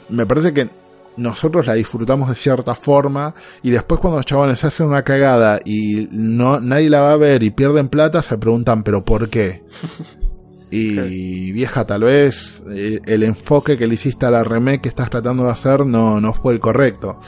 [0.09, 0.69] Me parece que
[1.17, 6.07] nosotros la disfrutamos de cierta forma y después cuando los chavales hacen una cagada y
[6.11, 9.61] no nadie la va a ver y pierden plata se preguntan pero ¿por qué?
[10.71, 15.09] Y vieja, tal vez eh, el enfoque que le hiciste a la remake que estás
[15.09, 17.19] tratando de hacer no, no fue el correcto.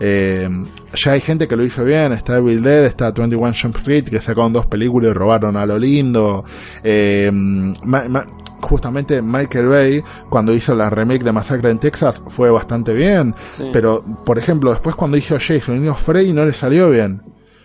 [0.00, 0.48] Eh,
[0.94, 4.20] ya hay gente que lo hizo bien, está Evil Dead, está 21 Jump Street, que
[4.20, 6.44] sacaron dos películas y robaron a lo lindo.
[6.82, 8.26] Eh, ma- ma-
[8.60, 13.34] justamente Michael Bay, cuando hizo la remake de Masacre en Texas, fue bastante bien.
[13.50, 13.64] Sí.
[13.72, 17.22] Pero, por ejemplo, después cuando hizo Jason y Freddy no le salió bien.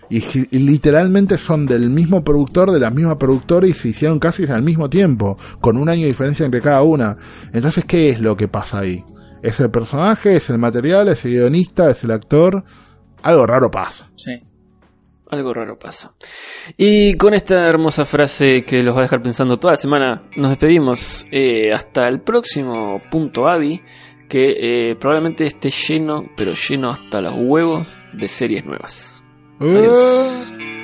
[0.10, 0.22] Y,
[0.58, 4.90] literalmente son del mismo productor, de la misma productora y se hicieron casi al mismo
[4.90, 7.18] tiempo, con un año de diferencia entre cada una.
[7.54, 9.04] Entonces, ¿qué es lo que pasa ahí?
[9.42, 10.38] ¿Es el personaje?
[10.38, 11.10] ¿Es el material?
[11.10, 11.90] ¿Es el guionista?
[11.90, 12.64] ¿Es el actor?
[13.24, 14.10] Algo raro pasa.
[14.16, 14.32] Sí.
[15.30, 16.14] Algo raro pasa.
[16.78, 20.52] Y con esta hermosa frase que los va a dejar pensando toda la semana, nos
[20.52, 21.26] despedimos.
[21.32, 23.82] Eh, hasta el próximo punto Avi,
[24.30, 29.17] que eh, probablemente esté lleno, pero lleno hasta los huevos de series nuevas.
[29.60, 30.52] Adiós.
[30.52, 30.77] Uh,